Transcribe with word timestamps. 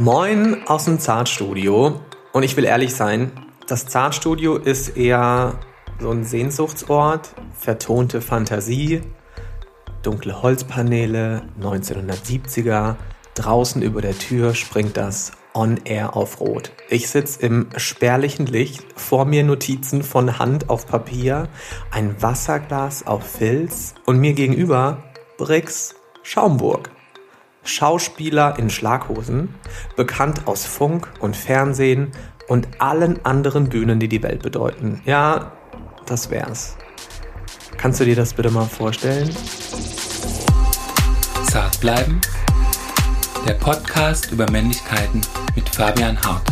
Moin 0.00 0.66
aus 0.66 0.86
dem 0.86 0.98
Zartstudio. 0.98 2.00
Und 2.32 2.42
ich 2.42 2.56
will 2.56 2.64
ehrlich 2.64 2.94
sein, 2.94 3.32
das 3.66 3.84
Zartstudio 3.84 4.56
ist 4.56 4.96
eher 4.96 5.58
so 5.98 6.10
ein 6.10 6.24
Sehnsuchtsort, 6.24 7.34
vertonte 7.58 8.22
Fantasie, 8.22 9.02
dunkle 10.02 10.40
Holzpaneele, 10.40 11.42
1970er, 11.60 12.96
draußen 13.34 13.82
über 13.82 14.00
der 14.00 14.18
Tür 14.18 14.54
springt 14.54 14.96
das 14.96 15.32
On-Air 15.52 16.16
auf 16.16 16.40
Rot. 16.40 16.72
Ich 16.88 17.10
sitze 17.10 17.42
im 17.42 17.68
spärlichen 17.76 18.46
Licht, 18.46 18.86
vor 18.96 19.26
mir 19.26 19.44
Notizen 19.44 20.02
von 20.02 20.38
Hand 20.38 20.70
auf 20.70 20.86
Papier, 20.86 21.50
ein 21.90 22.22
Wasserglas 22.22 23.06
auf 23.06 23.30
Filz 23.30 23.94
und 24.06 24.18
mir 24.18 24.32
gegenüber 24.32 25.02
Brix 25.36 25.94
Schaumburg. 26.22 26.90
Schauspieler 27.62 28.58
in 28.58 28.70
Schlaghosen, 28.70 29.54
bekannt 29.96 30.46
aus 30.46 30.64
Funk 30.64 31.08
und 31.20 31.36
Fernsehen 31.36 32.12
und 32.48 32.68
allen 32.78 33.24
anderen 33.24 33.68
Bühnen, 33.68 34.00
die 34.00 34.08
die 34.08 34.22
Welt 34.22 34.42
bedeuten. 34.42 35.02
Ja, 35.04 35.52
das 36.06 36.30
wär's. 36.30 36.76
Kannst 37.76 38.00
du 38.00 38.04
dir 38.04 38.16
das 38.16 38.34
bitte 38.34 38.50
mal 38.50 38.66
vorstellen? 38.66 39.30
Zart 41.44 41.80
bleiben. 41.80 42.20
Der 43.46 43.54
Podcast 43.54 44.30
über 44.32 44.50
Männlichkeiten 44.50 45.20
mit 45.54 45.68
Fabian 45.68 46.20
Hart. 46.20 46.42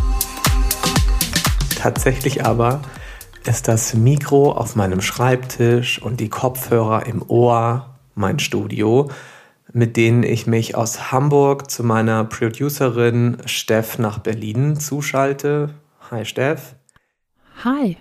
Tatsächlich 1.77 2.45
aber 2.45 2.81
ist 3.45 3.69
das 3.69 3.95
Mikro 3.95 4.53
auf 4.53 4.77
meinem 4.77 5.01
Schreibtisch 5.01 6.03
und 6.03 6.20
die 6.20 6.29
Kopfhörer 6.29 7.06
im 7.06 7.23
Ohr 7.29 7.95
mein 8.15 8.39
Studio 8.39 9.11
mit 9.73 9.97
denen 9.97 10.23
ich 10.23 10.47
mich 10.47 10.75
aus 10.75 11.13
Hamburg 11.13 11.71
zu 11.71 11.85
meiner 11.85 12.25
Producerin 12.25 13.39
Steff 13.47 13.98
nach 13.98 14.19
Berlin 14.19 14.79
zuschalte. 14.79 15.75
Hi 16.11 16.25
Steff. 16.25 16.75
Hi. 17.65 17.97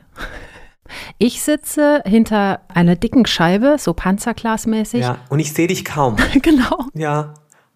Ich 1.17 1.41
sitze 1.41 2.01
hinter 2.05 2.61
einer 2.69 2.95
dicken 2.95 3.25
Scheibe, 3.25 3.75
so 3.77 3.93
panzerglasmäßig. 3.93 5.01
Ja, 5.01 5.17
und 5.29 5.39
ich 5.39 5.53
sehe 5.53 5.67
dich 5.67 5.83
kaum. 5.83 6.15
genau. 6.41 6.85
Ja, 6.93 7.33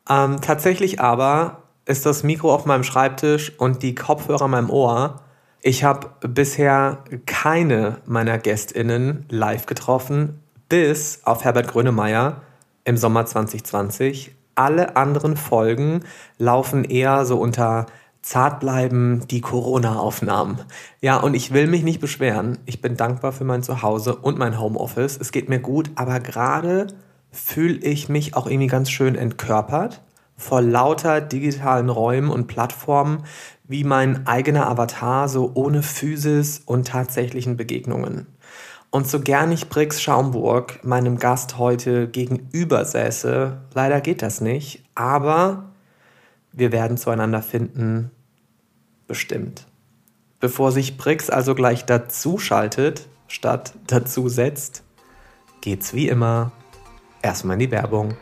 ähm, 0.09 0.39
tatsächlich 0.41 0.99
aber 1.01 1.63
ist 1.85 2.05
das 2.05 2.23
Mikro 2.23 2.53
auf 2.53 2.65
meinem 2.65 2.83
Schreibtisch 2.83 3.53
und 3.57 3.83
die 3.83 3.95
Kopfhörer 3.95 4.45
in 4.45 4.51
meinem 4.51 4.69
Ohr. 4.69 5.21
Ich 5.61 5.83
habe 5.83 6.11
bisher 6.27 7.03
keine 7.25 7.97
meiner 8.05 8.37
GästInnen 8.37 9.25
live 9.29 9.65
getroffen, 9.65 10.39
bis 10.69 11.21
auf 11.25 11.43
Herbert 11.43 11.67
Grönemeyer, 11.67 12.41
im 12.83 12.97
Sommer 12.97 13.25
2020. 13.25 14.35
Alle 14.55 14.95
anderen 14.95 15.37
Folgen 15.37 16.01
laufen 16.37 16.83
eher 16.83 17.25
so 17.25 17.39
unter 17.39 17.85
zart 18.21 18.59
bleiben, 18.59 19.25
die 19.29 19.41
Corona-Aufnahmen. 19.41 20.59
Ja, 20.99 21.17
und 21.17 21.33
ich 21.33 21.53
will 21.53 21.67
mich 21.67 21.83
nicht 21.83 21.99
beschweren. 21.99 22.59
Ich 22.65 22.81
bin 22.81 22.95
dankbar 22.95 23.31
für 23.31 23.45
mein 23.45 23.63
Zuhause 23.63 24.15
und 24.15 24.37
mein 24.37 24.59
Homeoffice. 24.59 25.17
Es 25.19 25.31
geht 25.31 25.49
mir 25.49 25.59
gut, 25.59 25.89
aber 25.95 26.19
gerade 26.19 26.87
fühle 27.31 27.77
ich 27.77 28.09
mich 28.09 28.35
auch 28.35 28.45
irgendwie 28.45 28.67
ganz 28.67 28.89
schön 28.91 29.15
entkörpert 29.15 30.01
vor 30.41 30.61
lauter 30.61 31.21
digitalen 31.21 31.89
Räumen 31.89 32.29
und 32.29 32.47
Plattformen 32.47 33.23
wie 33.67 33.83
mein 33.83 34.25
eigener 34.27 34.67
Avatar, 34.67 35.29
so 35.29 35.51
ohne 35.53 35.83
Physis 35.83 36.61
und 36.65 36.87
tatsächlichen 36.87 37.57
Begegnungen. 37.57 38.27
Und 38.93 39.07
so 39.07 39.21
gern 39.21 39.53
ich 39.53 39.69
Brix 39.69 40.01
Schaumburg 40.01 40.83
meinem 40.83 41.17
Gast 41.17 41.57
heute 41.57 42.09
gegenüber 42.09 42.83
säße, 42.83 43.57
leider 43.73 44.01
geht 44.01 44.21
das 44.21 44.41
nicht, 44.41 44.83
aber 44.95 45.71
wir 46.51 46.73
werden 46.73 46.97
zueinander 46.97 47.41
finden, 47.41 48.11
bestimmt. 49.07 49.65
Bevor 50.41 50.73
sich 50.73 50.97
Brix 50.97 51.29
also 51.29 51.55
gleich 51.55 51.85
dazu 51.85 52.37
schaltet, 52.37 53.07
statt 53.29 53.73
dazu 53.87 54.27
setzt, 54.27 54.83
geht's 55.61 55.93
wie 55.93 56.09
immer 56.09 56.51
erstmal 57.21 57.53
in 57.53 57.59
die 57.61 57.71
Werbung. 57.71 58.17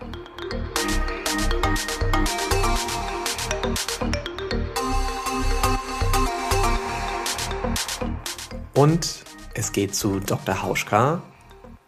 Und 8.76 9.29
es 9.54 9.72
geht 9.72 9.96
zu 9.96 10.20
Dr. 10.20 10.64
Hauschka, 10.64 11.22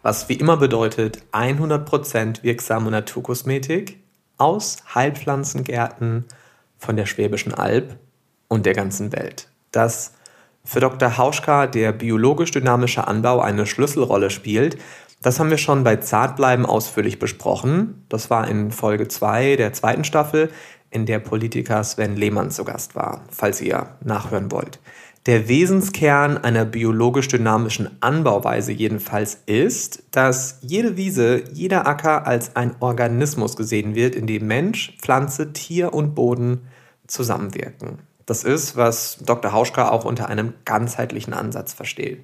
was 0.02 0.28
wie 0.28 0.34
immer 0.34 0.56
bedeutet 0.56 1.22
100% 1.32 2.42
wirksame 2.42 2.90
Naturkosmetik 2.90 3.98
aus 4.36 4.78
Heilpflanzengärten 4.94 6.24
von 6.78 6.96
der 6.96 7.06
Schwäbischen 7.06 7.54
Alb 7.54 7.96
und 8.48 8.66
der 8.66 8.74
ganzen 8.74 9.12
Welt. 9.12 9.48
Dass 9.70 10.14
für 10.64 10.80
Dr. 10.80 11.16
Hauschka 11.16 11.66
der 11.66 11.92
biologisch-dynamische 11.92 13.06
Anbau 13.06 13.40
eine 13.40 13.66
Schlüsselrolle 13.66 14.30
spielt, 14.30 14.76
das 15.22 15.38
haben 15.38 15.50
wir 15.50 15.58
schon 15.58 15.84
bei 15.84 15.96
Zartbleiben 15.96 16.66
ausführlich 16.66 17.20
besprochen. 17.20 18.04
Das 18.08 18.28
war 18.28 18.48
in 18.48 18.72
Folge 18.72 19.06
2 19.06 19.54
der 19.54 19.72
zweiten 19.72 20.02
Staffel, 20.02 20.50
in 20.90 21.06
der 21.06 21.20
Politiker 21.20 21.82
Sven 21.84 22.16
Lehmann 22.16 22.50
zu 22.50 22.64
Gast 22.64 22.96
war, 22.96 23.22
falls 23.30 23.60
ihr 23.60 23.96
nachhören 24.04 24.50
wollt. 24.50 24.80
Der 25.26 25.48
Wesenskern 25.48 26.36
einer 26.36 26.64
biologisch-dynamischen 26.64 27.88
Anbauweise 28.00 28.72
jedenfalls 28.72 29.38
ist, 29.46 30.02
dass 30.10 30.58
jede 30.62 30.96
Wiese, 30.96 31.44
jeder 31.52 31.86
Acker 31.86 32.26
als 32.26 32.56
ein 32.56 32.74
Organismus 32.80 33.56
gesehen 33.56 33.94
wird, 33.94 34.16
in 34.16 34.26
dem 34.26 34.48
Mensch, 34.48 34.96
Pflanze, 35.00 35.52
Tier 35.52 35.94
und 35.94 36.16
Boden 36.16 36.62
zusammenwirken. 37.06 38.00
Das 38.26 38.42
ist, 38.42 38.76
was 38.76 39.18
Dr. 39.24 39.52
Hauschka 39.52 39.90
auch 39.90 40.04
unter 40.04 40.28
einem 40.28 40.54
ganzheitlichen 40.64 41.34
Ansatz 41.34 41.72
versteht. 41.72 42.22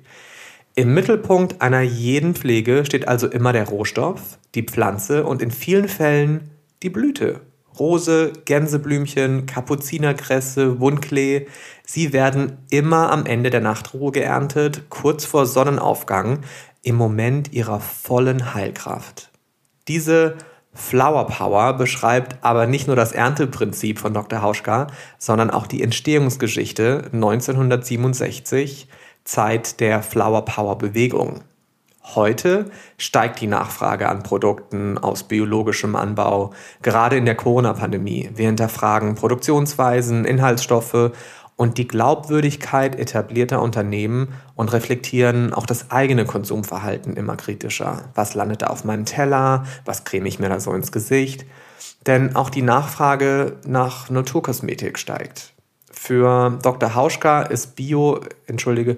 Im 0.74 0.92
Mittelpunkt 0.92 1.62
einer 1.62 1.82
jeden 1.82 2.34
Pflege 2.34 2.84
steht 2.84 3.06
also 3.06 3.28
immer 3.28 3.52
der 3.52 3.68
Rohstoff, 3.68 4.38
die 4.56 4.64
Pflanze 4.64 5.24
und 5.24 5.40
in 5.40 5.52
vielen 5.52 5.88
Fällen 5.88 6.50
die 6.82 6.90
Blüte 6.90 7.42
Rose, 7.78 8.32
Gänseblümchen, 8.44 9.46
Kapuzinerkresse, 9.46 10.80
Wundklee, 10.80 11.46
sie 11.88 12.12
werden 12.12 12.58
immer 12.68 13.10
am 13.10 13.24
Ende 13.24 13.48
der 13.48 13.60
Nachtruhe 13.60 14.12
geerntet, 14.12 14.90
kurz 14.90 15.24
vor 15.24 15.46
Sonnenaufgang, 15.46 16.40
im 16.82 16.96
Moment 16.96 17.52
ihrer 17.52 17.80
vollen 17.80 18.54
Heilkraft. 18.54 19.30
Diese 19.88 20.36
Flower 20.74 21.26
Power 21.26 21.72
beschreibt 21.72 22.36
aber 22.44 22.66
nicht 22.66 22.86
nur 22.86 22.94
das 22.94 23.12
Ernteprinzip 23.12 23.98
von 23.98 24.12
Dr. 24.12 24.42
Hauschka, 24.42 24.88
sondern 25.18 25.50
auch 25.50 25.66
die 25.66 25.82
Entstehungsgeschichte 25.82 27.10
1967, 27.12 28.86
Zeit 29.24 29.80
der 29.80 30.02
Flower 30.02 30.44
Power 30.44 30.78
Bewegung. 30.78 31.42
Heute 32.14 32.70
steigt 32.96 33.40
die 33.40 33.46
Nachfrage 33.46 34.08
an 34.08 34.22
Produkten 34.22 34.96
aus 34.96 35.24
biologischem 35.24 35.94
Anbau, 35.94 36.52
gerade 36.80 37.16
in 37.16 37.26
der 37.26 37.34
Corona-Pandemie. 37.34 38.30
Wir 38.34 38.46
hinterfragen 38.46 39.14
Produktionsweisen, 39.14 40.24
Inhaltsstoffe 40.24 41.12
und 41.58 41.76
die 41.76 41.88
Glaubwürdigkeit 41.88 42.96
etablierter 42.96 43.60
Unternehmen 43.60 44.28
und 44.54 44.72
reflektieren 44.72 45.52
auch 45.52 45.66
das 45.66 45.90
eigene 45.90 46.24
Konsumverhalten 46.24 47.16
immer 47.16 47.36
kritischer. 47.36 48.04
Was 48.14 48.34
landet 48.34 48.62
da 48.62 48.68
auf 48.68 48.84
meinem 48.84 49.04
Teller? 49.04 49.64
Was 49.84 50.04
creme 50.04 50.26
ich 50.26 50.38
mir 50.38 50.48
da 50.48 50.60
so 50.60 50.72
ins 50.72 50.92
Gesicht? 50.92 51.44
Denn 52.06 52.36
auch 52.36 52.48
die 52.48 52.62
Nachfrage 52.62 53.56
nach 53.66 54.08
Naturkosmetik 54.08 55.00
steigt. 55.00 55.52
Für 55.90 56.56
Dr. 56.62 56.94
Hauschka 56.94 57.42
ist 57.42 57.74
Bio, 57.74 58.20
entschuldige, 58.46 58.96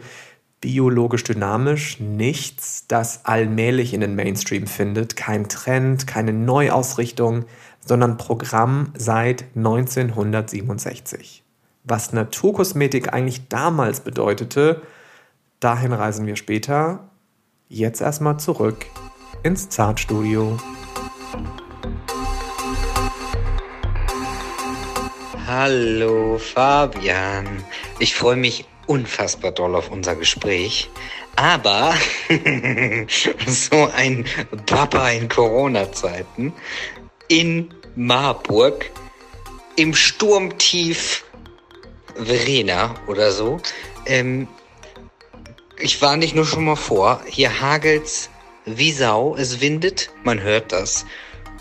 biologisch 0.61 1.25
dynamisch, 1.25 1.99
nichts, 1.99 2.85
das 2.89 3.25
allmählich 3.25 3.95
in 3.95 4.03
den 4.03 4.15
Mainstream 4.15 4.67
findet, 4.67 5.17
kein 5.17 5.49
Trend, 5.49 6.07
keine 6.07 6.35
Neuausrichtung, 6.35 7.47
sondern 7.81 8.19
Programm 8.19 8.93
seit 8.99 9.47
1967. 9.57 11.43
Was 11.85 12.13
Naturkosmetik 12.13 13.13
eigentlich 13.13 13.49
damals 13.49 14.01
bedeutete, 14.01 14.83
dahin 15.61 15.95
reisen 15.95 16.27
wir 16.27 16.37
später. 16.37 17.09
Jetzt 17.69 18.03
erstmal 18.03 18.39
zurück 18.39 18.85
ins 19.43 19.71
Zartstudio. 19.71 20.59
Hallo 25.47 26.39
Fabian, 26.39 27.47
ich 27.99 28.15
freue 28.15 28.37
mich 28.37 28.67
unfassbar 28.87 29.53
doll 29.53 29.75
auf 29.75 29.91
unser 29.91 30.17
Gespräch. 30.17 30.91
Aber 31.37 31.95
so 33.47 33.89
ein 33.97 34.27
Papa 34.67 35.11
in 35.11 35.29
Corona-Zeiten 35.29 36.53
in 37.29 37.73
Marburg 37.97 38.91
im 39.77 39.95
Sturmtief 39.95 41.25
Verena 42.17 42.95
oder 43.07 43.33
so. 43.33 43.61
Ähm, 44.07 44.49
ich 45.79 46.01
war 46.03 46.17
nicht 46.17 46.35
nur 46.35 46.47
schon 46.47 46.65
mal 46.65 46.77
vor. 46.77 47.23
Hier 47.27 47.61
hagelt's 47.61 48.31
wie 48.67 48.93
Sau. 48.93 49.35
Es 49.37 49.61
windet, 49.61 50.11
man 50.25 50.41
hört 50.43 50.73
das. 50.73 51.07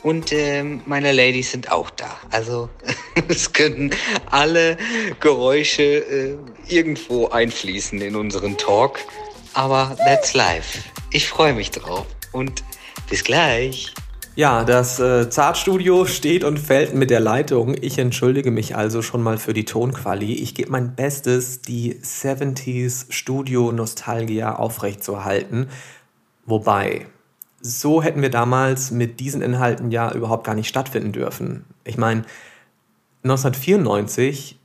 und 0.03 0.31
ähm, 0.31 0.81
meine 0.85 1.11
Ladies 1.11 1.51
sind 1.51 1.71
auch 1.71 1.89
da. 1.89 2.17
Also 2.31 2.69
es 3.27 3.51
können 3.53 3.91
alle 4.31 4.77
Geräusche 5.19 5.83
äh, 5.83 6.37
irgendwo 6.67 7.27
einfließen 7.27 7.99
in 8.01 8.15
unseren 8.15 8.57
Talk. 8.57 8.99
Aber 9.53 9.95
that's 9.97 10.33
life. 10.33 10.79
Ich 11.11 11.27
freue 11.27 11.53
mich 11.53 11.71
drauf 11.71 12.05
und 12.31 12.63
bis 13.09 13.23
gleich. 13.23 13.93
Ja, 14.39 14.63
das 14.63 15.01
äh, 15.01 15.29
Zartstudio 15.29 16.05
steht 16.05 16.45
und 16.45 16.59
fällt 16.59 16.95
mit 16.95 17.09
der 17.09 17.19
Leitung. 17.19 17.75
Ich 17.81 17.99
entschuldige 17.99 18.51
mich 18.51 18.73
also 18.73 19.01
schon 19.01 19.21
mal 19.21 19.37
für 19.37 19.51
die 19.51 19.65
Tonquali. 19.65 20.31
Ich 20.35 20.55
gebe 20.55 20.71
mein 20.71 20.95
Bestes, 20.95 21.61
die 21.61 21.95
70s 21.95 23.11
Studio 23.11 23.73
Nostalgia 23.73 24.55
aufrechtzuerhalten. 24.55 25.67
Wobei, 26.45 27.07
so 27.59 28.01
hätten 28.01 28.21
wir 28.21 28.29
damals 28.29 28.91
mit 28.91 29.19
diesen 29.19 29.41
Inhalten 29.41 29.91
ja 29.91 30.09
überhaupt 30.13 30.45
gar 30.45 30.55
nicht 30.55 30.69
stattfinden 30.69 31.11
dürfen. 31.11 31.65
Ich 31.83 31.97
meine, 31.97 32.21
1994 33.25 34.57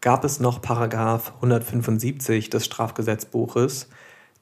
gab 0.00 0.24
es 0.24 0.40
noch 0.40 0.60
Paragraph 0.60 1.32
175 1.36 2.50
des 2.50 2.64
Strafgesetzbuches, 2.64 3.88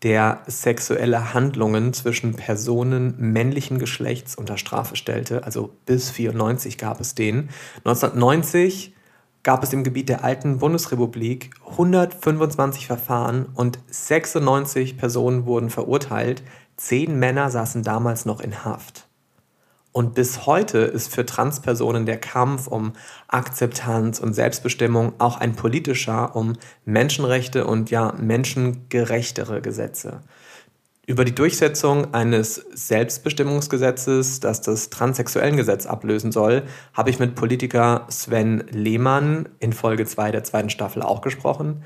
der 0.05 0.43
sexuelle 0.47 1.33
Handlungen 1.33 1.95
zwischen 1.95 2.35
Personen 2.35 3.15
männlichen 3.19 3.79
Geschlechts 3.79 4.37
unter 4.37 4.59
Strafe 4.59 4.97
stellte. 4.97 5.45
Also 5.45 5.71
bis 5.87 6.11
94 6.11 6.77
gab 6.77 7.01
es 7.01 7.15
den. 7.15 7.49
1990 7.79 8.95
gab 9.43 9.63
es 9.63 9.73
im 9.73 9.83
Gebiet 9.83 10.11
der 10.11 10.23
alten 10.23 10.59
Bundesrepublik 10.59 11.51
125 11.71 12.87
Verfahren 12.87 13.47
und 13.55 13.79
96 13.89 14.99
Personen 14.99 15.47
wurden 15.47 15.71
verurteilt. 15.71 16.43
Zehn 16.77 17.19
Männer 17.19 17.51
saßen 17.51 17.83
damals 17.83 18.27
noch 18.27 18.41
in 18.41 18.65
Haft. 18.65 19.09
Und 19.97 20.17
bis 20.17 20.45
heute 20.45 20.79
ist 20.79 21.15
für 21.15 21.25
Transpersonen 21.25 22.05
der 22.05 22.19
Kampf 22.19 22.67
um 22.67 22.95
Akzeptanz 23.29 24.19
und 24.19 24.35
Selbstbestimmung 24.35 25.13
auch 25.19 25.39
ein 25.39 25.55
politischer, 25.55 26.35
um 26.35 26.55
Menschenrechte 26.85 27.65
und 27.65 27.93
ja 27.93 28.13
menschengerechtere 28.19 29.63
Gesetze. 29.63 30.23
Über 31.07 31.25
die 31.25 31.35
Durchsetzung 31.35 32.13
eines 32.13 32.57
Selbstbestimmungsgesetzes, 32.75 34.41
das 34.41 34.63
das 34.63 34.91
Transsexuellengesetz 34.91 35.87
ablösen 35.87 36.33
soll, 36.33 36.65
habe 36.93 37.11
ich 37.11 37.21
mit 37.21 37.37
Politiker 37.37 38.07
Sven 38.09 38.65
Lehmann 38.73 39.49
in 39.61 39.73
Folge 39.73 40.07
2 40.07 40.33
der 40.33 40.43
zweiten 40.43 40.71
Staffel 40.71 41.03
auch 41.03 41.21
gesprochen. 41.21 41.85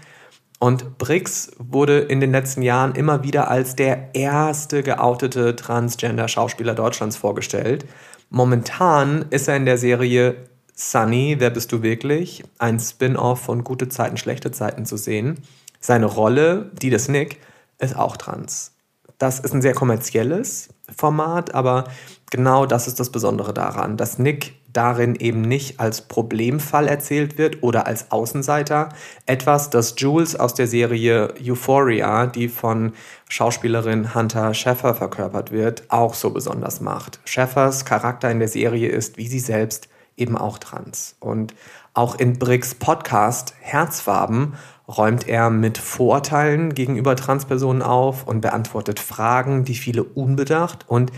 Und 0.59 0.99
Briggs 0.99 1.53
wurde 1.59 2.01
in 2.01 2.21
den 2.21 2.33
letzten 2.33 2.63
Jahren 2.63 2.95
immer 2.95 3.23
wieder 3.23 3.49
als 3.49 3.77
der 3.77 4.15
erste 4.15 4.83
geoutete 4.83 5.55
Transgender-Schauspieler 5.55 6.75
Deutschlands 6.75 7.17
vorgestellt. 7.17 7.87
Momentan 8.29 9.27
ist 9.31 9.49
er 9.49 9.57
in 9.57 9.67
der 9.67 9.79
Serie 9.79 10.49
Sunny, 10.75 11.37
wer 11.39 11.51
bist 11.51 11.73
du 11.73 11.83
wirklich? 11.83 12.45
Ein 12.59 12.79
Spin-off 12.81 13.41
von 13.41 13.65
Gute 13.65 13.89
Zeiten, 13.89 14.17
schlechte 14.17 14.51
Zeiten 14.51 14.85
zu 14.85 14.97
sehen. 14.97 15.41
Seine 15.81 16.07
Rolle, 16.07 16.71
die 16.81 16.91
des 16.91 17.09
Nick, 17.09 17.39
ist 17.79 17.97
auch 17.97 18.17
trans. 18.17 18.73
Das 19.19 19.41
ist 19.41 19.55
ein 19.55 19.63
sehr 19.63 19.75
kommerzielles 19.75 20.69
Format, 20.97 21.55
aber 21.55 21.85
genau 22.31 22.67
das 22.67 22.87
ist 22.87 23.01
das 23.01 23.11
Besondere 23.11 23.53
daran, 23.53 23.97
dass 23.97 24.19
Nick 24.19 24.55
darin 24.79 25.17
eben 25.17 25.41
nicht 25.41 25.81
als 25.81 26.03
Problemfall 26.03 26.87
erzählt 26.87 27.37
wird 27.37 27.65
oder 27.65 27.89
als 27.89 28.13
Außenseiter. 28.13 28.91
Etwas, 29.27 29.71
das 29.71 29.97
Jules 29.99 30.37
aus 30.37 30.55
der 30.55 30.69
Serie 30.69 31.35
Euphoria, 31.45 32.29
die 32.29 32.49
von 32.49 32.93
Schauspielerin 33.29 34.15
Hunter 34.15 34.55
Sheffer 34.55 34.95
verkörpert 34.95 35.51
wird, 35.51 35.83
auch 35.89 36.15
so 36.15 36.31
besonders 36.31 36.81
macht. 36.81 37.19
Sheffers 37.25 37.87
Charakter 37.87 38.31
in 38.31 38.39
der 38.39 38.47
Serie 38.47 38.89
ist, 38.89 39.17
wie 39.17 39.27
sie 39.27 39.41
selbst, 39.41 39.89
eben 40.17 40.39
auch 40.39 40.59
trans. 40.59 41.17
Und 41.19 41.55
auch 41.93 42.15
in 42.15 42.39
Briggs 42.39 42.77
Podcast 42.77 43.55
Herzfarben 43.59 44.55
räumt 44.87 45.27
er 45.27 45.51
mit 45.51 45.77
Vorurteilen 45.77 46.73
gegenüber 46.73 47.17
Transpersonen 47.17 47.83
auf 47.83 48.29
und 48.29 48.43
beantwortet 48.43 49.01
Fragen, 49.01 49.65
die 49.65 49.75
viele 49.75 50.05
unbedacht 50.05 50.85
und 50.89 51.11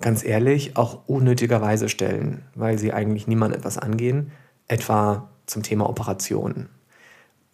ganz 0.00 0.24
ehrlich 0.24 0.76
auch 0.76 1.06
unnötigerweise 1.06 1.88
stellen, 1.88 2.42
weil 2.54 2.78
sie 2.78 2.92
eigentlich 2.92 3.26
niemand 3.26 3.54
etwas 3.54 3.78
angehen, 3.78 4.32
etwa 4.66 5.30
zum 5.46 5.62
Thema 5.62 5.88
Operationen. 5.88 6.68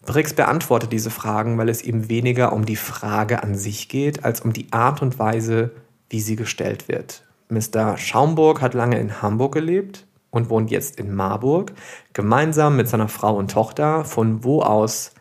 Briggs 0.05 0.35
beantwortet 0.35 0.93
diese 0.93 1.11
Fragen, 1.11 1.59
weil 1.59 1.69
es 1.69 1.83
ihm 1.83 2.09
weniger 2.09 2.53
um 2.53 2.65
die 2.65 2.77
Frage 2.77 3.43
an 3.43 3.57
sich 3.57 3.89
geht, 3.89 4.25
als 4.25 4.41
um 4.41 4.53
die 4.53 4.73
Art 4.73 5.03
und 5.03 5.19
Weise, 5.19 5.73
wie 6.09 6.21
sie 6.21 6.37
gestellt 6.37 6.89
wird. 6.89 7.25
Mr. 7.49 7.97
Schaumburg 7.99 8.61
hat 8.61 8.75
lange 8.75 8.99
in 8.99 9.21
Hamburg 9.21 9.55
gelebt 9.55 10.07
und 10.31 10.49
wohnt 10.49 10.71
jetzt 10.71 11.01
in 11.01 11.15
Marburg, 11.15 11.73
gemeinsam 12.13 12.77
mit 12.77 12.89
seiner 12.89 13.09
Frau 13.09 13.37
und 13.37 13.51
Tochter, 13.51 14.05
von 14.05 14.45
wo 14.45 14.63
aus 14.63 15.13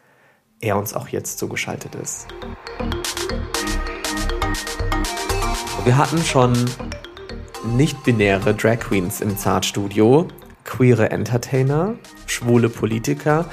er 0.60 0.78
uns 0.78 0.94
auch 0.94 1.08
jetzt 1.08 1.40
zugeschaltet 1.40 1.96
ist. 1.96 2.28
Wir 5.84 5.98
hatten 5.98 6.18
schon 6.20 6.54
nicht-binäre 7.66 8.54
Drag 8.54 8.80
Queens 8.80 9.22
im 9.22 9.38
Zartstudio, 9.38 10.28
queere 10.64 11.12
Entertainer, 11.12 11.96
schwule 12.28 12.70
Politiker 12.70 13.46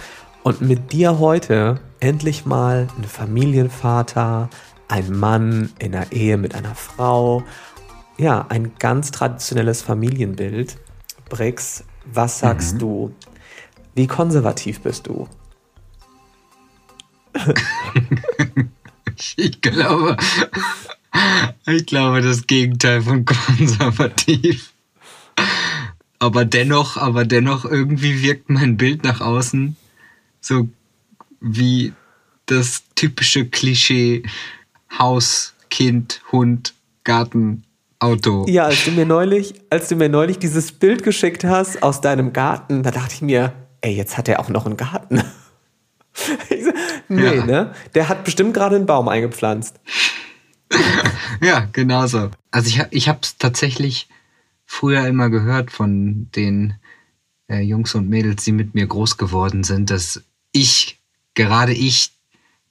und 0.43 0.61
mit 0.61 0.93
dir 0.93 1.19
heute 1.19 1.81
endlich 2.01 2.45
mal 2.47 2.89
ein 2.99 3.05
Familienvater, 3.05 4.51
ein 4.89 5.11
Mann 5.11 5.73
in 5.79 5.95
einer 5.95 6.13
Ehe 6.13 6.37
mit 6.37 6.55
einer 6.55 6.75
Frau. 6.75 7.43
Ja, 8.19 8.47
ein 8.49 8.73
ganz 8.79 9.11
traditionelles 9.11 9.83
Familienbild. 9.83 10.77
Brix, 11.29 11.85
was 12.05 12.39
sagst 12.39 12.75
mhm. 12.75 12.79
du? 12.79 13.15
Wie 13.95 14.07
konservativ 14.07 14.81
bist 14.81 15.07
du? 15.07 15.29
ich 19.37 19.61
glaube, 19.61 20.17
ich 21.67 21.87
glaube, 21.87 22.23
das 22.23 22.47
Gegenteil 22.47 23.03
von 23.03 23.25
konservativ. 23.25 24.73
Aber 26.19 26.45
dennoch, 26.45 26.97
aber 26.97 27.25
dennoch 27.25 27.65
irgendwie 27.65 28.23
wirkt 28.23 28.49
mein 28.51 28.77
Bild 28.77 29.05
nach 29.05 29.21
außen 29.21 29.77
so 30.43 30.69
wie 31.41 31.95
das 32.47 32.83
typische 32.95 33.47
Klischee 33.47 34.25
Haus, 34.99 35.55
Kind, 35.71 36.21
Hund, 36.33 36.75
Garten, 37.05 37.65
Auto. 37.99 38.45
Ja, 38.49 38.65
als 38.65 38.85
du 38.85 38.91
mir 38.91 39.07
neulich, 39.07 39.55
als 39.71 39.89
du 39.89 39.97
mir 39.97 40.11
neulich 40.11 40.39
dieses 40.39 40.73
Bild 40.73 41.03
geschickt 41.03 41.45
hast 41.45 41.83
aus 41.83 42.03
deinem 42.03 42.33
Garten, 42.33 42.83
da 42.83 42.91
dachte 42.91 43.15
ich 43.15 43.23
mir, 43.23 43.53
ey, 43.81 43.95
jetzt 43.95 44.19
hat 44.19 44.29
er 44.29 44.41
auch 44.41 44.49
noch 44.49 44.67
einen 44.67 44.77
Garten. 44.77 45.23
nee, 47.09 47.25
ja. 47.25 47.47
ne? 47.47 47.73
Der 47.95 48.09
hat 48.09 48.25
bestimmt 48.25 48.53
gerade 48.53 48.77
einen 48.77 48.87
Baum 48.87 49.09
eingepflanzt. 49.09 49.81
ja, 51.41 51.69
genau 51.73 52.07
so. 52.07 52.31
Also 52.51 52.69
ich, 52.69 52.83
ich 52.91 53.09
habe 53.09 53.21
es 53.23 53.37
tatsächlich 53.37 54.09
früher 54.67 55.07
immer 55.07 55.31
gehört 55.31 55.71
von 55.71 56.29
den 56.35 56.75
äh, 57.49 57.61
Jungs 57.61 57.95
und 57.95 58.09
Mädels, 58.09 58.45
die 58.45 58.53
mit 58.53 58.75
mir 58.75 58.87
groß 58.87 59.17
geworden 59.17 59.65
sind, 59.65 59.91
dass 59.91 60.23
ich, 60.53 61.01
gerade 61.35 61.73
ich, 61.73 62.13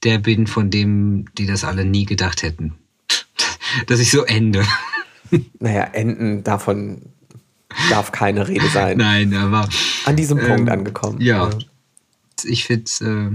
der 0.04 0.18
bin, 0.18 0.48
von 0.48 0.70
dem, 0.70 1.26
die 1.38 1.46
das 1.46 1.64
alle 1.64 1.86
nie 1.86 2.06
gedacht 2.06 2.44
hätten. 2.44 2.76
dass 3.88 4.00
ich 4.00 4.12
so 4.12 4.24
ende. 4.24 4.66
Naja, 5.60 5.84
enden 5.84 6.44
davon 6.44 7.04
darf 7.90 8.12
keine 8.12 8.50
Rede 8.50 8.68
sein. 8.68 8.98
Nein, 8.98 9.34
aber. 9.34 9.70
An 10.04 10.18
diesem 10.18 10.40
ähm, 10.40 10.46
Punkt 10.46 10.70
angekommen. 10.70 11.22
Ja. 11.22 11.50
ja. 11.50 11.58
Ich 12.44 12.66
finde 12.66 12.84
es 12.84 13.00
äh, 13.00 13.32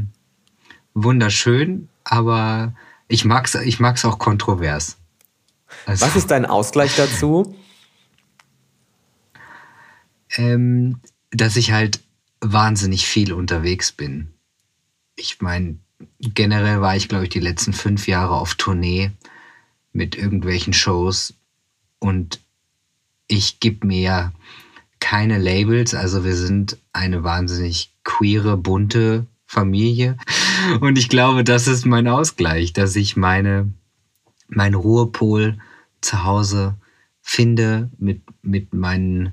wunderschön, 0.93 1.89
aber 2.05 2.75
ich 3.09 3.25
mag's, 3.25 3.55
ich 3.55 3.81
mag's 3.81 4.05
auch 4.05 4.19
kontrovers. 4.19 4.97
Also, 5.85 6.07
Was 6.07 6.17
ist 6.17 6.31
dein 6.31 6.47
Ausgleich 6.47 6.95
dazu? 6.97 7.57
Ähm, 10.37 11.01
dass 11.31 11.57
ich 11.57 11.73
halt 11.73 12.01
wahnsinnig 12.41 13.07
viel 13.07 13.33
unterwegs 13.33 13.93
bin. 13.93 14.33
Ich 15.17 15.41
meine, 15.41 15.79
generell 16.21 16.81
war 16.81 16.97
ich, 16.97 17.09
glaube 17.09 17.25
ich, 17.25 17.31
die 17.31 17.41
letzten 17.41 17.73
fünf 17.73 18.07
Jahre 18.07 18.35
auf 18.35 18.55
Tournee 18.55 19.13
mit 19.93 20.17
irgendwelchen 20.17 20.73
Shows 20.73 21.35
und 21.99 22.41
ich 23.29 23.61
gebe 23.61 23.87
mir 23.87 24.01
ja 24.01 24.33
keine 25.01 25.39
Labels. 25.39 25.95
Also 25.95 26.25
wir 26.25 26.37
sind 26.37 26.79
eine 26.93 27.25
wahnsinnig 27.25 27.93
queere, 28.05 28.57
bunte 28.57 29.27
Familie. 29.47 30.17
Und 30.81 30.99
ich 30.99 31.09
glaube, 31.09 31.45
das 31.45 31.67
ist 31.67 31.87
mein 31.87 32.09
Ausgleich, 32.09 32.73
dass 32.73 32.97
ich 32.97 33.17
meine, 33.17 33.73
mein 34.49 34.75
Ruhepol 34.75 35.59
zu 36.01 36.25
Hause 36.25 36.77
finde 37.23 37.91
mit, 37.99 38.23
mit 38.43 38.73
meinen, 38.73 39.33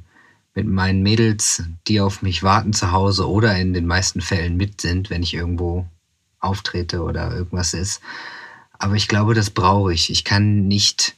mit 0.56 0.68
meinen 0.68 1.04
Mädels, 1.04 1.64
die 1.88 2.02
auf 2.02 2.22
mich 2.22 2.44
warten 2.44 2.74
zu 2.74 2.92
Hause 2.92 3.30
oder 3.30 3.56
in 3.58 3.74
den 3.74 3.86
meisten 3.86 4.22
Fällen 4.22 4.58
mit 4.58 4.82
sind, 4.82 5.10
wenn 5.10 5.24
ich 5.24 5.34
irgendwo 5.34 5.86
auftrete 6.40 7.04
oder 7.04 7.36
irgendwas 7.36 7.74
ist. 7.74 8.02
Aber 8.78 8.96
ich 8.96 9.08
glaube, 9.08 9.34
das 9.34 9.50
brauche 9.50 9.94
ich. 9.94 10.10
Ich 10.10 10.24
kann 10.24 10.68
nicht 10.68 11.16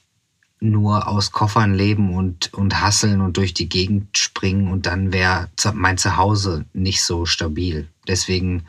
nur 0.59 1.07
aus 1.07 1.31
Koffern 1.31 1.73
leben 1.73 2.13
und, 2.15 2.53
und 2.53 2.81
hasseln 2.81 3.21
und 3.21 3.37
durch 3.37 3.53
die 3.53 3.69
Gegend 3.69 4.17
springen 4.17 4.71
und 4.71 4.85
dann 4.85 5.11
wäre 5.13 5.49
mein 5.73 5.97
Zuhause 5.97 6.65
nicht 6.73 7.03
so 7.03 7.25
stabil. 7.25 7.87
Deswegen 8.07 8.65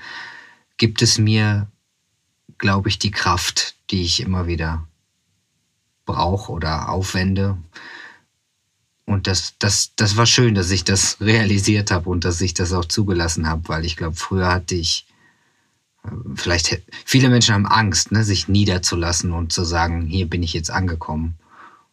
gibt 0.76 1.02
es 1.02 1.18
mir, 1.18 1.68
glaube 2.58 2.88
ich, 2.88 2.98
die 2.98 3.10
Kraft, 3.10 3.76
die 3.90 4.02
ich 4.02 4.20
immer 4.20 4.46
wieder 4.46 4.86
brauche 6.04 6.52
oder 6.52 6.88
aufwende. 6.88 7.58
Und 9.04 9.26
das, 9.26 9.54
das, 9.58 9.92
das 9.96 10.16
war 10.16 10.26
schön, 10.26 10.54
dass 10.54 10.70
ich 10.70 10.84
das 10.84 11.18
realisiert 11.20 11.90
habe 11.90 12.10
und 12.10 12.24
dass 12.24 12.40
ich 12.40 12.54
das 12.54 12.72
auch 12.72 12.84
zugelassen 12.84 13.48
habe, 13.48 13.68
weil 13.68 13.84
ich 13.84 13.96
glaube, 13.96 14.16
früher 14.16 14.48
hatte 14.48 14.74
ich 14.74 15.06
äh, 16.04 16.08
vielleicht 16.34 16.82
viele 17.04 17.28
Menschen 17.28 17.54
haben 17.54 17.66
Angst, 17.66 18.12
ne, 18.12 18.24
sich 18.24 18.48
niederzulassen 18.48 19.32
und 19.32 19.52
zu 19.52 19.64
sagen, 19.64 20.06
hier 20.06 20.28
bin 20.28 20.42
ich 20.42 20.52
jetzt 20.52 20.70
angekommen. 20.70 21.36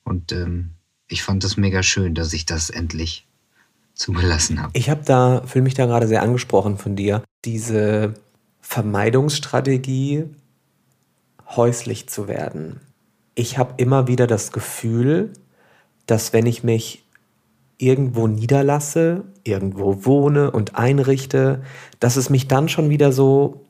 Und 0.04 0.32
ähm, 0.32 0.72
ich 1.08 1.24
fand 1.24 1.44
das 1.44 1.58
mega 1.58 1.84
schön, 1.84 2.16
dass 2.16 2.34
ich 2.34 2.46
das 2.46 2.70
endlich 2.70 3.28
zugelassen 3.94 4.62
habe. 4.62 4.72
Ich 4.78 4.90
habe 4.90 5.04
da, 5.06 5.44
fühle 5.46 5.64
mich 5.64 5.76
da 5.76 5.86
gerade 5.86 6.08
sehr 6.08 6.24
angesprochen 6.24 6.78
von 6.78 6.96
dir, 6.96 7.24
diese 7.46 8.16
Vermeidungsstrategie, 8.64 10.26
häuslich 11.48 12.10
zu 12.10 12.28
werden. 12.28 12.80
Ich 13.36 13.58
habe 13.58 13.76
immer 13.78 14.08
wieder 14.08 14.26
das 14.26 14.52
Gefühl, 14.52 15.34
dass 16.08 16.34
wenn 16.34 16.46
ich 16.46 16.64
mich 16.64 17.04
irgendwo 17.78 18.28
niederlasse, 18.28 19.26
irgendwo 19.44 20.06
wohne 20.06 20.50
und 20.52 20.76
einrichte, 20.76 21.62
dass 22.00 22.16
es 22.16 22.30
mich 22.30 22.48
dann 22.48 22.70
schon 22.70 22.90
wieder 22.90 23.12
so 23.12 23.66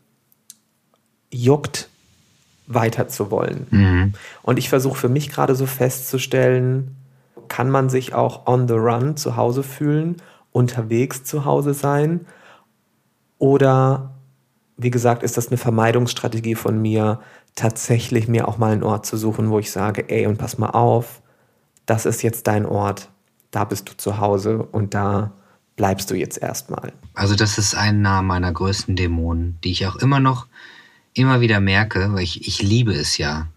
juckt, 1.32 1.90
weiter 2.68 3.08
zu 3.08 3.32
wollen. 3.32 3.68
Mhm. 3.72 4.14
Und 4.44 4.60
ich 4.60 4.70
versuche 4.70 4.98
für 4.98 5.10
mich 5.10 5.30
gerade 5.30 5.56
so 5.56 5.66
festzustellen, 5.66 6.96
kann 7.48 7.70
man 7.70 7.90
sich 7.90 8.14
auch 8.14 8.46
on 8.46 8.68
the 8.68 8.76
run 8.76 9.18
zu 9.18 9.36
Hause 9.36 9.64
fühlen, 9.64 10.18
unterwegs 10.52 11.24
zu 11.24 11.46
Hause 11.46 11.74
sein? 11.74 12.26
Oder, 13.38 14.13
wie 14.78 14.90
gesagt, 14.90 15.24
ist 15.24 15.38
das 15.38 15.48
eine 15.48 15.58
Vermeidungsstrategie 15.58 16.56
von 16.56 16.82
mir, 16.82 17.20
tatsächlich 17.56 18.28
mir 18.28 18.48
auch 18.48 18.58
mal 18.58 18.72
einen 18.72 18.84
Ort 18.84 19.06
zu 19.06 19.18
suchen, 19.18 19.50
wo 19.50 19.60
ich 19.60 19.72
sage, 19.72 20.10
ey, 20.10 20.26
und 20.26 20.38
pass 20.38 20.58
mal 20.58 20.72
auf, 20.72 21.22
das 21.86 22.06
ist 22.06 22.24
jetzt 22.24 22.48
dein 22.48 22.66
Ort, 22.66 23.10
da 23.52 23.64
bist 23.66 23.90
du 23.90 23.94
zu 23.96 24.18
Hause 24.18 24.64
und 24.64 24.94
da 24.94 25.32
bleibst 25.76 26.10
du 26.10 26.16
jetzt 26.16 26.42
erstmal. 26.42 26.94
Also 27.14 27.36
das 27.36 27.58
ist 27.58 27.76
einer 27.76 28.22
meiner 28.22 28.52
größten 28.52 28.96
Dämonen, 28.96 29.60
die 29.64 29.72
ich 29.72 29.86
auch 29.88 29.96
immer 29.98 30.20
noch 30.20 30.48
immer 31.14 31.42
wieder 31.42 31.60
merke, 31.60 32.14
weil 32.14 32.24
ich, 32.24 32.48
ich 32.48 32.62
liebe 32.62 32.94
es 32.94 33.18
ja, 33.18 33.48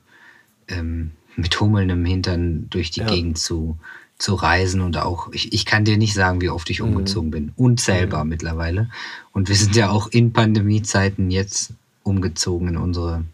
ähm, 0.68 1.12
mit 1.36 1.58
hummelndem 1.60 2.04
Hintern 2.04 2.68
durch 2.70 2.90
die 2.90 3.00
ja. 3.00 3.06
Gegend 3.06 3.38
zu, 3.38 3.78
zu 4.18 4.34
reisen 4.34 4.80
und 4.80 4.96
auch, 4.96 5.28
ich, 5.32 5.52
ich 5.52 5.66
kann 5.66 5.84
dir 5.84 5.98
nicht 5.98 6.14
sagen, 6.14 6.40
wie 6.40 6.48
oft 6.48 6.70
ich 6.70 6.80
mhm. 6.80 6.88
umgezogen 6.88 7.28
mhm. 7.28 7.32
bin 7.32 7.52
und 7.56 7.80
selber 7.80 8.24
mhm. 8.24 8.30
mittlerweile. 8.30 8.90
Und 9.32 9.48
wir 9.48 9.56
sind 9.56 9.76
ja 9.76 9.90
auch 9.90 10.08
in 10.08 10.32
Pandemiezeiten 10.32 11.30
jetzt 11.30 11.72
umgezogen 12.02 12.68
in 12.68 12.76
unsere, 12.76 13.24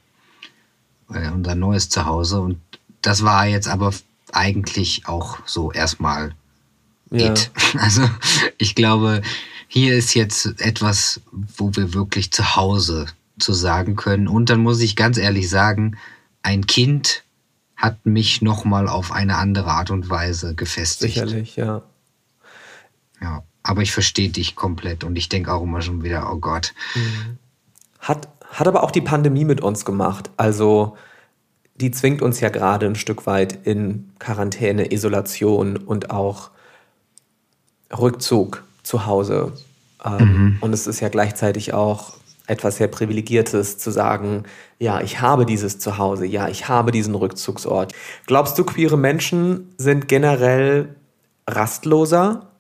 äh, 1.13 1.31
unser 1.31 1.55
neues 1.55 1.89
Zuhause 1.89 2.41
und 2.41 2.59
das 3.01 3.23
war 3.25 3.47
jetzt 3.47 3.69
aber 3.69 3.93
eigentlich 4.33 5.07
auch 5.07 5.39
so 5.45 5.73
erstmal 5.73 6.35
ja. 7.11 7.33
it. 7.33 7.51
Also 7.79 8.09
ich 8.59 8.75
glaube, 8.75 9.23
hier 9.69 9.97
ist 9.97 10.15
jetzt 10.15 10.61
etwas, 10.61 11.21
wo 11.57 11.75
wir 11.75 11.95
wirklich 11.95 12.33
zu 12.33 12.57
Hause 12.57 13.07
zu 13.39 13.53
sagen 13.53 13.97
können. 13.97 14.29
Und 14.29 14.51
dann 14.51 14.61
muss 14.61 14.81
ich 14.81 14.97
ganz 14.97 15.17
ehrlich 15.17 15.49
sagen, 15.49 15.97
ein 16.43 16.67
Kind 16.67 17.23
hat 17.83 18.07
mich 18.07 18.43
nochmal 18.43 18.89
auf 18.89 19.11
eine 19.11 19.37
andere 19.37 19.73
Art 19.73 19.91
und 19.91 20.09
Weise 20.09 20.55
gefestigt. 20.55 21.15
Sicherlich, 21.15 21.57
ja. 21.57 21.83
Ja, 23.21 23.43
aber 23.65 23.83
ich 23.83 23.93
verstehe 23.93 24.29
dich 24.29 24.55
komplett 24.55 25.03
und 25.03 25.17
ich 25.17 25.29
denke 25.29 25.53
auch 25.53 25.63
immer 25.63 25.83
schon 25.83 26.05
wieder, 26.05 26.33
oh 26.33 26.37
Gott. 26.37 26.75
Mhm. 26.95 27.39
Hat, 27.99 28.29
hat 28.49 28.69
aber 28.69 28.85
auch 28.85 28.93
die 28.93 29.01
Pandemie 29.01 29.45
mit 29.45 29.61
uns 29.61 29.85
gemacht. 29.85 30.31
Also 30.37 30.97
die 31.75 31.91
zwingt 31.91 32.23
uns 32.23 32.39
ja 32.39 32.51
gerade 32.51 32.87
ein 32.87 32.95
Stück 32.95 33.27
weit 33.27 33.67
in 33.67 34.13
Quarantäne, 34.21 34.93
Isolation 34.93 35.77
und 35.77 36.11
auch 36.11 36.51
Rückzug 37.97 38.63
zu 38.85 39.07
Hause. 39.07 39.55
Ähm, 40.05 40.19
mhm. 40.19 40.59
Und 40.61 40.73
es 40.73 40.87
ist 40.87 41.01
ja 41.01 41.09
gleichzeitig 41.09 41.75
auch 41.75 42.15
etwas 42.47 42.77
sehr 42.77 42.89
Privilegiertes 42.89 43.79
zu 43.79 43.91
sagen, 43.91 44.45
ja, 44.79 45.01
ich 45.01 45.21
habe 45.21 45.47
dieses 45.47 45.79
Zuhause, 45.79 46.27
ja, 46.27 46.49
ich 46.49 46.69
habe 46.69 46.91
diesen 46.91 47.15
Rückzugsort. 47.15 47.93
Glaubst 48.27 48.59
du, 48.59 48.65
queere 48.65 48.99
Menschen 48.99 49.75
sind 49.79 50.09
generell 50.09 50.97
rastloser 51.47 52.51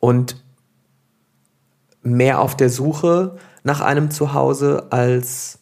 und 0.00 0.42
mehr 2.02 2.40
auf 2.40 2.56
der 2.56 2.70
Suche 2.70 3.38
nach 3.62 3.80
einem 3.80 4.10
Zuhause 4.10 4.88
als 4.90 5.58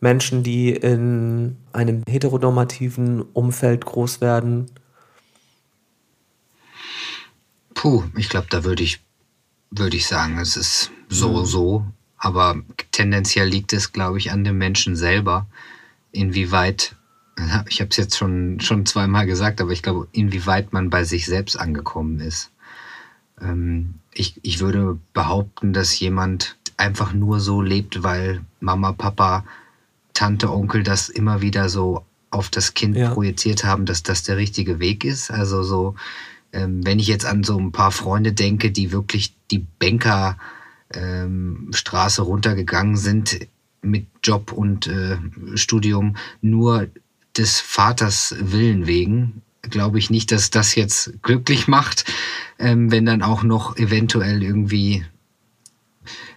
Menschen, 0.00 0.42
die 0.42 0.70
in 0.70 1.56
einem 1.72 2.02
heteronormativen 2.08 3.22
Umfeld 3.22 3.84
groß 3.84 4.20
werden? 4.20 4.70
Puh, 7.74 8.04
ich 8.16 8.28
glaube, 8.28 8.48
da 8.50 8.64
würde 8.64 8.82
ich, 8.82 9.00
würde 9.70 9.96
ich 9.96 10.06
sagen, 10.06 10.38
es 10.38 10.56
ist 10.56 10.90
so, 11.08 11.38
mhm. 11.38 11.46
so. 11.46 11.84
Aber 12.20 12.56
tendenziell 12.92 13.48
liegt 13.48 13.72
es, 13.72 13.92
glaube 13.92 14.18
ich, 14.18 14.30
an 14.30 14.44
dem 14.44 14.58
Menschen 14.58 14.94
selber, 14.94 15.46
inwieweit, 16.12 16.94
ich 17.68 17.80
habe 17.80 17.90
es 17.90 17.96
jetzt 17.96 18.16
schon, 18.16 18.60
schon 18.60 18.86
zweimal 18.86 19.26
gesagt, 19.26 19.60
aber 19.60 19.72
ich 19.72 19.82
glaube, 19.82 20.06
inwieweit 20.12 20.72
man 20.72 20.90
bei 20.90 21.02
sich 21.02 21.26
selbst 21.26 21.56
angekommen 21.58 22.20
ist. 22.20 22.52
Ähm, 23.40 23.94
ich, 24.12 24.38
ich 24.42 24.60
würde 24.60 24.98
behaupten, 25.14 25.72
dass 25.72 25.98
jemand 25.98 26.56
einfach 26.76 27.14
nur 27.14 27.40
so 27.40 27.62
lebt, 27.62 28.02
weil 28.02 28.42
Mama, 28.60 28.92
Papa, 28.92 29.44
Tante, 30.12 30.52
Onkel 30.52 30.82
das 30.82 31.08
immer 31.08 31.40
wieder 31.40 31.70
so 31.70 32.04
auf 32.30 32.50
das 32.50 32.74
Kind 32.74 32.96
ja. 32.96 33.14
projiziert 33.14 33.64
haben, 33.64 33.86
dass 33.86 34.02
das 34.02 34.24
der 34.24 34.36
richtige 34.36 34.78
Weg 34.78 35.04
ist. 35.04 35.30
Also 35.30 35.62
so, 35.62 35.94
ähm, 36.52 36.84
wenn 36.84 36.98
ich 36.98 37.06
jetzt 37.06 37.24
an 37.24 37.44
so 37.44 37.58
ein 37.58 37.72
paar 37.72 37.92
Freunde 37.92 38.34
denke, 38.34 38.70
die 38.70 38.92
wirklich 38.92 39.34
die 39.50 39.64
Banker 39.78 40.36
ähm, 40.94 41.68
Straße 41.72 42.22
runtergegangen 42.22 42.96
sind 42.96 43.46
mit 43.82 44.06
Job 44.22 44.52
und 44.52 44.86
äh, 44.86 45.18
Studium 45.54 46.16
nur 46.40 46.88
des 47.36 47.60
Vaters 47.60 48.34
Willen 48.40 48.86
wegen, 48.86 49.42
glaube 49.62 49.98
ich 49.98 50.10
nicht, 50.10 50.32
dass 50.32 50.50
das 50.50 50.74
jetzt 50.74 51.22
glücklich 51.22 51.68
macht, 51.68 52.04
ähm, 52.58 52.90
wenn 52.90 53.06
dann 53.06 53.22
auch 53.22 53.42
noch 53.42 53.76
eventuell 53.76 54.42
irgendwie, 54.42 55.04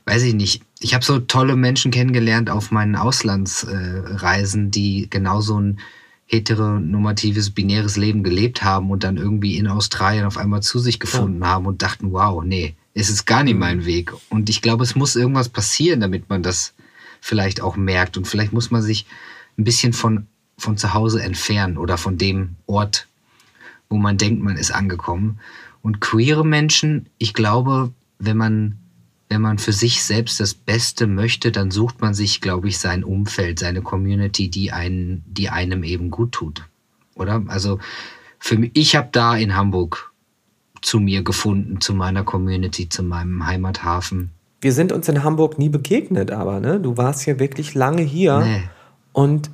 weiß 0.06 0.24
ich 0.24 0.34
nicht, 0.34 0.62
ich 0.80 0.94
habe 0.94 1.06
so 1.06 1.20
tolle 1.20 1.56
Menschen 1.56 1.92
kennengelernt 1.92 2.50
auf 2.50 2.72
meinen 2.72 2.96
Auslandsreisen, 2.96 4.68
äh, 4.68 4.70
die 4.70 5.08
genauso 5.10 5.60
ein 5.60 5.80
heteronormatives, 6.26 7.52
binäres 7.52 7.98
Leben 7.98 8.24
gelebt 8.24 8.64
haben 8.64 8.90
und 8.90 9.04
dann 9.04 9.18
irgendwie 9.18 9.58
in 9.58 9.68
Australien 9.68 10.26
auf 10.26 10.38
einmal 10.38 10.62
zu 10.62 10.80
sich 10.80 11.00
gefunden 11.00 11.42
ja. 11.42 11.48
haben 11.48 11.66
und 11.66 11.82
dachten, 11.82 12.12
wow, 12.12 12.44
nee, 12.44 12.76
es 12.94 13.10
ist 13.10 13.26
gar 13.26 13.44
nicht 13.44 13.58
mein 13.58 13.86
Weg. 13.86 14.14
Und 14.30 14.50
ich 14.50 14.62
glaube, 14.62 14.84
es 14.84 14.96
muss 14.96 15.16
irgendwas 15.16 15.50
passieren, 15.50 16.00
damit 16.00 16.30
man 16.30 16.44
das 16.44 16.74
vielleicht 17.22 17.62
auch 17.62 17.76
merkt. 17.76 18.18
Und 18.18 18.28
vielleicht 18.28 18.54
muss 18.54 18.72
man 18.72 18.82
sich 18.82 19.06
ein 19.58 19.64
bisschen 19.64 19.94
von, 19.94 20.28
von 20.58 20.78
zu 20.78 20.94
Hause 20.94 21.22
entfernen 21.22 21.78
oder 21.78 21.98
von 21.98 22.18
dem 22.18 22.56
Ort, 22.66 23.08
wo 23.90 23.98
man 23.98 24.18
denkt, 24.18 24.44
man 24.44 24.58
ist 24.58 24.72
angekommen. 24.72 25.40
Und 25.82 26.00
queere 26.00 26.46
Menschen, 26.46 27.10
ich 27.18 27.34
glaube, 27.34 27.92
wenn 28.20 28.38
man, 28.38 28.78
wenn 29.30 29.42
man 29.42 29.58
für 29.58 29.74
sich 29.74 30.04
selbst 30.04 30.40
das 30.40 30.54
Beste 30.54 31.08
möchte, 31.08 31.52
dann 31.52 31.72
sucht 31.72 32.00
man 32.02 32.14
sich, 32.14 32.42
glaube 32.42 32.68
ich, 32.68 32.78
sein 32.78 33.04
Umfeld, 33.04 33.60
seine 33.60 33.82
Community, 33.82 34.50
die 34.50 34.72
einen, 34.72 35.24
die 35.28 35.50
einem 35.50 35.84
eben 35.84 36.10
gut 36.10 36.32
tut. 36.32 36.64
Oder? 37.16 37.44
Also 37.48 37.80
für 38.40 38.58
mich, 38.58 38.72
ich 38.76 38.96
habe 38.96 39.10
da 39.12 39.36
in 39.36 39.56
Hamburg 39.56 40.13
zu 40.84 41.00
mir 41.00 41.24
gefunden, 41.24 41.82
zu 41.82 41.96
meiner 41.96 42.24
Community, 42.24 42.90
zu 42.90 43.02
meinem 43.04 43.46
Heimathafen. 43.48 44.32
Wir 44.62 44.74
sind 44.74 44.92
uns 44.92 45.10
in 45.10 45.24
Hamburg 45.24 45.58
nie 45.58 45.70
begegnet, 45.70 46.32
aber 46.32 46.60
ne? 46.60 46.80
Du 46.80 46.98
warst 46.98 47.26
ja 47.26 47.40
wirklich 47.40 47.74
lange 47.74 48.02
hier. 48.02 48.40
Nee. 48.40 48.64
Und, 49.12 49.50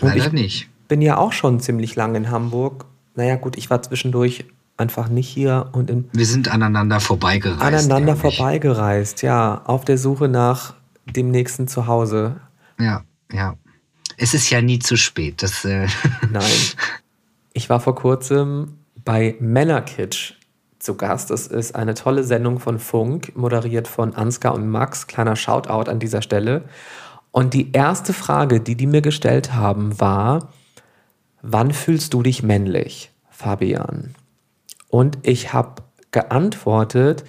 und 0.00 0.16
ich 0.16 0.32
nicht. 0.32 0.68
bin 0.86 1.02
ja 1.02 1.16
auch 1.16 1.32
schon 1.32 1.60
ziemlich 1.60 1.96
lange 1.96 2.18
in 2.18 2.30
Hamburg. 2.30 2.86
Naja, 3.14 3.36
gut, 3.36 3.58
ich 3.58 3.68
war 3.68 3.82
zwischendurch 3.82 4.44
einfach 4.76 5.08
nicht 5.08 5.28
hier 5.28 5.68
und 5.72 5.90
in. 5.90 6.08
Wir 6.12 6.26
sind 6.26 6.48
aneinander 6.48 7.00
vorbeigereist. 7.00 7.60
Aneinander 7.60 8.12
eigentlich. 8.12 8.36
vorbeigereist, 8.36 9.22
ja. 9.22 9.62
Auf 9.64 9.84
der 9.84 9.98
Suche 9.98 10.28
nach 10.28 10.74
dem 11.04 11.30
nächsten 11.30 11.68
Zuhause. 11.68 12.40
Ja, 12.78 13.02
ja. 13.32 13.56
Es 14.16 14.34
ist 14.34 14.50
ja 14.50 14.62
nie 14.62 14.78
zu 14.78 14.96
spät. 14.96 15.42
Das, 15.42 15.64
äh 15.64 15.88
Nein. 16.32 16.42
Ich 17.52 17.68
war 17.68 17.80
vor 17.80 17.94
kurzem 17.94 18.78
bei 19.04 19.36
Männerkitsch 19.40 20.37
zu 20.88 20.94
Gast. 20.94 21.30
Es 21.30 21.46
ist 21.46 21.74
eine 21.74 21.92
tolle 21.92 22.24
Sendung 22.24 22.60
von 22.60 22.78
Funk, 22.78 23.36
moderiert 23.36 23.86
von 23.86 24.14
Ansgar 24.14 24.54
und 24.54 24.70
Max. 24.70 25.06
Kleiner 25.06 25.36
Shoutout 25.36 25.90
an 25.90 25.98
dieser 25.98 26.22
Stelle. 26.22 26.62
Und 27.30 27.52
die 27.52 27.72
erste 27.72 28.14
Frage, 28.14 28.58
die 28.60 28.74
die 28.74 28.86
mir 28.86 29.02
gestellt 29.02 29.52
haben, 29.52 30.00
war, 30.00 30.48
wann 31.42 31.72
fühlst 31.72 32.14
du 32.14 32.22
dich 32.22 32.42
männlich, 32.42 33.12
Fabian? 33.28 34.14
Und 34.88 35.18
ich 35.24 35.52
habe 35.52 35.82
geantwortet, 36.10 37.24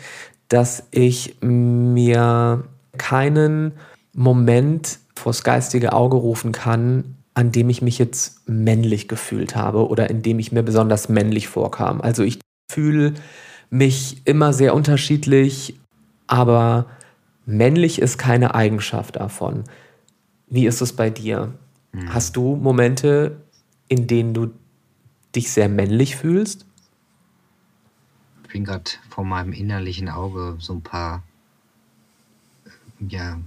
dass 0.48 0.88
ich 0.92 1.36
mir 1.42 2.64
keinen 2.98 3.74
Moment 4.14 5.00
vors 5.18 5.44
geistige 5.44 5.92
Auge 5.92 6.16
rufen 6.16 6.54
kann, 6.54 7.18
an 7.34 7.52
dem 7.52 7.70
ich 7.70 7.82
mich 7.82 8.00
jetzt 8.00 8.48
männlich 8.48 9.10
gefühlt 9.10 9.58
habe 9.58 9.86
oder 9.90 10.10
in 10.10 10.22
dem 10.22 10.40
ich 10.40 10.54
mir 10.54 10.64
besonders 10.64 11.10
männlich 11.10 11.50
vorkam. 11.50 12.00
Also 12.00 12.24
ich 12.24 12.40
fühle 12.72 13.16
mich 13.70 14.22
immer 14.26 14.54
sehr 14.54 14.74
unterschiedlich, 14.74 15.80
aber 16.28 16.88
männlich 17.46 18.00
ist 18.02 18.18
keine 18.18 18.56
Eigenschaft 18.56 19.16
davon. 19.18 19.64
Wie 20.48 20.66
ist 20.66 20.82
es 20.82 20.94
bei 20.94 21.10
dir? 21.10 21.54
Mhm. 21.92 22.14
Hast 22.14 22.36
du 22.36 22.56
Momente, 22.56 23.42
in 23.88 24.08
denen 24.08 24.34
du 24.34 24.52
dich 25.36 25.52
sehr 25.52 25.70
männlich 25.70 26.16
fühlst? 26.16 26.66
Ich 28.44 28.54
bin 28.54 28.66
gerade 28.66 28.90
vor 29.10 29.24
meinem 29.24 29.54
innerlichen 29.54 30.10
Auge 30.10 30.56
so 30.60 30.74
ein 30.74 30.82
paar 30.82 31.24
ja, 33.00 33.40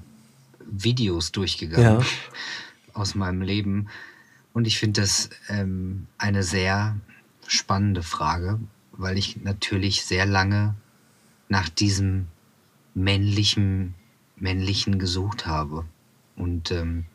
Videos 0.64 1.33
durchgegangen 1.33 2.00
ja. 2.00 2.07
aus 2.95 3.14
meinem 3.14 3.43
Leben. 3.43 3.88
Und 4.52 4.67
ich 4.67 4.79
finde 4.79 5.00
das 5.00 5.31
ähm, 5.49 6.07
eine 6.19 6.43
sehr 6.43 6.97
spannende 7.47 8.02
Frage, 8.02 8.61
weil 8.92 9.18
ich 9.18 9.42
natürlich 9.42 10.04
sehr 10.04 10.26
lange 10.26 10.75
nach 11.49 11.68
diesem 11.68 12.28
männlichen, 12.94 13.94
männlichen 14.37 14.99
gesucht 14.99 15.46
habe. 15.46 15.84
Und 16.37 16.70
ähm, 16.70 17.06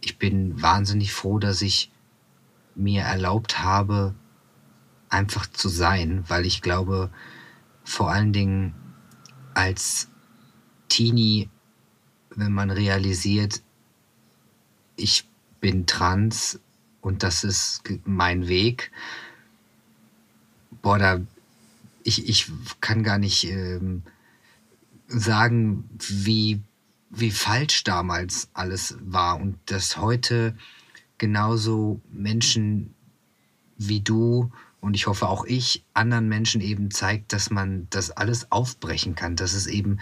ich 0.00 0.18
bin 0.18 0.60
wahnsinnig 0.60 1.12
froh, 1.12 1.38
dass 1.38 1.62
ich 1.62 1.90
mir 2.74 3.02
erlaubt 3.02 3.58
habe, 3.60 4.14
einfach 5.08 5.46
zu 5.46 5.68
sein, 5.68 6.24
weil 6.28 6.46
ich 6.46 6.62
glaube, 6.62 7.10
vor 7.84 8.10
allen 8.10 8.32
Dingen 8.32 8.74
als 9.54 10.10
Teenie, 10.88 11.48
wenn 12.30 12.52
man 12.52 12.70
realisiert, 12.70 13.62
ich 14.96 15.28
bin 15.60 15.86
trans 15.86 16.60
und 17.00 17.22
das 17.22 17.44
ist 17.44 17.82
mein 18.04 18.48
Weg, 18.48 18.90
boah, 20.82 20.98
da, 20.98 21.20
ich, 22.02 22.28
ich 22.28 22.50
kann 22.80 23.02
gar 23.02 23.18
nicht 23.18 23.44
ähm, 23.44 24.02
sagen, 25.08 25.88
wie, 25.98 26.60
wie 27.10 27.30
falsch 27.30 27.84
damals 27.84 28.48
alles 28.54 28.96
war 29.00 29.40
und 29.40 29.58
dass 29.66 29.96
heute 29.96 30.56
genauso 31.18 32.00
Menschen 32.12 32.94
wie 33.78 34.00
du 34.00 34.50
und 34.80 34.94
ich 34.94 35.06
hoffe 35.06 35.28
auch 35.28 35.44
ich 35.44 35.84
anderen 35.94 36.28
Menschen 36.28 36.60
eben 36.60 36.90
zeigt, 36.90 37.32
dass 37.32 37.50
man 37.50 37.86
das 37.90 38.10
alles 38.10 38.52
aufbrechen 38.52 39.14
kann, 39.14 39.36
dass 39.36 39.54
es 39.54 39.66
eben 39.66 39.98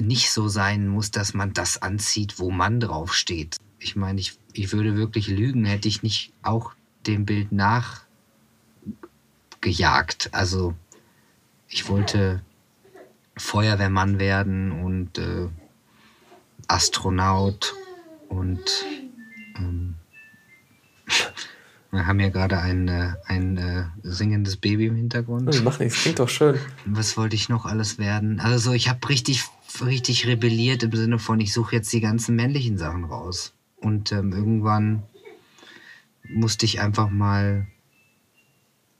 nicht 0.00 0.30
so 0.30 0.48
sein 0.48 0.88
muss, 0.88 1.10
dass 1.10 1.34
man 1.34 1.52
das 1.52 1.82
anzieht, 1.82 2.38
wo 2.38 2.50
man 2.50 2.80
drauf 2.80 3.14
steht. 3.14 3.56
Ich 3.78 3.96
meine, 3.96 4.20
ich, 4.20 4.38
ich 4.52 4.72
würde 4.72 4.96
wirklich 4.96 5.28
lügen, 5.28 5.64
hätte 5.64 5.88
ich 5.88 6.02
nicht 6.02 6.32
auch 6.42 6.72
dem 7.06 7.26
Bild 7.26 7.52
nachgejagt. 9.64 10.30
Also 10.32 10.74
ich 11.68 11.88
wollte 11.88 12.42
Feuerwehrmann 13.36 14.18
werden 14.18 14.72
und 14.84 15.18
äh, 15.18 15.48
Astronaut 16.68 17.74
und 18.28 18.62
ähm, 19.56 19.94
wir 21.90 22.06
haben 22.06 22.20
ja 22.20 22.28
gerade 22.28 22.58
ein, 22.58 22.88
äh, 22.88 23.14
ein 23.26 23.56
äh, 23.56 23.84
singendes 24.02 24.56
Baby 24.56 24.86
im 24.86 24.96
Hintergrund. 24.96 25.48
Das 25.48 25.62
macht 25.62 25.80
nichts, 25.80 26.00
klingt 26.00 26.18
doch 26.18 26.28
schön. 26.28 26.58
Was 26.84 27.16
wollte 27.16 27.36
ich 27.36 27.48
noch 27.48 27.64
alles 27.66 27.98
werden? 27.98 28.40
Also 28.40 28.72
ich 28.72 28.88
habe 28.88 29.08
richtig, 29.08 29.44
richtig 29.84 30.26
rebelliert 30.26 30.82
im 30.82 30.92
Sinne 30.92 31.18
von, 31.18 31.40
ich 31.40 31.52
suche 31.52 31.76
jetzt 31.76 31.92
die 31.92 32.00
ganzen 32.00 32.36
männlichen 32.36 32.78
Sachen 32.78 33.04
raus. 33.04 33.52
Und 33.76 34.12
ähm, 34.12 34.32
irgendwann 34.32 35.02
musste 36.26 36.64
ich 36.64 36.80
einfach 36.80 37.10
mal 37.10 37.66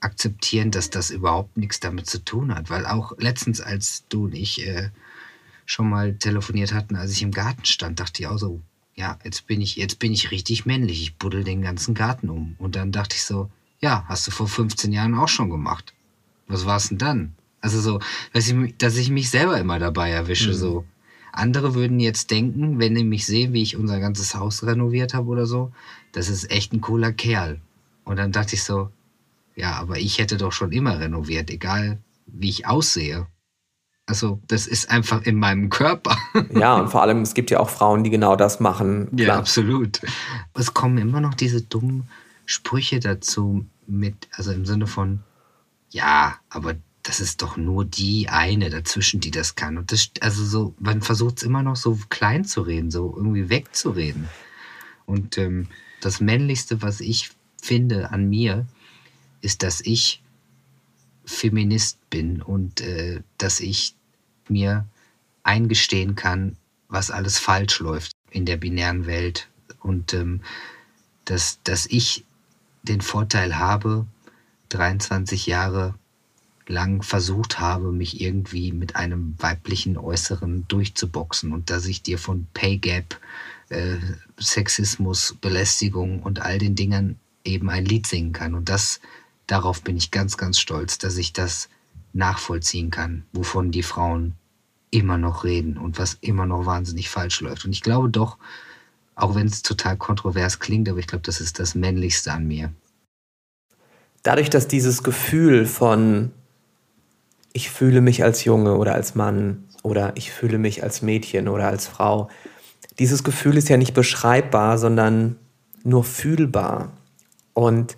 akzeptieren, 0.05 0.71
dass 0.71 0.89
das 0.89 1.09
überhaupt 1.09 1.57
nichts 1.57 1.79
damit 1.79 2.07
zu 2.07 2.23
tun 2.23 2.53
hat. 2.53 2.69
Weil 2.69 2.85
auch 2.85 3.13
letztens, 3.17 3.59
als 3.59 4.05
du 4.07 4.25
und 4.25 4.35
ich 4.35 4.65
äh, 4.65 4.89
schon 5.65 5.89
mal 5.89 6.15
telefoniert 6.15 6.73
hatten, 6.73 6.95
als 6.95 7.11
ich 7.11 7.23
im 7.23 7.31
Garten 7.31 7.65
stand, 7.65 7.99
dachte 7.99 8.21
ich 8.21 8.27
auch 8.27 8.37
so, 8.37 8.61
ja, 8.95 9.17
jetzt 9.23 9.47
bin 9.47 9.59
ich, 9.61 9.75
jetzt 9.75 9.99
bin 9.99 10.13
ich 10.13 10.31
richtig 10.31 10.65
männlich. 10.65 11.01
Ich 11.01 11.17
buddel 11.17 11.43
den 11.43 11.61
ganzen 11.61 11.93
Garten 11.95 12.29
um. 12.29 12.55
Und 12.59 12.75
dann 12.75 12.91
dachte 12.91 13.15
ich 13.15 13.23
so, 13.23 13.49
ja, 13.79 14.05
hast 14.07 14.25
du 14.27 14.31
vor 14.31 14.47
15 14.47 14.93
Jahren 14.93 15.15
auch 15.15 15.27
schon 15.27 15.49
gemacht. 15.49 15.93
Was 16.47 16.65
war's 16.65 16.89
denn 16.89 16.97
dann? 16.97 17.35
Also 17.59 17.81
so, 17.81 17.99
dass 18.31 18.47
ich, 18.47 18.77
dass 18.77 18.95
ich 18.95 19.09
mich 19.09 19.29
selber 19.29 19.59
immer 19.59 19.79
dabei 19.79 20.11
erwische, 20.11 20.49
mhm. 20.49 20.53
so. 20.53 20.85
Andere 21.31 21.75
würden 21.75 21.99
jetzt 21.99 22.31
denken, 22.31 22.79
wenn 22.79 22.95
die 22.95 23.03
mich 23.03 23.25
sehen, 23.25 23.51
wie 23.51 23.61
ich 23.61 23.75
unser 23.75 23.99
ganzes 23.99 24.35
Haus 24.35 24.63
renoviert 24.63 25.13
habe 25.13 25.27
oder 25.27 25.45
so, 25.45 25.73
das 26.13 26.29
ist 26.29 26.49
echt 26.49 26.71
ein 26.71 26.79
cooler 26.79 27.11
Kerl. 27.11 27.59
Und 28.05 28.17
dann 28.17 28.31
dachte 28.31 28.55
ich 28.55 28.63
so, 28.63 28.89
ja, 29.55 29.73
aber 29.73 29.97
ich 29.97 30.19
hätte 30.19 30.37
doch 30.37 30.51
schon 30.51 30.71
immer 30.71 30.99
renoviert, 30.99 31.49
egal 31.49 31.99
wie 32.27 32.49
ich 32.49 32.67
aussehe. 32.67 33.27
Also 34.07 34.39
das 34.47 34.67
ist 34.67 34.91
einfach 34.91 35.23
in 35.23 35.39
meinem 35.39 35.69
Körper. 35.69 36.17
Ja, 36.51 36.75
und 36.75 36.89
vor 36.89 37.01
allem, 37.01 37.21
es 37.21 37.33
gibt 37.33 37.49
ja 37.49 37.59
auch 37.59 37.69
Frauen, 37.69 38.03
die 38.03 38.09
genau 38.09 38.35
das 38.35 38.59
machen. 38.59 39.07
Klar. 39.15 39.27
Ja, 39.27 39.37
absolut. 39.37 40.01
Es 40.53 40.73
kommen 40.73 40.97
immer 40.97 41.21
noch 41.21 41.33
diese 41.33 41.61
dummen 41.61 42.07
Sprüche 42.45 42.99
dazu 42.99 43.65
mit, 43.87 44.27
also 44.31 44.51
im 44.51 44.65
Sinne 44.65 44.87
von, 44.87 45.21
ja, 45.89 46.35
aber 46.49 46.75
das 47.03 47.19
ist 47.19 47.41
doch 47.41 47.57
nur 47.57 47.85
die 47.85 48.29
eine 48.29 48.69
dazwischen, 48.69 49.19
die 49.19 49.31
das 49.31 49.55
kann. 49.55 49.77
Und 49.77 49.91
das, 49.91 50.09
also 50.21 50.43
so, 50.43 50.75
man 50.79 51.01
versucht 51.01 51.37
es 51.37 51.43
immer 51.43 51.63
noch 51.63 51.75
so 51.75 51.97
klein 52.09 52.45
zu 52.45 52.61
reden, 52.61 52.91
so 52.91 53.13
irgendwie 53.15 53.49
wegzureden. 53.49 54.27
Und 55.05 55.37
ähm, 55.37 55.67
das 56.01 56.19
Männlichste, 56.19 56.81
was 56.81 56.99
ich 56.99 57.31
finde 57.61 58.11
an 58.11 58.29
mir, 58.29 58.65
ist, 59.45 59.63
dass 59.63 59.81
ich 59.81 60.21
Feminist 61.25 61.97
bin 62.09 62.41
und 62.41 62.81
äh, 62.81 63.21
dass 63.37 63.59
ich 63.59 63.95
mir 64.49 64.85
eingestehen 65.43 66.15
kann, 66.15 66.57
was 66.87 67.11
alles 67.11 67.37
falsch 67.39 67.79
läuft 67.79 68.11
in 68.31 68.45
der 68.45 68.57
binären 68.57 69.05
Welt 69.05 69.47
und 69.79 70.13
ähm, 70.13 70.41
dass, 71.25 71.59
dass 71.63 71.85
ich 71.85 72.25
den 72.83 73.01
Vorteil 73.01 73.57
habe, 73.57 74.05
23 74.69 75.47
Jahre 75.47 75.95
lang 76.67 77.03
versucht 77.03 77.59
habe, 77.59 77.91
mich 77.91 78.21
irgendwie 78.21 78.71
mit 78.71 78.95
einem 78.95 79.35
weiblichen 79.37 79.97
Äußeren 79.97 80.67
durchzuboxen 80.67 81.51
und 81.53 81.69
dass 81.69 81.85
ich 81.85 82.01
dir 82.01 82.17
von 82.17 82.47
Pay 82.53 82.77
Gap, 82.77 83.19
äh, 83.69 83.97
Sexismus, 84.39 85.35
Belästigung 85.41 86.23
und 86.23 86.41
all 86.41 86.57
den 86.57 86.75
Dingen 86.75 87.19
eben 87.43 87.69
ein 87.69 87.85
Lied 87.85 88.07
singen 88.07 88.33
kann. 88.33 88.55
Und 88.55 88.69
das 88.69 88.99
darauf 89.47 89.81
bin 89.81 89.97
ich 89.97 90.11
ganz, 90.11 90.37
ganz 90.37 90.59
stolz, 90.59 90.97
dass 90.97 91.17
ich 91.17 91.33
das 91.33 91.69
nachvollziehen 92.13 92.91
kann, 92.91 93.25
wovon 93.33 93.71
die 93.71 93.83
Frauen 93.83 94.35
immer 94.91 95.17
noch 95.17 95.43
reden 95.43 95.77
und 95.77 95.99
was 95.99 96.17
immer 96.21 96.45
noch 96.45 96.65
wahnsinnig 96.65 97.09
falsch 97.09 97.41
läuft. 97.41 97.65
Und 97.65 97.71
ich 97.71 97.81
glaube 97.81 98.09
doch, 98.09 98.37
auch 99.15 99.35
wenn 99.35 99.47
es 99.47 99.61
total 99.61 99.97
kontrovers 99.97 100.59
klingt, 100.59 100.87
aber 100.89 100.99
ich 100.99 101.07
glaube, 101.07 101.23
das 101.23 101.41
ist 101.41 101.59
das 101.59 101.75
Männlichste 101.75 102.31
an 102.31 102.47
mir. 102.47 102.71
Dadurch, 104.23 104.49
dass 104.49 104.67
dieses 104.67 105.03
Gefühl 105.03 105.65
von 105.65 106.31
ich 107.53 107.69
fühle 107.69 108.01
mich 108.01 108.23
als 108.23 108.43
Junge 108.43 108.75
oder 108.75 108.93
als 108.93 109.15
Mann 109.15 109.63
oder 109.81 110.11
ich 110.17 110.31
fühle 110.31 110.57
mich 110.57 110.83
als 110.83 111.01
Mädchen 111.01 111.47
oder 111.47 111.67
als 111.67 111.87
Frau, 111.87 112.29
dieses 112.99 113.23
Gefühl 113.23 113.55
ist 113.55 113.69
ja 113.69 113.77
nicht 113.77 113.93
beschreibbar, 113.93 114.77
sondern 114.77 115.37
nur 115.83 116.03
fühlbar. 116.03 116.91
Und 117.53 117.95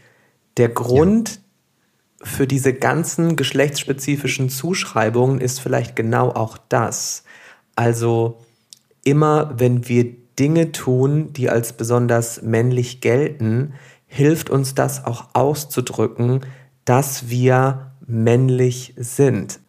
der 0.58 0.70
Grund 0.70 1.40
ja. 2.20 2.26
für 2.26 2.48
diese 2.48 2.74
ganzen 2.74 3.36
geschlechtsspezifischen 3.36 4.50
Zuschreibungen 4.50 5.40
ist 5.40 5.60
vielleicht 5.60 5.96
genau 5.96 6.30
auch 6.30 6.58
das. 6.70 7.24
Also 7.76 8.40
immer 9.04 9.54
wenn 9.58 9.88
wir 9.88 10.16
Dinge 10.38 10.72
tun, 10.72 11.34
die 11.34 11.50
als 11.50 11.74
besonders 11.74 12.42
männlich 12.42 13.02
gelten, 13.02 13.74
hilft 14.06 14.50
uns 14.50 14.76
das 14.76 15.06
auch 15.06 15.30
auszudrücken, 15.34 16.42
dass 16.86 17.30
wir 17.30 17.92
männlich 18.06 18.94
sind. 18.98 19.60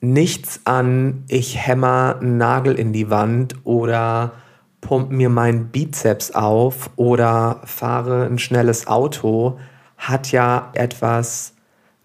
Nichts 0.00 0.62
an, 0.64 1.24
ich 1.28 1.58
hämmer 1.66 2.16
einen 2.20 2.38
Nagel 2.38 2.74
in 2.74 2.92
die 2.92 3.10
Wand 3.10 3.54
oder 3.64 4.32
pump 4.80 5.10
mir 5.10 5.28
meinen 5.28 5.68
Bizeps 5.68 6.30
auf 6.30 6.90
oder 6.96 7.60
fahre 7.64 8.24
ein 8.24 8.38
schnelles 8.38 8.86
Auto 8.86 9.58
hat 10.00 10.32
ja 10.32 10.70
etwas 10.72 11.54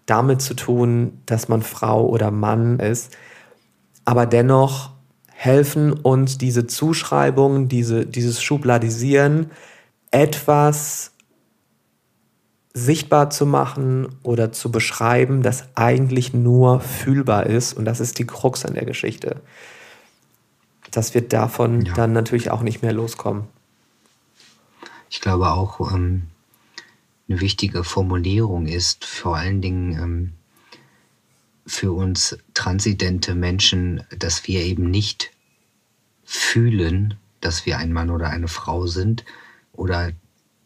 damit 0.04 0.40
zu 0.42 0.54
tun, 0.54 1.20
dass 1.26 1.48
man 1.48 1.62
Frau 1.62 2.06
oder 2.06 2.30
Mann 2.30 2.78
ist. 2.78 3.16
Aber 4.04 4.26
dennoch 4.26 4.90
helfen 5.32 5.92
uns 5.92 6.38
diese 6.38 6.66
Zuschreibungen, 6.66 7.68
diese, 7.68 8.06
dieses 8.06 8.40
Schubladisieren 8.42 9.50
etwas 10.10 11.12
sichtbar 12.72 13.30
zu 13.30 13.46
machen 13.46 14.08
oder 14.22 14.52
zu 14.52 14.70
beschreiben, 14.70 15.42
das 15.42 15.64
eigentlich 15.74 16.34
nur 16.34 16.80
fühlbar 16.80 17.46
ist. 17.46 17.72
Und 17.72 17.86
das 17.86 18.00
ist 18.00 18.18
die 18.18 18.26
Krux 18.26 18.64
an 18.66 18.74
der 18.74 18.84
Geschichte. 18.84 19.40
Dass 20.90 21.14
wir 21.14 21.26
davon 21.26 21.86
ja. 21.86 21.94
dann 21.94 22.12
natürlich 22.12 22.50
auch 22.50 22.60
nicht 22.60 22.82
mehr 22.82 22.92
loskommen. 22.92 23.44
Ich 25.08 25.22
glaube 25.22 25.48
auch, 25.48 25.80
ähm, 25.92 26.28
eine 27.28 27.40
wichtige 27.40 27.84
Formulierung 27.84 28.66
ist 28.66 29.04
vor 29.04 29.36
allen 29.36 29.60
Dingen 29.60 29.92
ähm, 30.02 30.32
für 31.66 31.92
uns 31.92 32.38
transidente 32.54 33.34
Menschen, 33.34 34.04
dass 34.16 34.46
wir 34.46 34.62
eben 34.62 34.90
nicht 34.90 35.32
fühlen, 36.24 37.14
dass 37.40 37.66
wir 37.66 37.78
ein 37.78 37.92
Mann 37.92 38.10
oder 38.10 38.30
eine 38.30 38.48
Frau 38.48 38.86
sind 38.86 39.24
oder 39.72 40.12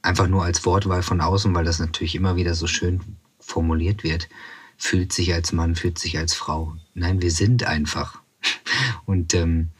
einfach 0.03 0.29
nur 0.29 0.45
als 0.45 0.65
Wortwahl 0.65 1.03
von 1.03 1.21
außen, 1.21 1.55
weil 1.55 1.65
das 1.65 1.79
natürlich 1.79 2.15
immer 2.15 2.37
wieder 2.37 2.55
so 2.55 2.67
schön 2.67 3.01
formuliert 3.39 4.05
wird, 4.05 4.29
fühlt 4.77 5.13
sich 5.13 5.33
als 5.35 5.53
Mann, 5.53 5.77
fühlt 5.77 5.99
sich 5.99 6.19
als 6.19 6.35
Frau. 6.35 6.77
Nein, 6.95 7.21
wir 7.23 7.31
sind 7.31 7.65
einfach. 7.65 8.21
Und 9.07 9.35
ähm, 9.35 9.71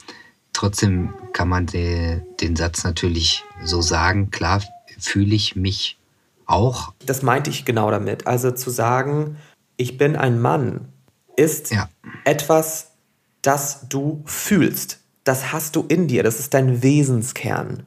trotzdem 0.53 1.13
kann 1.33 1.49
man 1.49 1.67
de, 1.67 2.21
den 2.39 2.55
Satz 2.55 2.83
natürlich 2.83 3.43
so 3.63 3.81
sagen, 3.81 4.31
klar 4.31 4.63
fühle 4.99 5.33
ich 5.33 5.55
mich 5.55 5.97
auch. 6.51 6.93
Das 7.05 7.21
meinte 7.21 7.49
ich 7.49 7.65
genau 7.65 7.91
damit. 7.91 8.27
Also 8.27 8.51
zu 8.51 8.69
sagen, 8.69 9.37
ich 9.77 9.97
bin 9.97 10.15
ein 10.15 10.39
Mann, 10.39 10.89
ist 11.35 11.71
ja. 11.71 11.89
etwas, 12.25 12.91
das 13.41 13.87
du 13.89 14.21
fühlst. 14.25 14.99
Das 15.23 15.51
hast 15.51 15.75
du 15.75 15.85
in 15.87 16.07
dir. 16.07 16.23
Das 16.23 16.39
ist 16.39 16.53
dein 16.53 16.81
Wesenskern. 16.83 17.83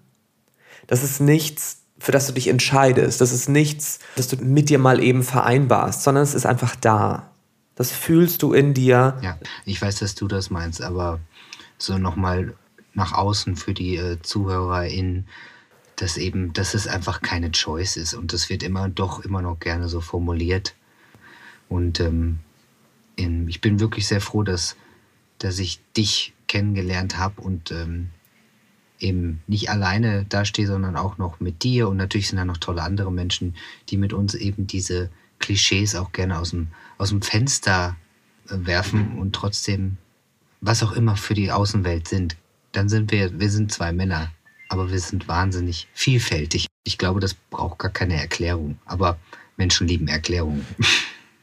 Das 0.86 1.02
ist 1.02 1.20
nichts, 1.20 1.82
für 1.98 2.12
das 2.12 2.26
du 2.26 2.32
dich 2.32 2.48
entscheidest. 2.48 3.20
Das 3.20 3.32
ist 3.32 3.48
nichts, 3.48 3.98
das 4.16 4.28
du 4.28 4.36
mit 4.36 4.68
dir 4.68 4.78
mal 4.78 5.02
eben 5.02 5.22
vereinbarst, 5.22 6.02
sondern 6.02 6.22
es 6.22 6.34
ist 6.34 6.46
einfach 6.46 6.76
da. 6.76 7.30
Das 7.74 7.90
fühlst 7.90 8.42
du 8.42 8.52
in 8.52 8.74
dir. 8.74 9.18
Ja, 9.22 9.38
ich 9.64 9.80
weiß, 9.80 9.98
dass 9.98 10.14
du 10.14 10.28
das 10.28 10.50
meinst, 10.50 10.82
aber 10.82 11.20
so 11.78 11.98
nochmal 11.98 12.54
nach 12.92 13.12
außen 13.12 13.56
für 13.56 13.74
die 13.74 13.96
äh, 13.96 14.22
ZuhörerInnen, 14.22 15.26
dass 15.96 16.16
eben, 16.16 16.52
dass 16.52 16.74
es 16.74 16.86
einfach 16.86 17.22
keine 17.22 17.52
Choice 17.52 17.96
ist 17.96 18.14
und 18.14 18.32
das 18.32 18.50
wird 18.50 18.62
immer 18.62 18.88
doch 18.88 19.20
immer 19.20 19.42
noch 19.42 19.60
gerne 19.60 19.88
so 19.88 20.00
formuliert. 20.00 20.74
Und 21.68 22.00
ähm, 22.00 22.40
in, 23.16 23.48
ich 23.48 23.60
bin 23.60 23.80
wirklich 23.80 24.06
sehr 24.06 24.20
froh, 24.20 24.42
dass, 24.42 24.76
dass 25.38 25.58
ich 25.58 25.80
dich 25.96 26.34
kennengelernt 26.48 27.18
habe 27.18 27.40
und 27.40 27.70
ähm, 27.70 28.10
eben 28.98 29.42
nicht 29.46 29.70
alleine 29.70 30.24
dastehe, 30.24 30.66
sondern 30.66 30.96
auch 30.96 31.18
noch 31.18 31.40
mit 31.40 31.62
dir. 31.62 31.88
Und 31.88 31.96
natürlich 31.96 32.28
sind 32.28 32.38
da 32.38 32.44
noch 32.44 32.58
tolle 32.58 32.82
andere 32.82 33.12
Menschen, 33.12 33.54
die 33.88 33.96
mit 33.96 34.12
uns 34.12 34.34
eben 34.34 34.66
diese 34.66 35.10
Klischees 35.38 35.94
auch 35.94 36.12
gerne 36.12 36.38
aus 36.38 36.50
dem, 36.50 36.68
aus 36.98 37.10
dem 37.10 37.22
Fenster 37.22 37.96
äh, 38.48 38.54
werfen 38.58 39.18
und 39.18 39.34
trotzdem, 39.34 39.96
was 40.60 40.82
auch 40.82 40.92
immer 40.92 41.16
für 41.16 41.34
die 41.34 41.52
Außenwelt 41.52 42.08
sind. 42.08 42.36
Dann 42.72 42.88
sind 42.88 43.10
wir, 43.12 43.38
wir 43.38 43.50
sind 43.50 43.70
zwei 43.70 43.92
Männer, 43.92 44.32
aber 44.74 44.90
wir 44.90 44.98
sind 44.98 45.28
wahnsinnig 45.28 45.86
vielfältig. 45.94 46.66
Ich 46.82 46.98
glaube, 46.98 47.20
das 47.20 47.34
braucht 47.34 47.78
gar 47.78 47.92
keine 47.92 48.20
Erklärung. 48.20 48.78
Aber 48.84 49.18
Menschen 49.56 49.88
lieben 49.88 50.08
Erklärungen. 50.08 50.66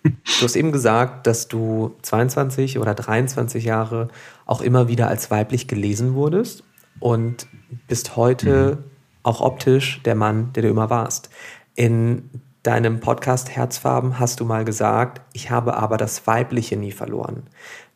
Du 0.03 0.45
hast 0.45 0.55
eben 0.55 0.71
gesagt, 0.71 1.27
dass 1.27 1.47
du 1.47 1.95
22 2.01 2.79
oder 2.79 2.95
23 2.95 3.63
Jahre 3.63 4.07
auch 4.47 4.61
immer 4.61 4.87
wieder 4.87 5.07
als 5.07 5.29
weiblich 5.29 5.67
gelesen 5.67 6.15
wurdest 6.15 6.63
und 6.99 7.45
bist 7.87 8.15
heute 8.15 8.79
mhm. 8.79 8.83
auch 9.21 9.41
optisch 9.41 10.01
der 10.03 10.15
Mann, 10.15 10.53
der 10.53 10.63
du 10.63 10.69
immer 10.69 10.89
warst. 10.89 11.29
In 11.75 12.31
deinem 12.63 12.99
Podcast 12.99 13.51
Herzfarben 13.51 14.17
hast 14.17 14.39
du 14.39 14.45
mal 14.45 14.65
gesagt, 14.65 15.21
ich 15.33 15.51
habe 15.51 15.77
aber 15.77 15.97
das 15.97 16.25
Weibliche 16.25 16.77
nie 16.77 16.91
verloren. 16.91 17.43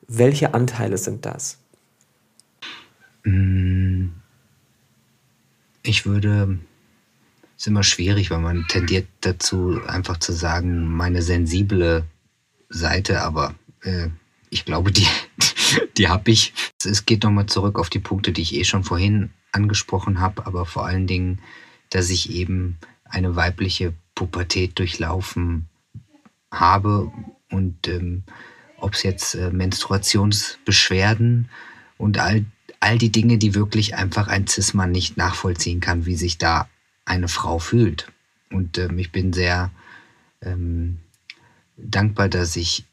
Welche 0.07 0.53
Anteile 0.53 0.99
sind 0.99 1.25
das? 1.25 1.57
Mm. 3.23 3.94
Ich 5.87 6.07
würde, 6.07 6.57
es 7.55 7.61
ist 7.61 7.67
immer 7.67 7.83
schwierig, 7.83 8.31
weil 8.31 8.39
man 8.39 8.65
tendiert 8.67 9.07
dazu, 9.21 9.79
einfach 9.85 10.17
zu 10.17 10.33
sagen, 10.33 10.87
meine 10.87 11.21
sensible 11.21 12.05
Seite, 12.69 13.21
aber 13.21 13.53
äh, 13.81 14.09
ich 14.49 14.65
glaube, 14.65 14.91
die, 14.91 15.07
die 15.97 16.07
habe 16.09 16.31
ich. 16.31 16.53
Es 16.83 17.05
geht 17.05 17.23
nochmal 17.23 17.45
zurück 17.45 17.77
auf 17.77 17.91
die 17.91 17.99
Punkte, 17.99 18.31
die 18.31 18.41
ich 18.41 18.55
eh 18.55 18.63
schon 18.63 18.83
vorhin 18.83 19.29
angesprochen 19.51 20.19
habe, 20.19 20.47
aber 20.47 20.65
vor 20.65 20.87
allen 20.87 21.05
Dingen, 21.05 21.39
dass 21.91 22.09
ich 22.09 22.31
eben 22.31 22.79
eine 23.05 23.35
weibliche 23.35 23.93
Pubertät 24.15 24.79
durchlaufen 24.79 25.69
habe 26.51 27.11
und 27.51 27.87
ähm, 27.87 28.23
ob 28.77 28.93
es 28.93 29.03
jetzt 29.03 29.35
äh, 29.35 29.51
Menstruationsbeschwerden 29.51 31.49
und 31.97 32.17
all, 32.17 32.45
all 32.85 32.99
die 32.99 33.11
Dinge, 33.11 33.39
die 33.39 33.55
wirklich 33.55 33.95
einfach 33.95 34.27
ein 34.27 34.45
Cis-Mann 34.45 34.91
nicht 34.91 35.17
nachvollziehen 35.17 35.79
kann, 35.79 36.05
wie 36.05 36.15
sich 36.15 36.37
da 36.37 36.69
eine 37.03 37.27
Frau 37.27 37.57
fühlt. 37.57 38.11
Und 38.51 38.77
ähm, 38.77 38.99
ich 38.99 39.11
bin 39.11 39.33
sehr 39.33 39.71
ähm, 40.43 40.99
dankbar, 41.77 42.29
dass 42.29 42.55
ich 42.55 42.85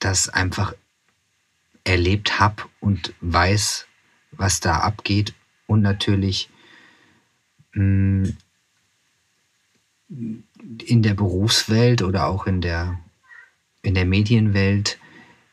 das 0.00 0.28
einfach 0.28 0.74
erlebt 1.84 2.40
habe 2.40 2.64
und 2.80 3.14
weiß, 3.20 3.86
was 4.32 4.58
da 4.58 4.80
abgeht 4.80 5.32
und 5.68 5.80
natürlich 5.80 6.50
mh, 7.72 8.30
mm, 10.08 10.44
in 10.86 11.02
der 11.02 11.14
Berufswelt 11.14 12.02
oder 12.02 12.26
auch 12.26 12.48
in 12.48 12.60
der, 12.60 12.98
in 13.82 13.94
der 13.94 14.06
Medienwelt, 14.06 14.98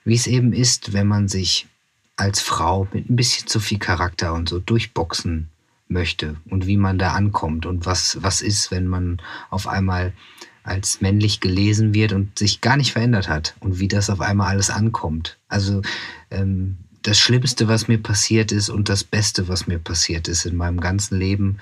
wie 0.04 0.16
es 0.16 0.26
eben 0.26 0.52
ist, 0.52 0.94
wenn 0.94 1.08
man 1.08 1.28
sich 1.28 1.68
als 2.16 2.42
Frau 2.42 2.88
mit 2.94 3.10
ein 3.10 3.16
bisschen 3.16 3.48
zu 3.48 3.60
viel 3.60 3.80
Charakter 3.80 4.34
und 4.34 4.50
so 4.50 4.60
durchboxen 4.60 5.50
möchte 5.88 6.38
und 6.50 6.68
wie 6.68 6.78
man 6.78 6.98
da 6.98 7.14
ankommt 7.14 7.66
und 7.66 7.86
was, 7.86 8.18
was 8.22 8.42
ist, 8.42 8.72
wenn 8.72 8.88
man 8.88 9.22
auf 9.50 9.68
einmal 9.68 10.14
als 10.64 11.02
männlich 11.02 11.40
gelesen 11.40 11.94
wird 11.94 12.14
und 12.14 12.38
sich 12.38 12.62
gar 12.62 12.78
nicht 12.78 12.94
verändert 12.94 13.28
hat 13.28 13.56
und 13.60 13.80
wie 13.80 13.88
das 13.88 14.10
auf 14.10 14.22
einmal 14.22 14.50
alles 14.50 14.70
ankommt. 14.70 15.38
Also 15.48 15.82
ähm, 16.30 16.78
das 17.02 17.18
Schlimmste, 17.18 17.68
was 17.68 17.88
mir 17.88 17.98
passiert 17.98 18.52
ist 18.52 18.70
und 18.70 18.88
das 18.88 19.04
Beste, 19.04 19.48
was 19.48 19.68
mir 19.68 19.80
passiert 19.80 20.28
ist 20.28 20.46
in 20.46 20.56
meinem 20.56 20.80
ganzen 20.80 21.18
Leben, 21.18 21.58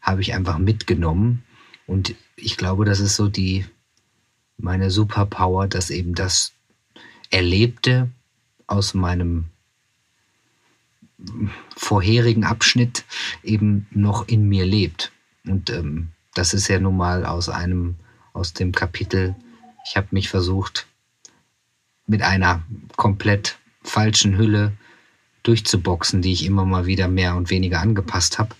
habe 0.00 0.20
ich 0.20 0.34
einfach 0.34 0.58
mitgenommen. 0.58 1.42
Und 1.86 2.14
ich 2.36 2.56
glaube, 2.56 2.84
das 2.84 3.00
ist 3.00 3.16
so 3.16 3.28
die 3.28 3.66
meine 4.56 4.90
Superpower, 4.90 5.66
dass 5.66 5.90
eben 5.90 6.14
das 6.14 6.52
Erlebte 7.30 8.08
aus 8.68 8.94
meinem 8.94 9.46
vorherigen 11.76 12.44
Abschnitt 12.44 13.04
eben 13.42 13.86
noch 13.90 14.28
in 14.28 14.48
mir 14.48 14.66
lebt. 14.66 15.12
Und 15.46 15.70
ähm, 15.70 16.08
das 16.34 16.54
ist 16.54 16.68
ja 16.68 16.78
nun 16.80 16.96
mal 16.96 17.24
aus 17.24 17.48
einem 17.48 17.96
aus 18.32 18.52
dem 18.52 18.72
Kapitel. 18.72 19.34
Ich 19.86 19.96
habe 19.96 20.08
mich 20.10 20.28
versucht, 20.28 20.86
mit 22.06 22.22
einer 22.22 22.62
komplett 22.96 23.58
falschen 23.82 24.36
Hülle 24.36 24.72
durchzuboxen, 25.42 26.22
die 26.22 26.32
ich 26.32 26.44
immer 26.44 26.64
mal 26.64 26.86
wieder 26.86 27.08
mehr 27.08 27.36
und 27.36 27.50
weniger 27.50 27.80
angepasst 27.80 28.38
habe. 28.38 28.54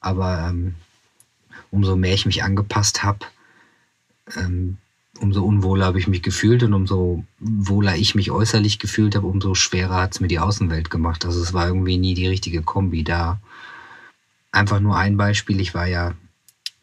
Aber 0.00 0.48
ähm, 0.48 0.74
umso 1.70 1.96
mehr 1.96 2.14
ich 2.14 2.26
mich 2.26 2.42
angepasst 2.42 3.02
habe, 3.02 3.20
ähm, 4.36 4.76
umso 5.20 5.44
unwohler 5.44 5.86
habe 5.86 5.98
ich 5.98 6.08
mich 6.08 6.22
gefühlt 6.22 6.62
und 6.62 6.74
umso 6.74 7.24
wohler 7.38 7.96
ich 7.96 8.14
mich 8.14 8.30
äußerlich 8.30 8.78
gefühlt 8.78 9.14
habe, 9.14 9.26
umso 9.26 9.54
schwerer 9.54 9.96
hat 10.02 10.14
es 10.14 10.20
mir 10.20 10.28
die 10.28 10.38
Außenwelt 10.38 10.90
gemacht. 10.90 11.24
Also 11.24 11.40
es 11.42 11.52
war 11.52 11.68
irgendwie 11.68 11.98
nie 11.98 12.14
die 12.14 12.26
richtige 12.26 12.62
Kombi 12.62 13.04
da. 13.04 13.40
Einfach 14.50 14.80
nur 14.80 14.96
ein 14.96 15.16
Beispiel, 15.16 15.60
ich 15.60 15.74
war 15.74 15.86
ja 15.86 16.14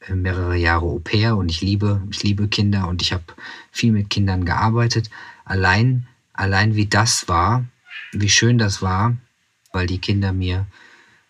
äh, 0.08 0.16
mehrere 0.16 0.58
Jahre 0.58 0.86
Au 0.86 1.00
pair 1.00 1.38
und 1.38 1.50
ich 1.50 1.62
liebe, 1.62 2.02
ich 2.10 2.24
liebe 2.24 2.48
Kinder 2.48 2.88
und 2.88 3.02
ich 3.02 3.14
habe 3.14 3.24
viel 3.72 3.92
mit 3.92 4.10
Kindern 4.10 4.46
gearbeitet. 4.46 5.10
Allein, 5.46 6.08
allein 6.34 6.76
wie 6.76 6.88
das 6.88 7.28
war, 7.28 7.66
wie 8.12 8.30
schön 8.30 8.58
das 8.58 8.82
war, 8.82 9.16
weil 9.74 9.88
die 9.88 10.00
Kinder 10.00 10.34
mir 10.34 10.66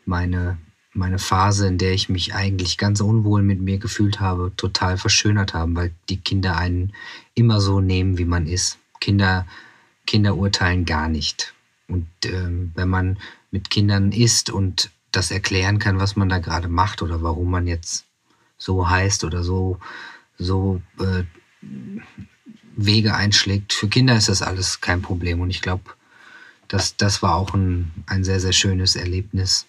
meine, 0.05 0.57
meine 0.93 1.19
Phase, 1.19 1.67
in 1.67 1.77
der 1.77 1.93
ich 1.93 2.09
mich 2.09 2.33
eigentlich 2.33 2.77
ganz 2.77 2.99
unwohl 2.99 3.41
mit 3.43 3.61
mir 3.61 3.77
gefühlt 3.77 4.19
habe, 4.19 4.51
total 4.57 4.97
verschönert 4.97 5.53
haben, 5.53 5.75
weil 5.75 5.93
die 6.09 6.17
Kinder 6.17 6.57
einen 6.57 6.93
immer 7.33 7.61
so 7.61 7.79
nehmen, 7.79 8.17
wie 8.17 8.25
man 8.25 8.45
ist. 8.47 8.77
Kinder, 8.99 9.45
Kinder 10.05 10.35
urteilen 10.35 10.85
gar 10.85 11.07
nicht. 11.07 11.53
Und 11.87 12.07
ähm, 12.25 12.71
wenn 12.75 12.89
man 12.89 13.17
mit 13.51 13.69
Kindern 13.69 14.11
ist 14.11 14.49
und 14.49 14.91
das 15.11 15.31
erklären 15.31 15.79
kann, 15.79 15.99
was 15.99 16.15
man 16.15 16.29
da 16.29 16.39
gerade 16.39 16.67
macht 16.67 17.01
oder 17.01 17.21
warum 17.21 17.51
man 17.51 17.67
jetzt 17.67 18.05
so 18.57 18.89
heißt 18.89 19.23
oder 19.23 19.43
so, 19.43 19.77
so 20.37 20.81
äh, 20.99 21.23
Wege 22.75 23.15
einschlägt. 23.15 23.73
Für 23.73 23.87
Kinder 23.87 24.15
ist 24.15 24.29
das 24.29 24.41
alles 24.41 24.81
kein 24.81 25.01
Problem. 25.01 25.41
Und 25.41 25.49
ich 25.49 25.61
glaube, 25.61 25.83
das, 26.67 26.95
das 26.95 27.21
war 27.21 27.35
auch 27.35 27.53
ein, 27.53 27.91
ein 28.07 28.23
sehr, 28.23 28.39
sehr 28.39 28.53
schönes 28.53 28.95
Erlebnis. 28.95 29.67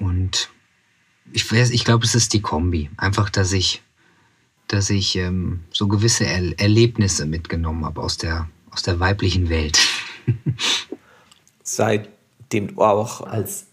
Und 0.00 0.50
ich, 1.32 1.50
ich 1.52 1.84
glaube, 1.84 2.04
es 2.04 2.14
ist 2.14 2.32
die 2.32 2.42
Kombi. 2.42 2.90
Einfach, 2.96 3.30
dass 3.30 3.52
ich 3.52 3.82
dass 4.68 4.90
ich 4.90 5.16
ähm, 5.16 5.64
so 5.72 5.88
gewisse 5.88 6.24
er 6.26 6.58
Erlebnisse 6.60 7.26
mitgenommen 7.26 7.84
habe 7.84 8.02
aus 8.02 8.18
der, 8.18 8.48
aus 8.70 8.82
der 8.82 9.00
weiblichen 9.00 9.48
Welt. 9.48 9.78
Seitdem 11.62 12.68
du 12.68 12.82
auch 12.82 13.22
als 13.22 13.66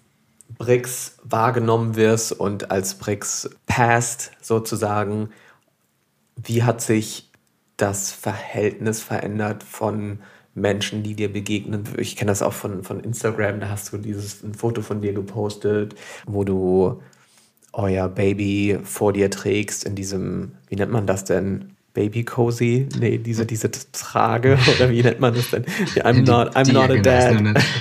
BRICS 0.57 1.17
wahrgenommen 1.23 1.95
wirst 1.95 2.31
und 2.31 2.71
als 2.71 2.97
BRICS 2.97 3.49
passt 3.65 4.31
sozusagen, 4.41 5.29
wie 6.37 6.63
hat 6.63 6.81
sich 6.81 7.29
das 7.77 8.11
Verhältnis 8.11 9.01
verändert 9.01 9.63
von 9.63 10.19
Menschen, 10.55 11.03
die 11.03 11.13
dir 11.13 11.31
begegnen? 11.31 11.83
Ich 11.97 12.15
kenne 12.15 12.31
das 12.31 12.41
auch 12.41 12.53
von, 12.53 12.83
von 12.83 12.99
Instagram, 13.01 13.59
da 13.59 13.69
hast 13.69 13.93
du 13.93 13.97
dieses 13.97 14.43
ein 14.43 14.53
Foto 14.53 14.81
von 14.81 15.01
dir 15.01 15.13
gepostet, 15.13 15.95
wo 16.25 16.43
du 16.43 17.01
euer 17.73 18.07
Baby 18.07 18.79
vor 18.83 19.13
dir 19.13 19.29
trägst 19.29 19.83
in 19.83 19.95
diesem, 19.95 20.53
wie 20.69 20.75
nennt 20.75 20.91
man 20.91 21.05
das 21.05 21.25
denn? 21.25 21.75
Baby 21.93 22.23
Cozy? 22.23 22.87
Nee, 22.99 23.17
diese, 23.17 23.45
diese 23.45 23.69
Trage 23.71 24.57
oder 24.75 24.89
wie 24.89 25.03
nennt 25.03 25.19
man 25.19 25.33
das 25.33 25.51
denn? 25.51 25.65
I'm 25.97 26.25
not, 26.25 26.55
I'm 26.55 26.71
not 26.73 26.89
a 26.89 26.97
dad. 26.97 27.61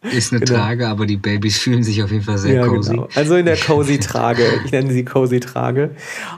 Ist 0.00 0.32
eine 0.32 0.40
genau. 0.40 0.58
Trage, 0.60 0.86
aber 0.86 1.06
die 1.06 1.16
Babys 1.16 1.58
fühlen 1.58 1.82
sich 1.82 2.02
auf 2.02 2.10
jeden 2.12 2.22
Fall 2.22 2.38
sehr 2.38 2.54
ja, 2.54 2.66
cozy. 2.66 2.92
Genau. 2.92 3.08
Also 3.14 3.34
in 3.34 3.46
der 3.46 3.56
Cozy-Trage. 3.56 4.44
ich 4.64 4.70
nenne 4.70 4.92
sie 4.92 5.04
Cozy-Trage. 5.04 5.90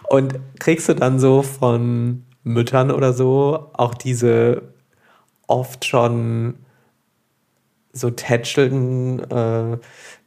Und 0.09 0.35
kriegst 0.59 0.89
du 0.89 0.95
dann 0.95 1.19
so 1.19 1.43
von 1.43 2.25
Müttern 2.43 2.91
oder 2.91 3.13
so 3.13 3.71
auch 3.75 3.95
diese 3.95 4.63
oft 5.51 5.85
schon 5.85 6.55
so 7.93 8.11
tätscheln, 8.11 9.19
äh, 9.31 9.79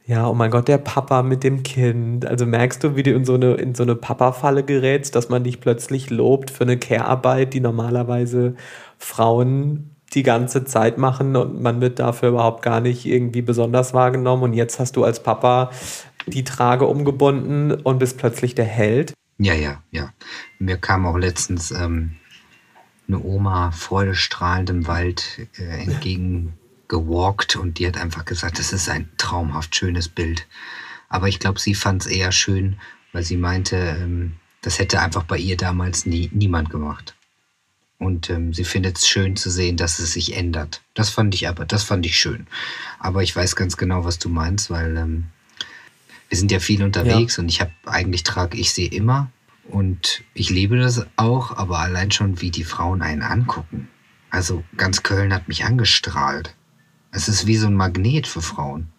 ja, 0.06 0.28
oh 0.28 0.34
mein 0.34 0.52
Gott, 0.52 0.68
der 0.68 0.80
Papa 0.80 1.24
mit 1.24 1.44
dem 1.44 1.64
Kind. 1.64 2.26
Also 2.26 2.46
merkst 2.46 2.84
du, 2.84 2.98
wie 2.98 3.04
du 3.04 3.12
in 3.12 3.24
so 3.24 3.36
eine, 3.36 3.54
in 3.54 3.74
so 3.74 3.84
eine 3.84 3.96
Papa-Falle 3.96 4.64
gerätst, 4.64 5.16
dass 5.16 5.30
man 5.30 5.46
dich 5.46 5.62
plötzlich 5.62 6.10
lobt 6.10 6.52
für 6.52 6.66
eine 6.66 6.78
Care-Arbeit, 6.78 7.54
die 7.54 7.62
normalerweise 7.62 8.56
Frauen 8.98 9.92
die 10.14 10.24
ganze 10.24 10.66
Zeit 10.66 10.98
machen 10.98 11.36
und 11.36 11.62
man 11.62 11.82
wird 11.82 12.00
dafür 12.00 12.30
überhaupt 12.30 12.62
gar 12.62 12.82
nicht 12.82 13.06
irgendwie 13.06 13.42
besonders 13.42 13.94
wahrgenommen. 13.94 14.44
Und 14.44 14.54
jetzt 14.54 14.80
hast 14.80 14.98
du 14.98 15.06
als 15.06 15.24
Papa 15.24 15.72
die 16.28 16.44
Trage 16.44 16.86
umgebunden 16.86 17.72
und 17.72 18.00
bist 18.00 18.18
plötzlich 18.18 18.56
der 18.56 18.66
Held. 18.66 19.14
Ja, 19.38 19.54
ja, 19.54 19.82
ja. 19.92 20.10
Mir 20.60 20.78
kam 20.78 21.06
auch 21.08 21.18
letztens 21.18 21.72
ähm, 21.72 22.18
eine 23.14 23.24
Oma 23.24 23.72
freudestrahlend 23.72 24.70
im 24.70 24.88
Wald 24.88 25.48
äh, 25.58 25.84
entgegengewalkt 25.84 27.56
und 27.56 27.80
die 27.80 27.88
hat 27.88 27.98
einfach 27.98 28.26
gesagt, 28.26 28.60
das 28.60 28.74
ist 28.74 28.90
ein 28.90 29.10
traumhaft 29.18 29.76
schönes 29.76 30.10
Bild. 30.10 30.48
Aber 31.10 31.28
ich 31.28 31.40
glaube, 31.40 31.60
sie 31.60 31.76
fand 31.76 32.06
es 32.06 32.12
eher 32.12 32.32
schön, 32.32 32.78
weil 33.12 33.24
sie 33.24 33.38
meinte, 33.38 33.76
ähm, 33.78 34.34
das 34.62 34.80
hätte 34.80 35.02
einfach 35.02 35.24
bei 35.24 35.38
ihr 35.38 35.58
damals 35.58 36.06
nie, 36.06 36.30
niemand 36.34 36.70
gemacht. 36.70 37.16
Und 38.00 38.30
ähm, 38.30 38.54
sie 38.54 38.64
findet 38.64 38.98
es 38.98 39.08
schön 39.08 39.36
zu 39.36 39.50
sehen, 39.50 39.78
dass 39.78 40.00
es 40.00 40.14
sich 40.14 40.36
ändert. 40.36 40.82
Das 40.94 41.10
fand 41.10 41.36
ich 41.36 41.48
aber, 41.48 41.66
das 41.66 41.84
fand 41.84 42.06
ich 42.06 42.18
schön. 42.18 42.48
Aber 43.00 43.24
ich 43.24 43.36
weiß 43.36 43.56
ganz 43.56 43.78
genau, 43.78 44.04
was 44.04 44.20
du 44.20 44.30
meinst, 44.30 44.70
weil 44.70 44.98
ähm, 44.98 45.26
wir 46.30 46.38
sind 46.38 46.52
ja 46.52 46.60
viel 46.60 46.84
unterwegs 46.84 47.38
ja. 47.38 47.44
und 47.44 47.50
ich 47.50 47.62
habe 47.62 47.72
eigentlich 47.86 48.24
trage 48.24 48.58
ich 48.58 48.74
sie 48.74 48.88
immer 48.88 49.30
und 49.70 50.24
ich 50.34 50.50
liebe 50.50 50.78
das 50.78 51.06
auch, 51.16 51.56
aber 51.58 51.80
allein 51.80 52.12
schon, 52.12 52.42
wie 52.42 52.52
die 52.52 52.64
Frauen 52.64 53.02
einen 53.02 53.22
angucken. 53.22 53.88
Also 54.30 54.64
ganz 54.78 55.04
Köln 55.04 55.34
hat 55.34 55.48
mich 55.48 55.64
angestrahlt. 55.64 56.56
Es 57.12 57.28
ist 57.28 57.48
wie 57.48 57.58
so 57.58 57.68
ein 57.68 57.76
Magnet 57.76 58.28
für 58.28 58.42
Frauen. 58.42 58.90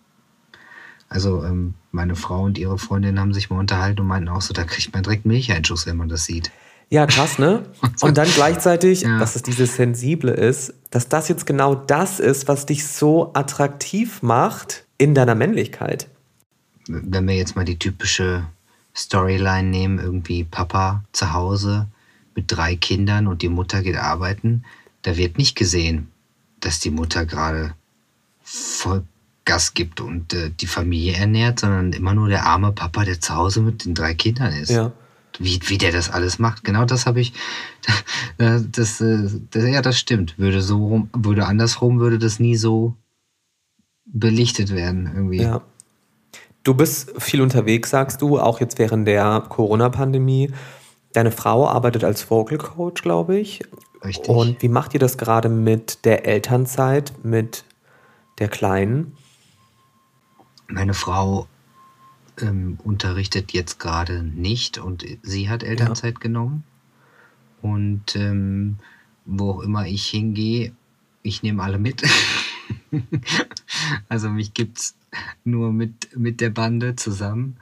Also 1.09 1.45
ähm, 1.45 1.75
meine 1.93 2.17
Frau 2.17 2.43
und 2.43 2.59
ihre 2.59 2.79
Freundin 2.79 3.21
haben 3.21 3.35
sich 3.35 3.51
mal 3.51 3.59
unterhalten 3.59 4.01
und 4.01 4.07
meinten 4.07 4.29
auch 4.29 4.41
so, 4.41 4.55
da 4.55 4.65
kriegt 4.65 4.93
man 4.95 5.03
direkt 5.03 5.27
Milcheinschuss, 5.27 5.87
wenn 5.87 5.97
man 5.97 6.09
das 6.09 6.25
sieht. 6.25 6.51
Ja, 6.91 7.07
krass, 7.07 7.39
ne? 7.39 7.65
Und 8.03 8.19
dann 8.19 8.29
gleichzeitig, 8.29 9.03
ja. 9.03 9.19
dass 9.19 9.37
es 9.37 9.43
dieses 9.43 9.75
Sensible 9.75 10.31
ist, 10.31 10.75
dass 10.91 11.09
das 11.09 11.29
jetzt 11.29 11.47
genau 11.47 11.75
das 11.75 12.21
ist, 12.21 12.47
was 12.47 12.67
dich 12.67 12.87
so 12.87 13.33
attraktiv 13.35 14.23
macht 14.23 14.85
in 14.99 15.15
deiner 15.15 15.35
Männlichkeit. 15.35 16.09
Wenn 16.87 17.27
wir 17.27 17.35
jetzt 17.35 17.57
mal 17.57 17.65
die 17.65 17.79
typische 17.79 18.47
Storyline 18.97 19.69
nehmen, 19.69 19.99
irgendwie 19.99 20.45
Papa 20.45 21.05
zu 21.13 21.33
Hause 21.33 21.89
mit 22.35 22.45
drei 22.49 22.77
Kindern 22.77 23.27
und 23.27 23.43
die 23.43 23.49
Mutter 23.49 23.83
geht 23.83 23.97
arbeiten, 23.97 24.65
da 25.03 25.17
wird 25.17 25.39
nicht 25.39 25.57
gesehen, 25.57 26.09
dass 26.61 26.81
die 26.81 26.91
Mutter 26.91 27.27
gerade 27.27 27.75
voll 28.43 29.05
Gas 29.45 29.75
gibt 29.75 30.01
und 30.01 30.33
äh, 30.33 30.51
die 30.51 30.67
Familie 30.67 31.15
ernährt, 31.15 31.61
sondern 31.61 31.93
immer 31.93 32.15
nur 32.15 32.29
der 32.29 32.47
arme 32.47 32.73
Papa, 32.73 33.05
der 33.05 33.21
zu 33.21 33.35
Hause 33.35 33.61
mit 33.61 33.85
den 33.85 33.95
drei 33.95 34.15
Kindern 34.15 34.53
ist. 34.53 34.71
Ja 34.71 34.93
wie, 35.39 35.61
wie 35.65 35.79
der 35.79 35.93
das 35.93 36.11
alles 36.11 36.39
macht. 36.39 36.65
Genau 36.65 36.85
das 36.85 37.07
habe 37.07 37.21
ich, 37.21 37.33
das, 38.39 38.65
das, 38.71 38.99
das, 39.51 39.65
ja, 39.65 39.83
das 39.83 39.99
stimmt. 39.99 40.39
Würde 40.39 40.63
so 40.63 40.87
rum, 40.87 41.11
würde 41.13 41.47
andersrum, 41.47 42.01
würde 42.01 42.19
das 42.19 42.39
nie 42.39 42.57
so 42.57 42.95
belichtet 44.07 44.71
werden 44.71 45.11
irgendwie. 45.13 45.43
Ja. 45.43 45.63
Du 46.65 46.73
bist 46.73 47.13
viel 47.23 47.43
unterwegs, 47.43 47.91
sagst 47.91 48.23
du, 48.23 48.41
auch 48.41 48.59
jetzt 48.59 48.79
während 48.79 49.07
der 49.07 49.45
Corona-Pandemie. 49.49 50.51
Deine 51.13 51.31
Frau 51.31 51.69
arbeitet 51.69 52.05
als 52.05 52.29
Vocal 52.31 52.57
Coach, 52.57 53.03
glaube 53.03 53.39
ich. 53.39 53.61
Richtig. 54.03 54.29
Und 54.29 54.63
wie 54.63 54.69
macht 54.69 54.95
ihr 54.95 55.01
das 55.01 55.19
gerade 55.19 55.51
mit 55.51 56.07
der 56.07 56.27
Elternzeit, 56.27 57.13
mit 57.23 57.65
der 58.39 58.49
Kleinen? 58.49 59.15
Meine 60.67 60.95
Frau 60.95 61.47
ähm, 62.41 62.79
unterrichtet 62.83 63.53
jetzt 63.53 63.79
gerade 63.79 64.23
nicht 64.23 64.79
und 64.79 65.05
sie 65.23 65.51
hat 65.51 65.63
Elternzeit 65.63 66.15
ja. 66.15 66.21
genommen. 66.21 66.65
Und 67.61 68.17
ähm, 68.17 68.79
wo 69.27 69.51
auch 69.51 69.61
immer 69.61 69.87
ich 69.87 70.07
hingehe, 70.07 70.73
ich 71.23 71.43
nehme 71.43 71.63
alle 71.63 71.79
mit. 71.79 72.03
also 74.09 74.31
mich 74.31 74.55
gibt 74.55 74.79
es 74.79 74.95
nur 75.45 75.73
mit, 75.73 76.17
mit 76.17 76.41
der 76.41 76.51
Bande 76.51 76.97
zusammen. 76.97 77.57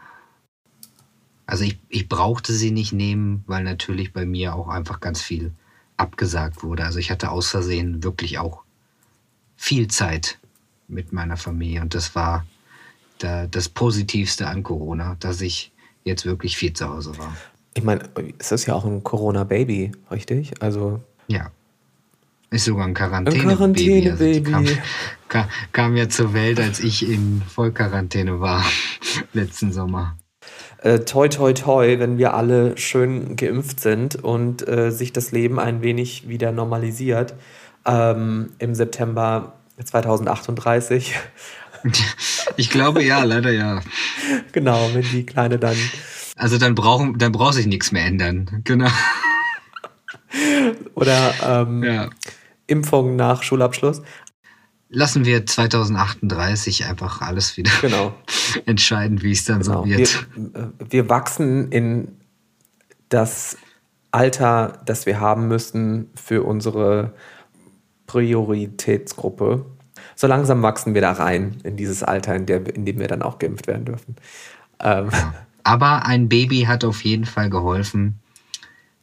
Also 1.47 1.65
ich, 1.65 1.79
ich 1.89 2.09
brauchte 2.09 2.53
sie 2.53 2.71
nicht 2.71 2.93
nehmen, 2.93 3.45
weil 3.47 3.65
natürlich 3.65 4.13
bei 4.13 4.25
mir 4.25 4.55
auch 4.55 4.69
einfach 4.69 5.01
ganz 5.01 5.21
viel 5.21 5.53
abgesagt 5.97 6.63
wurde. 6.63 6.85
Also 6.85 6.99
ich 6.99 7.11
hatte 7.11 7.31
aus 7.31 7.49
Versehen 7.49 8.03
wirklich 8.03 8.39
auch 8.39 8.63
viel 9.57 9.89
Zeit 9.89 10.39
mit 10.89 11.13
meiner 11.13 11.37
Familie 11.37 11.83
und 11.83 11.95
das 11.95 12.15
war 12.15 12.47
der, 13.21 13.47
das 13.47 13.69
Positivste 13.69 14.47
an 14.47 14.63
Corona, 14.63 15.17
dass 15.21 15.41
ich 15.41 15.73
jetzt 16.05 16.27
wirklich 16.27 16.57
viel 16.57 16.73
zu 16.73 16.89
Hause 16.89 17.17
war. 17.19 17.37
Ich 17.75 17.85
meine, 17.85 18.09
es 18.39 18.53
ist 18.53 18.67
ja 18.67 18.75
auch 18.75 18.85
ein 18.85 19.03
Corona-Baby, 19.03 19.93
richtig? 20.11 20.61
Also. 20.61 21.01
Ja. 21.29 21.51
Ist 22.53 22.67
sogar 22.67 22.87
ein 22.87 22.95
Quarantäne-Baby. 22.95 23.51
Ein 23.51 23.57
Quarantäne-Baby. 23.57 24.55
Also 24.55 24.75
kam, 24.75 24.79
kam, 25.29 25.49
kam, 25.73 25.97
ja 25.97 26.09
zur 26.09 26.35
Welt, 26.35 26.61
als 26.61 26.81
ich 26.81 27.09
in 27.09 27.43
Vollquarantäne 27.49 28.41
war, 28.41 28.65
letzten 29.33 29.73
Sommer. 29.73 30.17
Äh, 30.79 31.01
toi, 31.01 31.29
toi, 31.29 31.55
toi, 31.55 31.99
wenn 31.99 32.19
wir 32.19 32.35
alle 32.35 32.77
schön 32.77 33.37
geimpft 33.37 33.81
sind 33.81 34.23
und 34.23 34.69
äh, 34.69 34.91
sich 34.91 35.13
das 35.13 35.33
Leben 35.33 35.59
ein 35.59 35.83
wenig 35.83 36.29
wieder 36.29 36.53
normalisiert. 36.53 37.35
Ähm, 37.87 38.51
Im 38.59 38.75
September 38.75 39.55
2038 39.83 41.15
Ich 42.57 42.71
glaube 42.71 43.03
ja, 43.03 43.25
leider 43.25 43.51
ja. 43.51 43.81
Genau, 44.53 44.91
wenn 44.93 45.03
die 45.03 45.25
Kleine 45.25 45.59
dann. 45.59 45.77
Also 46.37 46.59
dann 46.59 46.75
brauchen, 46.75 47.19
dann 47.19 47.33
braucht 47.33 47.55
sich 47.55 47.67
nichts 47.67 47.93
mehr 47.93 48.05
ändern. 48.05 48.63
Genau. 48.65 48.91
Oder 50.95 51.35
ähm, 51.45 51.83
ja. 51.83 52.11
Impfung 52.73 53.17
nach 53.17 53.43
Schulabschluss. 53.43 54.03
Lassen 54.89 55.25
wir 55.25 55.47
2038 55.47 56.87
einfach 56.87 57.23
alles 57.23 57.57
wieder 57.57 57.71
genau. 57.81 58.15
entscheiden, 58.67 59.23
wie 59.23 59.33
es 59.33 59.45
dann 59.45 59.63
genau. 59.63 59.85
so 59.85 59.89
wird. 59.89 60.27
Wir, 60.37 60.73
wir 60.91 61.09
wachsen 61.09 61.71
in 61.71 62.09
das 63.09 63.57
Alter, 64.11 64.83
das 64.85 65.07
wir 65.07 65.21
haben 65.21 65.49
müssen 65.49 66.11
für 66.15 66.43
unsere 66.43 67.15
Prioritätsgruppe 68.07 69.65
so 70.15 70.27
langsam 70.27 70.63
wachsen 70.63 70.95
wir 70.95 71.01
da 71.01 71.13
rein 71.13 71.59
in 71.65 71.77
dieses 71.77 72.03
Alter, 72.03 72.35
in, 72.35 72.47
der, 72.47 72.75
in 72.75 72.85
dem 72.85 72.99
wir 72.99 73.09
dann 73.09 73.23
auch 73.23 73.39
geimpft 73.39 73.67
werden 73.67 73.85
dürfen. 73.85 74.17
Ähm. 74.81 75.11
Aber 75.65 76.07
ein 76.07 76.29
Baby 76.29 76.63
hat 76.63 76.85
auf 76.85 77.05
jeden 77.05 77.25
Fall 77.25 77.49
geholfen, 77.49 78.19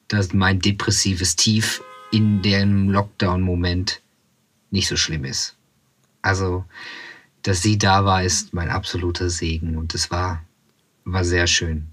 dass 0.08 0.34
mein 0.34 0.60
depressives 0.60 1.36
Tief 1.36 1.82
in 2.11 2.41
dem 2.41 2.89
Lockdown-Moment 2.89 4.01
nicht 4.71 4.87
so 4.87 4.97
schlimm 4.97 5.25
ist. 5.25 5.55
Also, 6.21 6.65
dass 7.43 7.61
sie 7.61 7.77
da 7.77 8.05
war, 8.05 8.23
ist 8.23 8.53
mein 8.53 8.69
absoluter 8.69 9.29
Segen 9.29 9.77
und 9.77 9.95
es 9.95 10.11
war, 10.11 10.43
war 11.05 11.23
sehr 11.23 11.47
schön. 11.47 11.87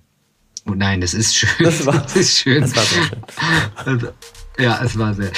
Und 0.64 0.78
nein, 0.78 1.00
das 1.00 1.14
ist 1.14 1.36
schön. 1.36 1.48
Das 1.60 1.86
war, 1.86 1.94
das 2.02 2.16
ist 2.16 2.38
schön. 2.38 2.60
Das 2.60 2.74
war 2.74 2.84
sehr 2.84 3.04
schön. 3.04 3.22
Also, 3.76 4.08
ja, 4.58 4.82
es 4.82 4.98
war 4.98 5.14
sehr. 5.14 5.30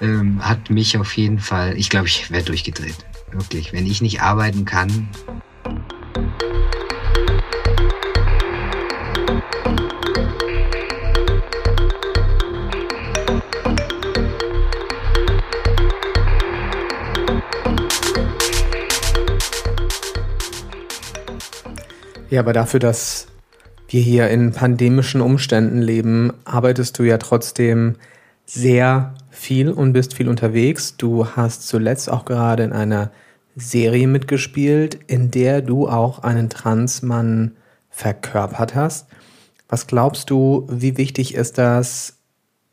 Ähm, 0.00 0.44
hat 0.44 0.68
mich 0.68 0.98
auf 0.98 1.16
jeden 1.16 1.38
Fall, 1.38 1.76
ich 1.78 1.88
glaube, 1.88 2.08
ich 2.08 2.30
werde 2.30 2.46
durchgedreht. 2.46 2.96
Wirklich, 3.30 3.72
wenn 3.72 3.86
ich 3.86 4.02
nicht 4.02 4.20
arbeiten 4.20 4.64
kann. 4.64 5.08
Ja, 22.34 22.40
aber 22.40 22.52
dafür, 22.52 22.80
dass 22.80 23.28
wir 23.86 24.02
hier 24.02 24.28
in 24.28 24.50
pandemischen 24.50 25.20
Umständen 25.20 25.80
leben, 25.80 26.32
arbeitest 26.44 26.98
du 26.98 27.04
ja 27.04 27.16
trotzdem 27.18 27.94
sehr 28.44 29.14
viel 29.30 29.70
und 29.70 29.92
bist 29.92 30.14
viel 30.14 30.28
unterwegs. 30.28 30.96
Du 30.96 31.28
hast 31.28 31.68
zuletzt 31.68 32.10
auch 32.10 32.24
gerade 32.24 32.64
in 32.64 32.72
einer 32.72 33.12
Serie 33.54 34.08
mitgespielt, 34.08 34.98
in 35.06 35.30
der 35.30 35.62
du 35.62 35.86
auch 35.86 36.24
einen 36.24 36.50
Transmann 36.50 37.52
verkörpert 37.88 38.74
hast. 38.74 39.06
Was 39.68 39.86
glaubst 39.86 40.28
du, 40.28 40.66
wie 40.68 40.96
wichtig 40.96 41.36
ist 41.36 41.56
das, 41.56 42.18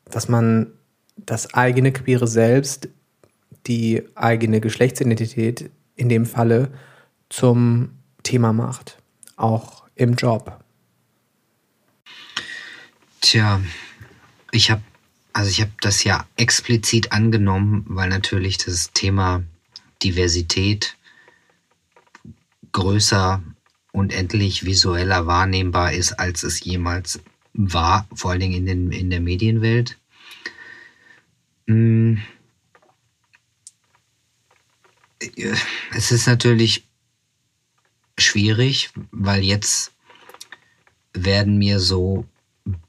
dass 0.06 0.28
man 0.28 0.72
das 1.18 1.54
eigene 1.54 1.92
queere 1.92 2.26
Selbst, 2.26 2.90
die 3.68 4.02
eigene 4.16 4.60
Geschlechtsidentität 4.60 5.70
in 5.96 6.10
dem 6.10 6.26
Falle 6.26 6.70
zum 7.30 7.92
Thema 8.24 8.54
macht, 8.54 8.98
auch 9.38 9.84
im 9.96 10.16
Job? 10.16 10.64
Tja, 13.22 13.62
ich 14.52 14.72
habe 14.72 14.82
also 15.34 15.50
ich 15.50 15.62
habe 15.62 15.72
das 15.82 16.04
ja 16.04 16.28
explizit 16.36 17.12
angenommen, 17.12 17.86
weil 17.88 18.10
natürlich 18.10 18.58
das 18.58 18.92
Thema 18.92 19.44
Diversität 20.04 20.98
größer 22.72 23.42
und 23.92 24.14
endlich 24.14 24.66
visueller 24.66 25.28
wahrnehmbar 25.28 25.94
ist, 25.94 26.14
als 26.14 26.44
es 26.44 26.64
jemals 26.64 27.22
war, 27.54 28.08
vor 28.14 28.32
allen 28.32 28.40
Dingen 28.40 28.54
in, 28.54 28.66
den, 28.66 28.92
in 28.92 29.10
der 29.10 29.22
Medienwelt. 29.22 29.98
Hm. 31.68 32.22
Es 35.94 36.12
ist 36.12 36.28
natürlich 36.28 36.88
schwierig, 38.22 38.92
weil 39.12 39.44
jetzt 39.44 39.92
werden 41.14 41.58
mir 41.58 41.80
so 41.80 42.26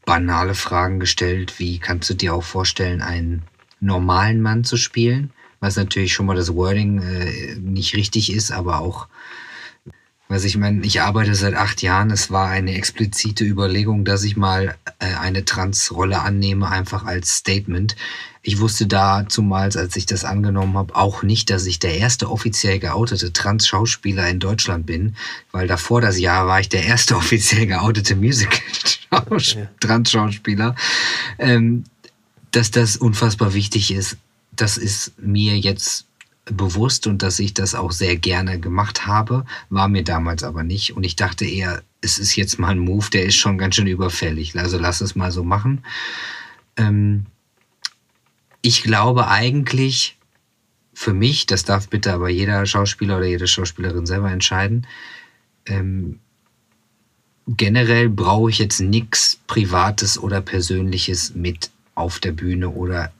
banale 0.04 0.54
Fragen 0.54 1.00
gestellt, 1.00 1.58
wie 1.58 1.78
kannst 1.78 2.10
du 2.10 2.14
dir 2.14 2.34
auch 2.34 2.44
vorstellen, 2.44 3.02
einen 3.02 3.42
normalen 3.80 4.40
Mann 4.40 4.64
zu 4.64 4.76
spielen? 4.76 5.32
Was 5.60 5.76
natürlich 5.76 6.12
schon 6.12 6.26
mal 6.26 6.36
das 6.36 6.54
Wording 6.54 7.00
äh, 7.02 7.54
nicht 7.56 7.94
richtig 7.94 8.32
ist, 8.32 8.52
aber 8.52 8.80
auch 8.80 9.08
was 10.32 10.44
ich 10.44 10.56
meine, 10.56 10.84
ich 10.86 11.02
arbeite 11.02 11.34
seit 11.34 11.54
acht 11.54 11.82
Jahren. 11.82 12.10
Es 12.10 12.30
war 12.30 12.48
eine 12.48 12.74
explizite 12.74 13.44
Überlegung, 13.44 14.06
dass 14.06 14.24
ich 14.24 14.34
mal 14.34 14.76
äh, 14.98 15.14
eine 15.20 15.44
Trans-Rolle 15.44 16.22
annehme, 16.22 16.70
einfach 16.70 17.04
als 17.04 17.36
Statement. 17.36 17.96
Ich 18.44 18.58
wusste 18.58 18.88
da 18.88 19.24
zumals, 19.28 19.76
als 19.76 19.94
ich 19.94 20.04
das 20.04 20.24
angenommen 20.24 20.76
habe, 20.76 20.96
auch 20.96 21.22
nicht, 21.22 21.48
dass 21.50 21.64
ich 21.64 21.78
der 21.78 21.98
erste 21.98 22.28
offiziell 22.28 22.80
geoutete 22.80 23.32
Trans-Schauspieler 23.32 24.28
in 24.28 24.40
Deutschland 24.40 24.84
bin, 24.84 25.14
weil 25.52 25.68
davor 25.68 26.00
das 26.00 26.18
Jahr 26.18 26.48
war 26.48 26.58
ich 26.58 26.68
der 26.68 26.84
erste 26.84 27.14
offiziell 27.22 27.68
geoutete 27.68 28.16
Musical-Trans-Schauspieler. 28.16 30.74
Ähm, 31.38 31.84
dass 32.50 32.72
das 32.72 32.96
unfassbar 32.96 33.54
wichtig 33.54 33.92
ist, 33.92 34.16
das 34.56 34.76
ist 34.76 35.12
mir 35.18 35.56
jetzt 35.58 36.06
bewusst 36.44 37.06
und 37.06 37.22
dass 37.22 37.38
ich 37.38 37.54
das 37.54 37.76
auch 37.76 37.92
sehr 37.92 38.16
gerne 38.16 38.58
gemacht 38.58 39.06
habe, 39.06 39.44
war 39.70 39.86
mir 39.88 40.02
damals 40.02 40.42
aber 40.42 40.64
nicht. 40.64 40.96
Und 40.96 41.04
ich 41.04 41.14
dachte 41.14 41.44
eher, 41.44 41.84
es 42.00 42.18
ist 42.18 42.34
jetzt 42.34 42.58
mal 42.58 42.70
ein 42.70 42.80
Move, 42.80 43.08
der 43.10 43.22
ist 43.24 43.36
schon 43.36 43.56
ganz 43.56 43.76
schön 43.76 43.86
überfällig. 43.86 44.58
Also 44.58 44.78
lass 44.78 45.00
es 45.00 45.14
mal 45.14 45.30
so 45.30 45.44
machen. 45.44 45.84
Ähm 46.76 47.26
ich 48.62 48.82
glaube 48.82 49.28
eigentlich 49.28 50.16
für 50.94 51.12
mich, 51.12 51.46
das 51.46 51.64
darf 51.64 51.88
bitte 51.88 52.12
aber 52.12 52.28
jeder 52.28 52.64
Schauspieler 52.66 53.16
oder 53.16 53.26
jede 53.26 53.46
Schauspielerin 53.46 54.06
selber 54.06 54.30
entscheiden, 54.30 54.86
ähm 55.66 56.20
generell 57.48 58.08
brauche 58.08 58.50
ich 58.50 58.58
jetzt 58.58 58.80
nichts 58.80 59.40
Privates 59.48 60.16
oder 60.16 60.40
Persönliches 60.40 61.34
mit 61.34 61.70
auf 61.96 62.20
der 62.20 62.30
Bühne 62.30 62.70
oder 62.70 63.12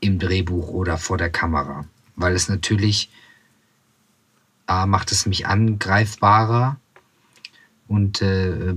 im 0.00 0.18
Drehbuch 0.18 0.68
oder 0.68 0.98
vor 0.98 1.16
der 1.16 1.30
Kamera 1.30 1.86
weil 2.20 2.34
es 2.34 2.48
natürlich 2.48 3.10
A 4.66 4.86
macht 4.86 5.10
es 5.10 5.26
mich 5.26 5.46
angreifbarer 5.46 6.76
und 7.88 8.22
äh, 8.22 8.74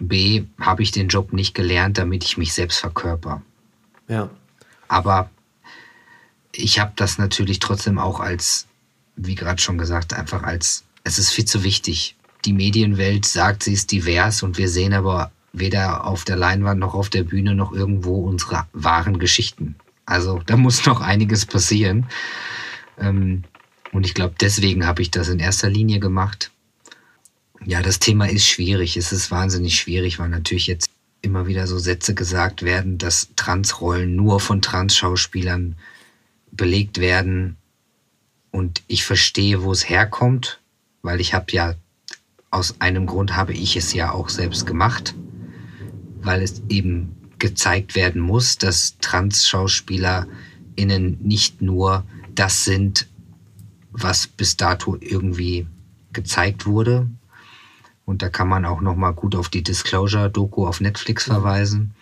B 0.00 0.44
habe 0.58 0.82
ich 0.82 0.90
den 0.90 1.08
Job 1.08 1.32
nicht 1.32 1.54
gelernt, 1.54 1.98
damit 1.98 2.24
ich 2.24 2.38
mich 2.38 2.52
selbst 2.52 2.78
verkörper. 2.78 3.42
Ja. 4.08 4.30
Aber 4.88 5.30
ich 6.52 6.78
habe 6.80 6.92
das 6.96 7.18
natürlich 7.18 7.58
trotzdem 7.60 7.98
auch 7.98 8.20
als, 8.20 8.66
wie 9.16 9.34
gerade 9.34 9.60
schon 9.60 9.78
gesagt, 9.78 10.14
einfach 10.14 10.42
als, 10.42 10.84
es 11.04 11.18
ist 11.18 11.30
viel 11.30 11.44
zu 11.44 11.62
wichtig. 11.62 12.16
Die 12.44 12.52
Medienwelt 12.52 13.26
sagt, 13.26 13.62
sie 13.62 13.72
ist 13.72 13.92
divers 13.92 14.42
und 14.42 14.58
wir 14.58 14.68
sehen 14.68 14.94
aber 14.94 15.30
weder 15.52 16.04
auf 16.04 16.24
der 16.24 16.36
Leinwand 16.36 16.80
noch 16.80 16.94
auf 16.94 17.08
der 17.10 17.24
Bühne 17.24 17.54
noch 17.54 17.72
irgendwo 17.72 18.26
unsere 18.26 18.66
wahren 18.72 19.18
Geschichten. 19.18 19.76
Also 20.06 20.40
da 20.46 20.56
muss 20.56 20.86
noch 20.86 21.00
einiges 21.00 21.46
passieren. 21.46 22.06
Ähm, 22.98 23.44
und 23.92 24.04
ich 24.04 24.14
glaube, 24.14 24.34
deswegen 24.40 24.86
habe 24.86 25.02
ich 25.02 25.10
das 25.10 25.28
in 25.28 25.38
erster 25.38 25.70
Linie 25.70 26.00
gemacht. 26.00 26.50
Ja, 27.64 27.82
das 27.82 27.98
Thema 27.98 28.28
ist 28.28 28.46
schwierig. 28.46 28.96
Es 28.96 29.12
ist 29.12 29.30
wahnsinnig 29.30 29.78
schwierig, 29.78 30.18
weil 30.18 30.28
natürlich 30.28 30.66
jetzt 30.66 30.90
immer 31.22 31.46
wieder 31.46 31.66
so 31.66 31.78
Sätze 31.78 32.14
gesagt 32.14 32.62
werden, 32.62 32.98
dass 32.98 33.30
Transrollen 33.36 34.14
nur 34.14 34.40
von 34.40 34.60
Trans-Schauspielern 34.62 35.76
belegt 36.52 36.98
werden. 36.98 37.56
Und 38.50 38.82
ich 38.86 39.04
verstehe, 39.04 39.62
wo 39.62 39.72
es 39.72 39.88
herkommt, 39.88 40.60
weil 41.02 41.20
ich 41.20 41.34
habe 41.34 41.52
ja 41.52 41.74
aus 42.50 42.80
einem 42.80 43.06
Grund 43.06 43.36
habe 43.36 43.52
ich 43.52 43.76
es 43.76 43.92
ja 43.92 44.10
auch 44.12 44.30
selbst 44.30 44.66
gemacht, 44.66 45.14
weil 46.22 46.42
es 46.42 46.62
eben 46.68 47.14
gezeigt 47.38 47.94
werden 47.94 48.20
muss, 48.20 48.58
dass 48.58 48.98
Trans-SchauspielerInnen 48.98 51.18
nicht 51.20 51.62
nur 51.62 52.04
das 52.34 52.64
sind, 52.64 53.06
was 53.90 54.26
bis 54.26 54.56
dato 54.56 54.96
irgendwie 55.00 55.68
gezeigt 56.12 56.66
wurde. 56.66 57.08
Und 58.08 58.22
da 58.22 58.30
kann 58.30 58.48
man 58.48 58.64
auch 58.64 58.80
noch 58.80 58.96
mal 58.96 59.10
gut 59.10 59.36
auf 59.36 59.50
die 59.50 59.62
Disclosure-Doku 59.62 60.66
auf 60.66 60.80
Netflix 60.80 61.26
mhm. 61.26 61.32
verweisen. 61.32 61.94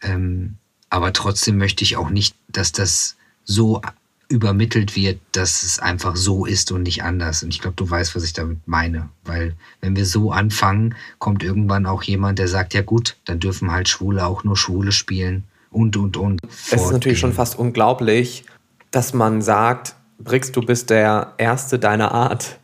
Ähm, 0.00 0.56
aber 0.88 1.12
trotzdem 1.12 1.58
möchte 1.58 1.84
ich 1.84 1.98
auch 1.98 2.08
nicht, 2.08 2.34
dass 2.48 2.72
das 2.72 3.16
so 3.44 3.82
übermittelt 4.28 4.96
wird, 4.96 5.20
dass 5.32 5.62
es 5.62 5.78
einfach 5.78 6.16
so 6.16 6.46
ist 6.46 6.72
und 6.72 6.84
nicht 6.84 7.02
anders. 7.02 7.42
Und 7.42 7.50
ich 7.50 7.60
glaube, 7.60 7.76
du 7.76 7.88
weißt, 7.88 8.16
was 8.16 8.24
ich 8.24 8.32
damit 8.32 8.66
meine. 8.66 9.10
Weil 9.24 9.54
wenn 9.82 9.94
wir 9.94 10.06
so 10.06 10.32
anfangen, 10.32 10.94
kommt 11.18 11.42
irgendwann 11.42 11.84
auch 11.84 12.02
jemand, 12.02 12.38
der 12.38 12.48
sagt, 12.48 12.72
ja 12.72 12.80
gut, 12.80 13.18
dann 13.26 13.40
dürfen 13.40 13.72
halt 13.72 13.90
Schwule 13.90 14.24
auch 14.24 14.42
nur 14.42 14.56
Schwule 14.56 14.90
spielen 14.90 15.44
und, 15.68 15.98
und, 15.98 16.16
und. 16.16 16.40
Es 16.48 16.80
ist 16.80 16.92
natürlich 16.92 17.18
schon 17.18 17.34
fast 17.34 17.58
unglaublich, 17.58 18.46
dass 18.90 19.12
man 19.12 19.42
sagt, 19.42 19.96
Brix, 20.18 20.50
du 20.50 20.62
bist 20.62 20.88
der 20.88 21.34
Erste 21.36 21.78
deiner 21.78 22.12
Art 22.12 22.58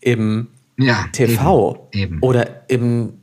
im 0.00 0.48
ja, 0.76 1.06
TV 1.12 1.88
eben, 1.92 2.14
eben. 2.14 2.22
oder 2.22 2.68
im 2.68 3.14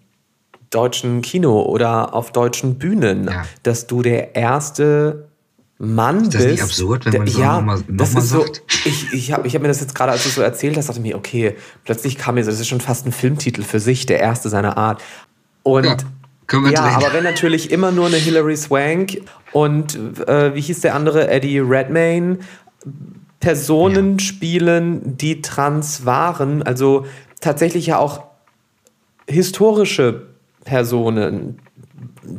deutschen 0.70 1.22
Kino 1.22 1.62
oder 1.64 2.14
auf 2.14 2.32
deutschen 2.32 2.78
Bühnen, 2.78 3.26
ja. 3.26 3.46
dass 3.64 3.88
du 3.88 4.02
der 4.02 4.36
erste 4.36 5.28
Mann 5.78 6.22
ist 6.22 6.36
das 6.36 6.44
bist. 6.44 6.52
Nicht 6.52 6.64
absurd, 6.64 7.06
wenn 7.06 7.14
man 7.14 7.26
der, 7.26 7.34
das 7.34 7.42
ja, 7.42 7.56
nochmal 7.56 7.84
noch 7.88 8.06
sagt? 8.06 8.64
So, 8.68 8.80
ich 8.86 9.14
ich 9.14 9.32
habe 9.34 9.48
ich 9.48 9.56
hab 9.56 9.62
mir 9.62 9.68
das 9.68 9.82
jetzt 9.82 9.96
gerade, 9.96 10.12
als 10.12 10.24
du 10.24 10.30
so 10.30 10.42
erzählt 10.42 10.78
hast, 10.78 10.88
dachte 10.88 11.00
ich 11.00 11.04
mir, 11.04 11.18
okay, 11.18 11.56
plötzlich 11.84 12.18
kam 12.18 12.36
mir 12.36 12.44
so, 12.44 12.52
das 12.52 12.60
ist 12.60 12.68
schon 12.68 12.82
fast 12.82 13.06
ein 13.06 13.12
Filmtitel 13.12 13.64
für 13.64 13.80
sich, 13.80 14.06
der 14.06 14.20
erste 14.20 14.50
seiner 14.50 14.78
Art. 14.78 15.02
Und 15.64 15.86
ja. 15.86 15.98
Ja, 16.70 16.84
aber 16.98 17.13
wenn 17.13 17.23
natürlich 17.23 17.71
immer 17.71 17.92
nur 17.92 18.08
eine 18.08 18.17
Hilary 18.17 18.58
Swank 18.58 19.21
und 19.54 19.98
äh, 20.28 20.54
wie 20.54 20.60
hieß 20.60 20.82
der 20.82 20.96
andere, 20.96 21.30
Eddie 21.30 21.60
Redmayne, 21.60 22.40
Personen 23.40 24.17
ja. 24.17 24.25
spielen, 24.25 25.17
die 25.17 25.42
trans 25.42 26.06
waren, 26.06 26.62
also 26.62 27.06
tatsächlich 27.42 27.87
ja 27.87 27.98
auch 27.98 28.23
historische 29.27 30.27
Personen, 30.63 31.60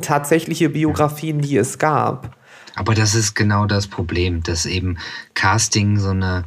tatsächliche 0.01 0.69
Biografien, 0.69 1.41
die 1.41 1.57
es 1.57 1.79
gab. 1.79 2.37
Aber 2.75 2.95
das 2.95 3.15
ist 3.15 3.35
genau 3.35 3.67
das 3.67 3.87
Problem, 3.87 4.43
dass 4.43 4.65
eben 4.65 4.99
Casting 5.35 5.99
so 5.99 6.11
eine 6.11 6.45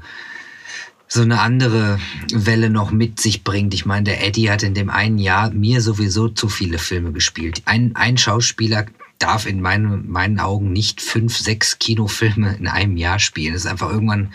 so 1.08 1.22
eine 1.22 1.40
andere 1.40 2.00
Welle 2.34 2.72
noch 2.72 2.92
mit 2.92 3.20
sich 3.20 3.44
bringt. 3.44 3.76
Ich 3.76 3.86
meine, 3.86 4.06
der 4.06 4.26
Eddie 4.26 4.50
hat 4.50 4.64
in 4.64 4.74
dem 4.74 4.90
einen 4.90 5.20
Jahr 5.20 5.52
mir 5.52 5.80
sowieso 5.82 6.30
zu 6.30 6.50
viele 6.50 6.80
Filme 6.80 7.12
gespielt. 7.12 7.62
Ein, 7.66 7.96
ein 7.96 8.18
Schauspieler 8.18 8.88
darf 9.20 9.46
in 9.46 9.62
meinen, 9.62 10.10
meinen 10.10 10.40
Augen 10.40 10.74
nicht 10.74 11.02
fünf, 11.02 11.38
sechs 11.38 11.78
Kinofilme 11.80 12.56
in 12.56 12.68
einem 12.68 12.98
Jahr 12.98 13.20
spielen. 13.20 13.54
Das 13.54 13.66
ist 13.66 13.72
einfach 13.72 13.92
irgendwann. 13.92 14.34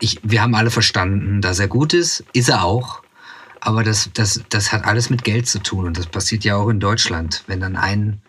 Ich, 0.00 0.20
wir 0.22 0.42
haben 0.42 0.54
alle 0.54 0.70
verstanden, 0.70 1.40
dass 1.40 1.58
er 1.58 1.68
gut 1.68 1.94
ist, 1.94 2.24
ist 2.32 2.48
er 2.48 2.64
auch. 2.64 3.02
Aber 3.60 3.84
das, 3.84 4.10
das, 4.14 4.40
das 4.48 4.72
hat 4.72 4.84
alles 4.84 5.08
mit 5.08 5.22
Geld 5.22 5.46
zu 5.46 5.60
tun 5.60 5.86
und 5.86 5.96
das 5.96 6.06
passiert 6.06 6.42
ja 6.42 6.56
auch 6.56 6.68
in 6.68 6.80
Deutschland. 6.80 7.44
Wenn 7.46 7.60
dann 7.60 7.76
ein, 7.76 8.20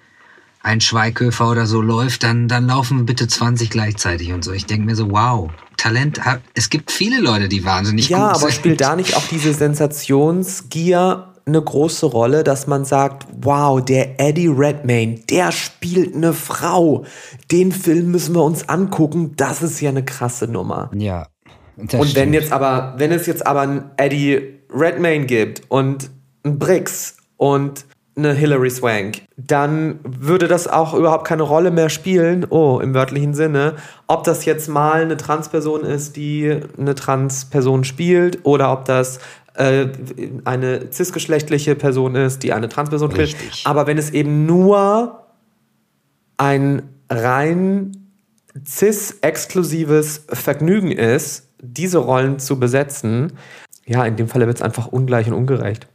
ein 0.61 0.79
Schweighöfer 0.79 1.49
oder 1.49 1.65
so 1.65 1.81
läuft, 1.81 2.23
dann, 2.23 2.47
dann 2.47 2.67
laufen 2.67 3.07
bitte 3.07 3.27
20 3.27 3.71
gleichzeitig 3.71 4.31
und 4.31 4.43
so. 4.43 4.51
Ich 4.51 4.67
denke 4.67 4.85
mir 4.85 4.95
so, 4.95 5.09
wow, 5.09 5.49
Talent, 5.77 6.21
es 6.53 6.69
gibt 6.69 6.91
viele 6.91 7.19
Leute, 7.19 7.49
die 7.49 7.65
wahnsinnig 7.65 8.09
ja, 8.09 8.17
gut 8.17 8.35
sind. 8.35 8.41
Ja, 8.41 8.45
aber 8.45 8.53
spielt 8.53 8.81
da 8.81 8.95
nicht 8.95 9.15
auch 9.15 9.27
diese 9.27 9.53
Sensationsgier 9.53 11.33
eine 11.45 11.61
große 11.61 12.05
Rolle, 12.05 12.43
dass 12.43 12.67
man 12.67 12.85
sagt, 12.85 13.27
wow, 13.41 13.83
der 13.83 14.19
Eddie 14.19 14.47
Redmayne, 14.47 15.19
der 15.29 15.51
spielt 15.51 16.15
eine 16.15 16.33
Frau. 16.33 17.05
Den 17.51 17.71
Film 17.71 18.11
müssen 18.11 18.35
wir 18.35 18.43
uns 18.43 18.69
angucken. 18.69 19.33
Das 19.35 19.61
ist 19.61 19.81
ja 19.81 19.89
eine 19.89 20.05
krasse 20.05 20.47
Nummer. 20.47 20.89
Ja. 20.95 21.27
Und 21.77 21.93
wenn 21.93 22.05
stimmt. 22.05 22.33
jetzt 22.33 22.51
aber, 22.51 22.95
wenn 22.97 23.11
es 23.11 23.25
jetzt 23.25 23.45
aber 23.45 23.61
einen 23.61 23.91
Eddie 23.97 24.59
Redmayne 24.73 25.25
gibt 25.25 25.63
und 25.69 26.09
einen 26.43 26.59
Briggs 26.59 27.17
und 27.37 27.85
eine 28.15 28.33
Hilary 28.33 28.69
Swank, 28.69 29.23
dann 29.37 29.99
würde 30.03 30.47
das 30.47 30.67
auch 30.67 30.93
überhaupt 30.93 31.25
keine 31.25 31.43
Rolle 31.43 31.71
mehr 31.71 31.89
spielen, 31.89 32.45
oh, 32.49 32.79
im 32.79 32.93
wörtlichen 32.93 33.33
Sinne, 33.33 33.75
ob 34.07 34.23
das 34.23 34.45
jetzt 34.45 34.69
mal 34.69 35.01
eine 35.01 35.17
Transperson 35.17 35.83
ist, 35.83 36.15
die 36.15 36.59
eine 36.77 36.93
Transperson 36.93 37.83
spielt 37.83 38.45
oder 38.45 38.71
ob 38.71 38.85
das 38.85 39.19
äh, 39.55 39.87
eine 40.45 40.91
cisgeschlechtliche 40.91 41.75
Person 41.75 42.15
ist, 42.15 42.43
die 42.43 42.53
eine 42.53 42.69
Transperson 42.69 43.11
spielt. 43.11 43.35
Aber 43.65 43.87
wenn 43.87 43.97
es 43.97 44.11
eben 44.11 44.45
nur 44.45 45.23
ein 46.37 46.83
rein 47.09 48.09
cis-exklusives 48.65 50.25
Vergnügen 50.29 50.91
ist, 50.91 51.52
diese 51.63 51.97
Rollen 51.97 52.39
zu 52.39 52.59
besetzen, 52.59 53.33
ja, 53.85 54.05
in 54.05 54.15
dem 54.15 54.27
Falle 54.27 54.47
wird 54.47 54.57
es 54.57 54.61
einfach 54.61 54.87
ungleich 54.87 55.27
und 55.27 55.33
ungerecht. 55.33 55.87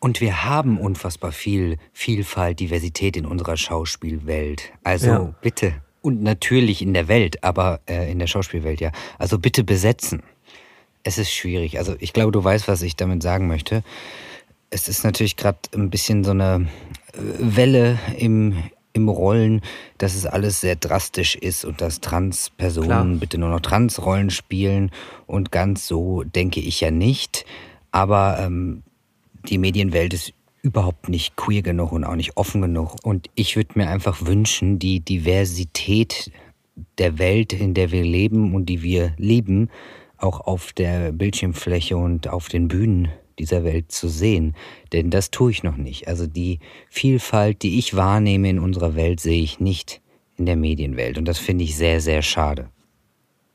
Und 0.00 0.20
wir 0.20 0.44
haben 0.44 0.78
unfassbar 0.78 1.32
viel 1.32 1.78
Vielfalt, 1.92 2.60
Diversität 2.60 3.16
in 3.16 3.26
unserer 3.26 3.56
Schauspielwelt. 3.56 4.72
Also 4.84 5.06
ja. 5.06 5.34
bitte. 5.40 5.74
Und 6.02 6.22
natürlich 6.22 6.82
in 6.82 6.94
der 6.94 7.08
Welt, 7.08 7.42
aber 7.42 7.80
äh, 7.88 8.10
in 8.10 8.20
der 8.20 8.28
Schauspielwelt, 8.28 8.80
ja. 8.80 8.92
Also 9.18 9.38
bitte 9.38 9.64
besetzen. 9.64 10.22
Es 11.02 11.18
ist 11.18 11.32
schwierig. 11.32 11.78
Also 11.78 11.96
ich 11.98 12.12
glaube, 12.12 12.30
du 12.30 12.42
weißt, 12.42 12.68
was 12.68 12.82
ich 12.82 12.94
damit 12.94 13.22
sagen 13.22 13.48
möchte. 13.48 13.82
Es 14.70 14.88
ist 14.88 15.02
natürlich 15.02 15.36
gerade 15.36 15.58
ein 15.74 15.90
bisschen 15.90 16.22
so 16.22 16.30
eine 16.30 16.68
äh, 17.12 17.18
Welle 17.38 17.98
im, 18.16 18.62
im 18.98 19.08
Rollen, 19.08 19.62
dass 19.96 20.14
es 20.14 20.26
alles 20.26 20.60
sehr 20.60 20.76
drastisch 20.76 21.34
ist 21.34 21.64
und 21.64 21.80
dass 21.80 22.00
Transpersonen 22.00 22.88
Klar. 22.88 23.04
bitte 23.20 23.38
nur 23.38 23.48
noch 23.48 23.60
Transrollen 23.60 24.30
spielen. 24.30 24.90
Und 25.26 25.50
ganz 25.50 25.86
so 25.86 26.22
denke 26.22 26.60
ich 26.60 26.80
ja 26.80 26.90
nicht. 26.90 27.46
Aber 27.90 28.38
ähm, 28.40 28.82
die 29.48 29.58
Medienwelt 29.58 30.12
ist 30.12 30.34
überhaupt 30.62 31.08
nicht 31.08 31.36
queer 31.36 31.62
genug 31.62 31.92
und 31.92 32.04
auch 32.04 32.16
nicht 32.16 32.36
offen 32.36 32.60
genug. 32.60 32.96
Und 33.02 33.28
ich 33.34 33.56
würde 33.56 33.78
mir 33.78 33.88
einfach 33.88 34.26
wünschen, 34.26 34.78
die 34.78 35.00
Diversität 35.00 36.30
der 36.98 37.18
Welt, 37.18 37.52
in 37.52 37.74
der 37.74 37.90
wir 37.90 38.02
leben 38.02 38.54
und 38.54 38.66
die 38.66 38.82
wir 38.82 39.14
lieben, 39.16 39.70
auch 40.16 40.40
auf 40.40 40.72
der 40.72 41.12
Bildschirmfläche 41.12 41.96
und 41.96 42.28
auf 42.28 42.48
den 42.48 42.68
Bühnen 42.68 43.08
dieser 43.38 43.64
Welt 43.64 43.92
zu 43.92 44.08
sehen. 44.08 44.54
Denn 44.92 45.10
das 45.10 45.30
tue 45.30 45.50
ich 45.50 45.62
noch 45.62 45.76
nicht. 45.76 46.08
Also 46.08 46.26
die 46.26 46.58
Vielfalt, 46.88 47.62
die 47.62 47.78
ich 47.78 47.96
wahrnehme 47.96 48.50
in 48.50 48.58
unserer 48.58 48.94
Welt, 48.94 49.20
sehe 49.20 49.42
ich 49.42 49.60
nicht 49.60 50.00
in 50.36 50.46
der 50.46 50.56
Medienwelt. 50.56 51.18
Und 51.18 51.26
das 51.26 51.38
finde 51.38 51.64
ich 51.64 51.76
sehr, 51.76 52.00
sehr 52.00 52.22
schade. 52.22 52.70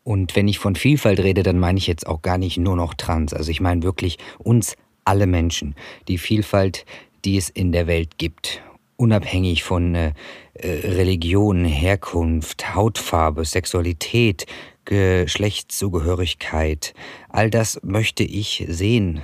Und 0.03 0.35
wenn 0.35 0.47
ich 0.47 0.59
von 0.59 0.75
Vielfalt 0.75 1.19
rede, 1.19 1.43
dann 1.43 1.59
meine 1.59 1.77
ich 1.77 1.87
jetzt 1.87 2.07
auch 2.07 2.21
gar 2.21 2.37
nicht 2.37 2.57
nur 2.57 2.75
noch 2.75 2.93
trans. 2.93 3.33
Also 3.33 3.51
ich 3.51 3.61
meine 3.61 3.83
wirklich 3.83 4.17
uns 4.37 4.75
alle 5.05 5.27
Menschen, 5.27 5.75
die 6.07 6.17
Vielfalt, 6.17 6.85
die 7.23 7.37
es 7.37 7.49
in 7.49 7.71
der 7.71 7.87
Welt 7.87 8.17
gibt, 8.17 8.61
unabhängig 8.97 9.63
von 9.63 9.95
äh, 9.95 10.11
Religion, 10.55 11.65
Herkunft, 11.65 12.75
Hautfarbe, 12.75 13.45
Sexualität, 13.45 14.45
Geschlechtszugehörigkeit, 14.85 16.93
all 17.29 17.49
das 17.49 17.79
möchte 17.83 18.23
ich 18.23 18.65
sehen. 18.67 19.21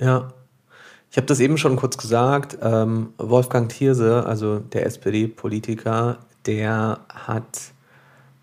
Ja, 0.00 0.28
ich 1.10 1.16
habe 1.16 1.26
das 1.26 1.40
eben 1.40 1.58
schon 1.58 1.76
kurz 1.76 1.98
gesagt. 1.98 2.58
Ähm, 2.62 3.12
Wolfgang 3.18 3.68
Thierse, 3.68 4.24
also 4.26 4.60
der 4.60 4.86
SPD-Politiker, 4.86 6.18
der 6.46 7.00
hat 7.08 7.72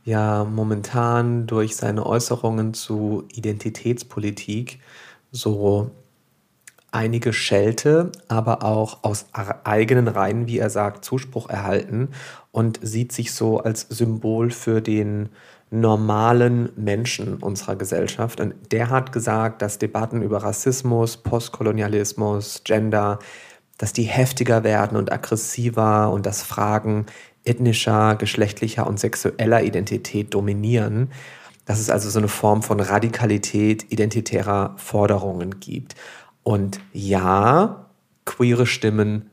ja 0.03 0.43
momentan 0.43 1.47
durch 1.47 1.76
seine 1.78 2.06
Äußerungen 2.06 2.74
zu 2.74 3.24
Identitätspolitik 3.34 4.80
so 5.32 5.91
einige 6.91 7.34
Schelte, 7.34 8.12
aber 8.28 8.64
auch 8.64 9.03
aus 9.03 9.26
eigenen 9.34 10.08
Reihen, 10.08 10.47
wie 10.47 10.60
er 10.60 10.70
sagt, 10.70 11.03
Zuspruch 11.06 11.49
erhalten 11.49 12.10
und 12.51 12.80
sieht 12.82 13.12
sich 13.12 13.34
so 13.34 13.60
als 13.60 13.82
Symbol 13.82 14.51
für 14.51 14.82
den 14.82 15.30
normalen 15.80 16.70
Menschen 16.76 17.36
unserer 17.36 17.76
Gesellschaft. 17.76 18.40
Und 18.40 18.56
der 18.72 18.90
hat 18.90 19.12
gesagt, 19.12 19.62
dass 19.62 19.80
Debatten 19.80 20.22
über 20.22 20.44
Rassismus, 20.44 21.18
Postkolonialismus, 21.18 22.62
Gender, 22.64 23.20
dass 23.78 23.94
die 23.94 24.04
heftiger 24.04 24.64
werden 24.64 24.98
und 24.98 25.12
aggressiver 25.12 26.12
und 26.12 26.26
dass 26.26 26.44
Fragen 26.44 27.06
ethnischer, 27.44 28.16
geschlechtlicher 28.16 28.88
und 28.88 29.00
sexueller 29.00 29.64
Identität 29.64 30.34
dominieren. 30.34 31.12
Dass 31.66 31.80
es 31.80 31.90
also 31.90 32.10
so 32.10 32.20
eine 32.20 32.28
Form 32.28 32.62
von 32.62 32.80
Radikalität 32.80 33.92
identitärer 33.92 34.76
Forderungen 34.78 35.60
gibt. 35.60 35.96
Und 36.44 36.80
ja, 36.94 37.90
queere 38.26 38.68
Stimmen 38.68 39.32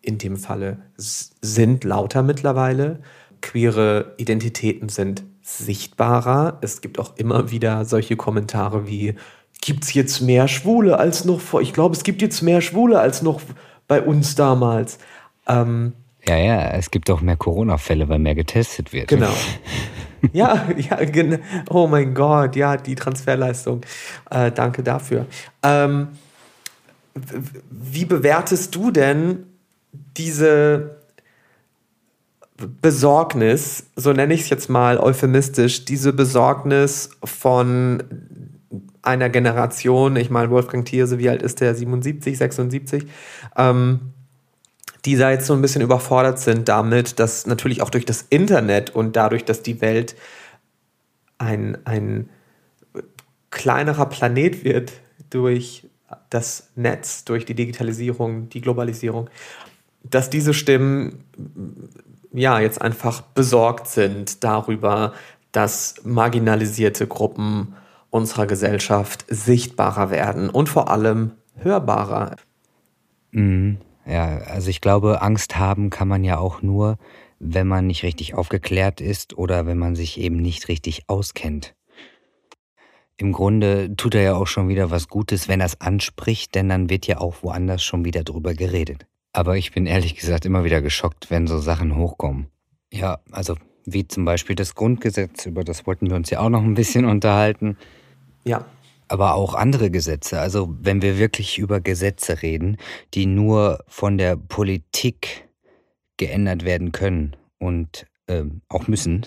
in 0.00 0.16
dem 0.16 0.36
Falle 0.36 0.78
sind 0.96 1.84
lauter 1.84 2.22
mittlerweile. 2.22 3.00
Queere 3.42 4.14
Identitäten 4.16 4.88
sind 4.88 5.24
sichtbarer. 5.56 6.58
Es 6.60 6.80
gibt 6.80 6.98
auch 6.98 7.16
immer 7.16 7.50
wieder 7.50 7.84
solche 7.84 8.16
Kommentare 8.16 8.86
wie, 8.86 9.14
gibt 9.60 9.84
es 9.84 9.94
jetzt 9.94 10.20
mehr 10.20 10.46
Schwule 10.48 10.98
als 10.98 11.24
noch 11.24 11.40
vor? 11.40 11.60
Ich 11.60 11.72
glaube, 11.72 11.96
es 11.96 12.02
gibt 12.02 12.22
jetzt 12.22 12.42
mehr 12.42 12.60
Schwule 12.60 13.00
als 13.00 13.22
noch 13.22 13.40
bei 13.86 14.02
uns 14.02 14.34
damals. 14.34 14.98
Ähm, 15.46 15.94
ja, 16.26 16.36
ja, 16.36 16.70
es 16.72 16.90
gibt 16.90 17.10
auch 17.10 17.22
mehr 17.22 17.36
Corona-Fälle, 17.36 18.08
weil 18.08 18.18
mehr 18.18 18.34
getestet 18.34 18.92
wird. 18.92 19.08
Genau. 19.08 19.32
ja, 20.32 20.66
ja, 20.76 20.96
genau. 21.04 21.38
Oh 21.70 21.86
mein 21.86 22.14
Gott, 22.14 22.54
ja, 22.54 22.76
die 22.76 22.94
Transferleistung. 22.94 23.80
Äh, 24.30 24.52
danke 24.52 24.82
dafür. 24.82 25.26
Ähm, 25.62 26.08
wie 27.70 28.04
bewertest 28.04 28.74
du 28.74 28.90
denn 28.90 29.44
diese 30.16 30.97
Besorgnis, 32.58 33.86
so 33.94 34.12
nenne 34.12 34.34
ich 34.34 34.42
es 34.42 34.50
jetzt 34.50 34.68
mal 34.68 34.98
euphemistisch, 34.98 35.84
diese 35.84 36.12
Besorgnis 36.12 37.10
von 37.22 38.02
einer 39.02 39.28
Generation, 39.30 40.16
ich 40.16 40.28
meine, 40.28 40.50
Wolfgang 40.50 40.84
Thierse, 40.84 41.18
wie 41.18 41.28
alt 41.28 41.42
ist 41.42 41.60
der? 41.60 41.74
77, 41.74 42.36
76? 42.36 43.06
Ähm, 43.56 44.00
die 45.04 45.16
da 45.16 45.30
jetzt 45.30 45.46
so 45.46 45.54
ein 45.54 45.62
bisschen 45.62 45.82
überfordert 45.82 46.40
sind 46.40 46.68
damit, 46.68 47.20
dass 47.20 47.46
natürlich 47.46 47.80
auch 47.80 47.90
durch 47.90 48.04
das 48.04 48.26
Internet 48.28 48.90
und 48.90 49.14
dadurch, 49.14 49.44
dass 49.44 49.62
die 49.62 49.80
Welt 49.80 50.16
ein, 51.38 51.78
ein 51.86 52.28
kleinerer 53.50 54.06
Planet 54.06 54.64
wird 54.64 54.92
durch 55.30 55.86
das 56.28 56.70
Netz, 56.74 57.24
durch 57.24 57.44
die 57.44 57.54
Digitalisierung, 57.54 58.48
die 58.48 58.60
Globalisierung, 58.60 59.30
dass 60.02 60.28
diese 60.28 60.52
Stimmen 60.52 61.24
ja 62.32 62.60
jetzt 62.60 62.80
einfach 62.80 63.20
besorgt 63.20 63.88
sind 63.88 64.44
darüber, 64.44 65.12
dass 65.52 65.96
marginalisierte 66.04 67.06
Gruppen 67.06 67.74
unserer 68.10 68.46
Gesellschaft 68.46 69.24
sichtbarer 69.28 70.10
werden 70.10 70.50
und 70.50 70.68
vor 70.68 70.90
allem 70.90 71.32
hörbarer. 71.56 72.36
Mhm. 73.32 73.78
Ja, 74.06 74.38
also 74.38 74.70
ich 74.70 74.80
glaube, 74.80 75.20
Angst 75.20 75.58
haben 75.58 75.90
kann 75.90 76.08
man 76.08 76.24
ja 76.24 76.38
auch 76.38 76.62
nur, 76.62 76.96
wenn 77.38 77.66
man 77.66 77.86
nicht 77.86 78.02
richtig 78.02 78.34
aufgeklärt 78.34 79.00
ist 79.00 79.36
oder 79.36 79.66
wenn 79.66 79.78
man 79.78 79.94
sich 79.94 80.18
eben 80.18 80.36
nicht 80.36 80.68
richtig 80.68 81.04
auskennt. 81.08 81.74
Im 83.18 83.32
Grunde 83.32 83.94
tut 83.96 84.14
er 84.14 84.22
ja 84.22 84.34
auch 84.36 84.46
schon 84.46 84.68
wieder 84.68 84.90
was 84.90 85.08
Gutes, 85.08 85.48
wenn 85.48 85.60
er 85.60 85.66
es 85.66 85.80
anspricht, 85.80 86.54
denn 86.54 86.68
dann 86.68 86.88
wird 86.88 87.06
ja 87.06 87.18
auch 87.18 87.42
woanders 87.42 87.82
schon 87.82 88.04
wieder 88.04 88.22
drüber 88.22 88.54
geredet. 88.54 89.06
Aber 89.38 89.56
ich 89.56 89.70
bin 89.70 89.86
ehrlich 89.86 90.16
gesagt 90.16 90.46
immer 90.46 90.64
wieder 90.64 90.82
geschockt, 90.82 91.30
wenn 91.30 91.46
so 91.46 91.60
Sachen 91.60 91.94
hochkommen. 91.94 92.48
Ja, 92.92 93.20
also 93.30 93.54
wie 93.84 94.08
zum 94.08 94.24
Beispiel 94.24 94.56
das 94.56 94.74
Grundgesetz, 94.74 95.46
über 95.46 95.62
das 95.62 95.86
wollten 95.86 96.10
wir 96.10 96.16
uns 96.16 96.30
ja 96.30 96.40
auch 96.40 96.48
noch 96.48 96.64
ein 96.64 96.74
bisschen 96.74 97.04
unterhalten. 97.04 97.76
Ja. 98.42 98.66
Aber 99.06 99.36
auch 99.36 99.54
andere 99.54 99.92
Gesetze. 99.92 100.40
Also 100.40 100.74
wenn 100.80 101.02
wir 101.02 101.18
wirklich 101.18 101.56
über 101.56 101.80
Gesetze 101.80 102.42
reden, 102.42 102.78
die 103.14 103.26
nur 103.26 103.84
von 103.86 104.18
der 104.18 104.36
Politik 104.36 105.48
geändert 106.16 106.64
werden 106.64 106.90
können 106.90 107.36
und 107.60 108.08
äh, 108.26 108.42
auch 108.68 108.88
müssen, 108.88 109.24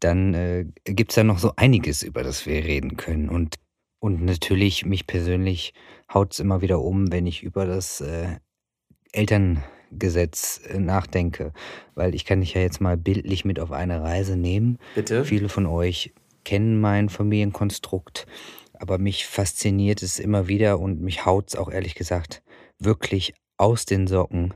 dann 0.00 0.34
äh, 0.34 0.66
gibt 0.84 1.12
es 1.12 1.14
da 1.14 1.24
noch 1.24 1.38
so 1.38 1.54
einiges, 1.56 2.02
über 2.02 2.22
das 2.22 2.44
wir 2.44 2.66
reden 2.66 2.98
können. 2.98 3.30
Und, 3.30 3.54
und 3.98 4.22
natürlich, 4.22 4.84
mich 4.84 5.06
persönlich 5.06 5.72
haut 6.12 6.34
es 6.34 6.38
immer 6.38 6.60
wieder 6.60 6.82
um, 6.82 7.10
wenn 7.10 7.26
ich 7.26 7.42
über 7.42 7.64
das 7.64 8.02
äh, 8.02 8.40
Elterngesetz 9.12 10.60
äh, 10.68 10.78
nachdenke. 10.78 11.52
Weil 11.94 12.14
ich 12.14 12.24
kann 12.24 12.40
dich 12.40 12.54
ja 12.54 12.60
jetzt 12.60 12.80
mal 12.80 12.96
bildlich 12.96 13.44
mit 13.44 13.60
auf 13.60 13.72
eine 13.72 14.02
Reise 14.02 14.36
nehmen. 14.36 14.78
Bitte. 14.94 15.24
Viele 15.24 15.48
von 15.48 15.66
euch 15.66 16.12
kennen 16.44 16.80
mein 16.80 17.08
Familienkonstrukt. 17.08 18.26
Aber 18.74 18.98
mich 18.98 19.26
fasziniert 19.26 20.02
es 20.02 20.18
immer 20.18 20.48
wieder 20.48 20.78
und 20.78 21.00
mich 21.00 21.26
haut 21.26 21.48
es 21.48 21.56
auch 21.56 21.70
ehrlich 21.70 21.94
gesagt 21.94 22.42
wirklich 22.78 23.34
aus 23.56 23.84
den 23.84 24.06
Socken. 24.06 24.54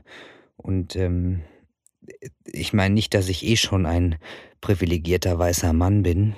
Und 0.55 0.95
ähm, 0.95 1.41
ich 2.45 2.73
meine 2.73 2.93
nicht, 2.93 3.13
dass 3.13 3.29
ich 3.29 3.45
eh 3.45 3.57
schon 3.57 3.85
ein 3.85 4.17
privilegierter 4.61 5.37
weißer 5.37 5.73
Mann 5.73 6.03
bin. 6.03 6.35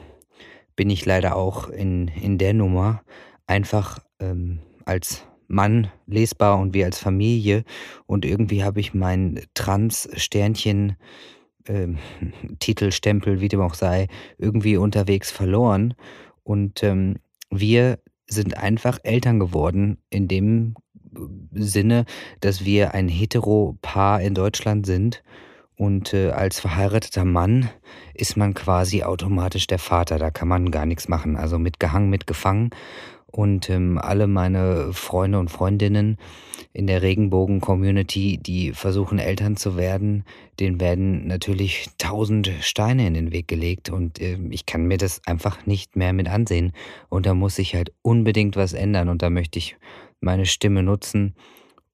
Bin 0.76 0.90
ich 0.90 1.06
leider 1.06 1.36
auch 1.36 1.70
in, 1.70 2.08
in 2.08 2.38
der 2.38 2.54
Nummer 2.54 3.04
einfach 3.48 4.00
ähm, 4.20 4.60
als 4.84 5.26
Mann 5.48 5.90
lesbar 6.08 6.60
und 6.60 6.74
wir 6.74 6.86
als 6.86 7.00
Familie. 7.00 7.64
Und 8.06 8.26
irgendwie 8.26 8.64
habe 8.64 8.80
ich 8.80 8.94
mein 8.94 9.42
Trans-Sternchen, 9.54 10.98
äh, 11.66 11.88
Titel, 12.60 12.92
Stempel, 12.92 13.42
wie 13.42 13.48
dem 13.48 13.62
auch 13.62 13.74
sei, 13.74 14.08
irgendwie 14.38 14.78
unterwegs 14.78 15.32
verloren. 15.32 15.96
Und 16.44 16.84
ähm, 16.84 17.16
wir 17.50 18.00
sind 18.28 18.58
einfach 18.58 19.00
Eltern 19.04 19.40
geworden 19.40 19.98
in 20.10 20.28
dem 20.28 20.76
Sinne, 21.52 22.06
dass 22.42 22.66
wir 22.66 22.94
ein 22.94 23.08
Hetero-Paar 23.08 24.22
in 24.22 24.34
Deutschland 24.34 24.86
sind. 24.86 25.24
Und 25.78 26.14
äh, 26.14 26.32
als 26.32 26.60
verheirateter 26.60 27.26
Mann 27.26 27.70
ist 28.14 28.38
man 28.38 28.54
quasi 28.54 29.04
automatisch 29.04 29.68
der 29.68 29.80
Vater. 29.80 30.18
Da 30.18 30.32
kann 30.32 30.48
man 30.48 30.72
gar 30.72 30.86
nichts 30.86 31.08
machen. 31.08 31.36
Also 31.36 31.60
mitgehangen, 31.60 32.10
mitgefangen. 32.10 32.70
Und 33.36 33.70
ähm, 33.70 33.98
alle 33.98 34.28
meine 34.28 34.94
Freunde 34.94 35.40
und 35.40 35.52
Freundinnen 35.52 36.18
in 36.72 36.88
der 36.88 37.02
Regenbogen-Community, 37.02 38.38
die 38.38 38.72
versuchen 38.72 39.20
Eltern 39.20 39.58
zu 39.58 39.76
werden, 39.76 40.24
denen 40.58 40.80
werden 40.80 41.28
natürlich 41.28 41.90
tausend 41.98 42.50
Steine 42.62 43.06
in 43.06 43.14
den 43.14 43.34
Weg 43.34 43.50
gelegt. 43.50 43.90
Und 43.90 44.22
äh, 44.22 44.38
ich 44.52 44.66
kann 44.66 44.86
mir 44.86 44.98
das 44.98 45.20
einfach 45.26 45.66
nicht 45.66 45.98
mehr 45.98 46.14
mit 46.14 46.30
ansehen. 46.30 46.72
Und 47.10 47.26
da 47.26 47.34
muss 47.34 47.58
sich 47.58 47.76
halt 47.76 47.92
unbedingt 48.02 48.56
was 48.56 48.72
ändern. 48.72 49.10
Und 49.10 49.22
da 49.22 49.30
möchte 49.30 49.60
ich 49.60 49.76
meine 50.22 50.46
Stimme 50.46 50.82
nutzen. 50.82 51.36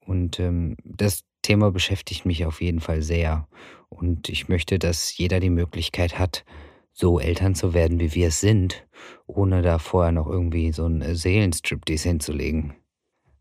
Und 0.05 0.39
ähm, 0.39 0.77
das 0.83 1.23
Thema 1.41 1.71
beschäftigt 1.71 2.23
mich 2.23 2.45
auf 2.45 2.61
jeden 2.61 2.81
Fall 2.81 3.01
sehr. 3.01 3.47
Und 3.89 4.29
ich 4.29 4.47
möchte, 4.47 4.77
dass 4.77 5.17
jeder 5.17 5.39
die 5.39 5.49
Möglichkeit 5.49 6.19
hat, 6.19 6.45
so 6.91 7.19
Eltern 7.19 7.55
zu 7.55 7.73
werden, 7.73 7.99
wie 7.99 8.13
wir 8.13 8.27
es 8.27 8.41
sind, 8.41 8.85
ohne 9.27 9.61
da 9.61 9.79
vorher 9.79 10.11
noch 10.11 10.27
irgendwie 10.27 10.71
so 10.71 10.85
einen 10.85 11.15
Seelenstriptease 11.15 12.09
hinzulegen. 12.09 12.73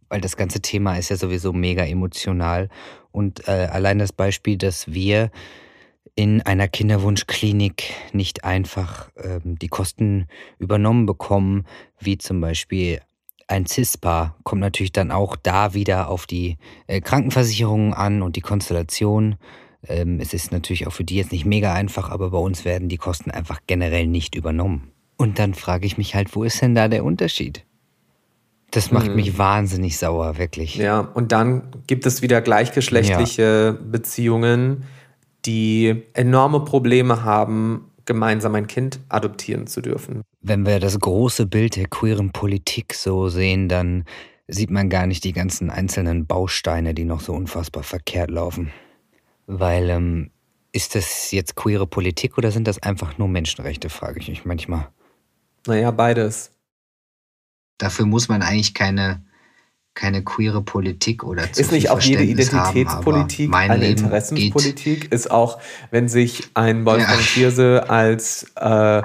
Weil 0.09 0.21
das 0.21 0.37
ganze 0.37 0.61
Thema 0.61 0.97
ist 0.97 1.11
ja 1.11 1.17
sowieso 1.17 1.53
mega 1.53 1.85
emotional. 1.85 2.69
Und 3.13 3.47
äh, 3.49 3.69
allein 3.71 3.99
das 3.99 4.13
Beispiel, 4.13 4.57
dass 4.57 4.93
wir 4.93 5.31
in 6.15 6.43
einer 6.43 6.69
Kinderwunschklinik 6.69 7.85
nicht 8.13 8.45
einfach 8.45 9.11
ähm, 9.17 9.59
die 9.59 9.69
Kosten 9.69 10.27
übernommen 10.59 11.07
bekommen, 11.07 11.67
wie 11.99 12.19
zum 12.19 12.41
Beispiel 12.41 13.01
ein 13.47 13.67
CISPA, 13.67 14.37
kommt 14.45 14.61
natürlich 14.61 14.93
dann 14.93 15.11
auch 15.11 15.37
da 15.37 15.75
wieder 15.75 16.09
auf 16.09 16.27
die 16.27 16.57
äh, 16.87 17.01
Krankenversicherungen 17.01 17.95
an 17.95 18.23
und 18.23 18.37
die 18.37 18.41
Konstellation. 18.41 19.37
Ähm, 19.87 20.21
es 20.21 20.35
ist 20.35 20.53
natürlich 20.53 20.87
auch 20.87 20.93
für 20.93 21.05
die 21.05 21.17
jetzt 21.17 21.33
nicht 21.33 21.47
mega 21.47 21.73
einfach, 21.73 22.11
aber 22.11 22.31
bei 22.31 22.39
uns 22.39 22.65
werden 22.65 22.89
die 22.89 22.99
Kosten 22.99 23.31
einfach 23.31 23.61
generell 23.67 24.07
nicht 24.07 24.35
übernommen. 24.35 24.91
Und 25.17 25.39
dann 25.39 25.55
frage 25.55 25.87
ich 25.87 25.99
mich 25.99 26.15
halt, 26.15 26.35
wo 26.35 26.45
ist 26.45 26.63
denn 26.63 26.75
da 26.75 26.89
der 26.89 27.05
Unterschied? 27.05 27.65
Das 28.71 28.93
macht 28.93 29.09
mhm. 29.09 29.17
mich 29.17 29.37
wahnsinnig 29.37 29.99
sauer, 29.99 30.39
wirklich. 30.39 30.77
Ja, 30.77 31.01
und 31.01 31.33
dann 31.33 31.69
gibt 31.87 32.07
es 32.07 32.23
wieder 32.23 32.41
gleichgeschlechtliche 32.41 33.77
ja. 33.77 33.87
Beziehungen, 33.91 34.85
die 35.45 36.05
enorme 36.13 36.61
Probleme 36.61 37.25
haben, 37.25 37.91
gemeinsam 38.05 38.55
ein 38.55 38.67
Kind 38.67 39.01
adoptieren 39.09 39.67
zu 39.67 39.81
dürfen. 39.81 40.23
Wenn 40.41 40.67
wir 40.67 40.81
das 40.81 40.99
große 40.99 41.47
Bild 41.47 41.77
der 41.77 41.87
queeren 41.87 42.31
Politik 42.31 42.95
so 42.95 43.29
sehen, 43.29 43.69
dann 43.69 44.05
sieht 44.49 44.71
man 44.71 44.89
gar 44.89 45.07
nicht 45.07 45.25
die 45.25 45.33
ganzen 45.33 45.71
einzelnen 45.71 46.27
Bausteine, 46.27 46.95
die 46.95 47.05
noch 47.05 47.21
so 47.21 47.33
unfassbar 47.33 47.83
verkehrt 47.83 48.31
laufen. 48.31 48.73
Weil, 49.53 49.91
ähm, 49.91 50.31
ist 50.73 50.95
das 50.95 51.33
jetzt 51.33 51.57
queere 51.57 51.87
Politik 51.87 52.39
oder 52.39 52.53
sind 52.53 52.69
das 52.69 52.81
einfach 52.83 53.19
nur 53.19 53.29
Menschenrechte, 53.29 53.89
frage 53.89 54.21
ich 54.21 54.29
mich 54.29 54.45
manchmal. 54.45 54.89
Naja, 55.67 55.91
beides. 55.91 56.53
Dafür 57.79 58.07
muss 58.07 58.29
man 58.29 58.43
eigentlich 58.43 58.75
keine, 58.75 59.25
keine 59.95 60.23
queere 60.23 60.63
Politik 60.63 61.25
oder 61.25 61.53
zu 61.53 61.61
Ist 61.61 61.73
nicht 61.73 61.91
auch 61.91 62.01
jede 62.01 62.23
Identitätspolitik 62.23 63.53
haben, 63.53 63.55
eine 63.55 63.77
Leben 63.77 64.05
Interessenspolitik? 64.05 65.03
Geht. 65.03 65.13
Ist 65.13 65.31
auch, 65.31 65.61
wenn 65.91 66.09
sich 66.09 66.49
ein 66.55 66.85
Wolfgang 66.85 67.37
ja. 67.37 67.79
als 67.81 68.53
äh, 68.57 69.03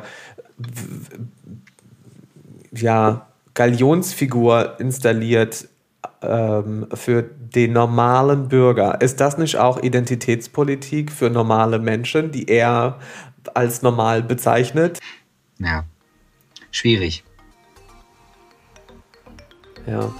ja, 2.73 3.27
Galionsfigur 3.53 4.79
installiert 4.79 5.67
ähm, 6.21 6.87
für 6.93 7.29
den 7.55 7.73
normalen 7.73 8.49
Bürger. 8.49 9.01
Ist 9.01 9.21
das 9.21 9.37
nicht 9.37 9.57
auch 9.57 9.81
Identitätspolitik 9.81 11.11
für 11.11 11.29
normale 11.29 11.79
Menschen, 11.79 12.31
die 12.31 12.49
er 12.49 12.99
als 13.53 13.81
normal 13.81 14.21
bezeichnet? 14.21 14.99
Ja, 15.59 15.85
schwierig. 16.71 17.23
Ja. 19.87 20.11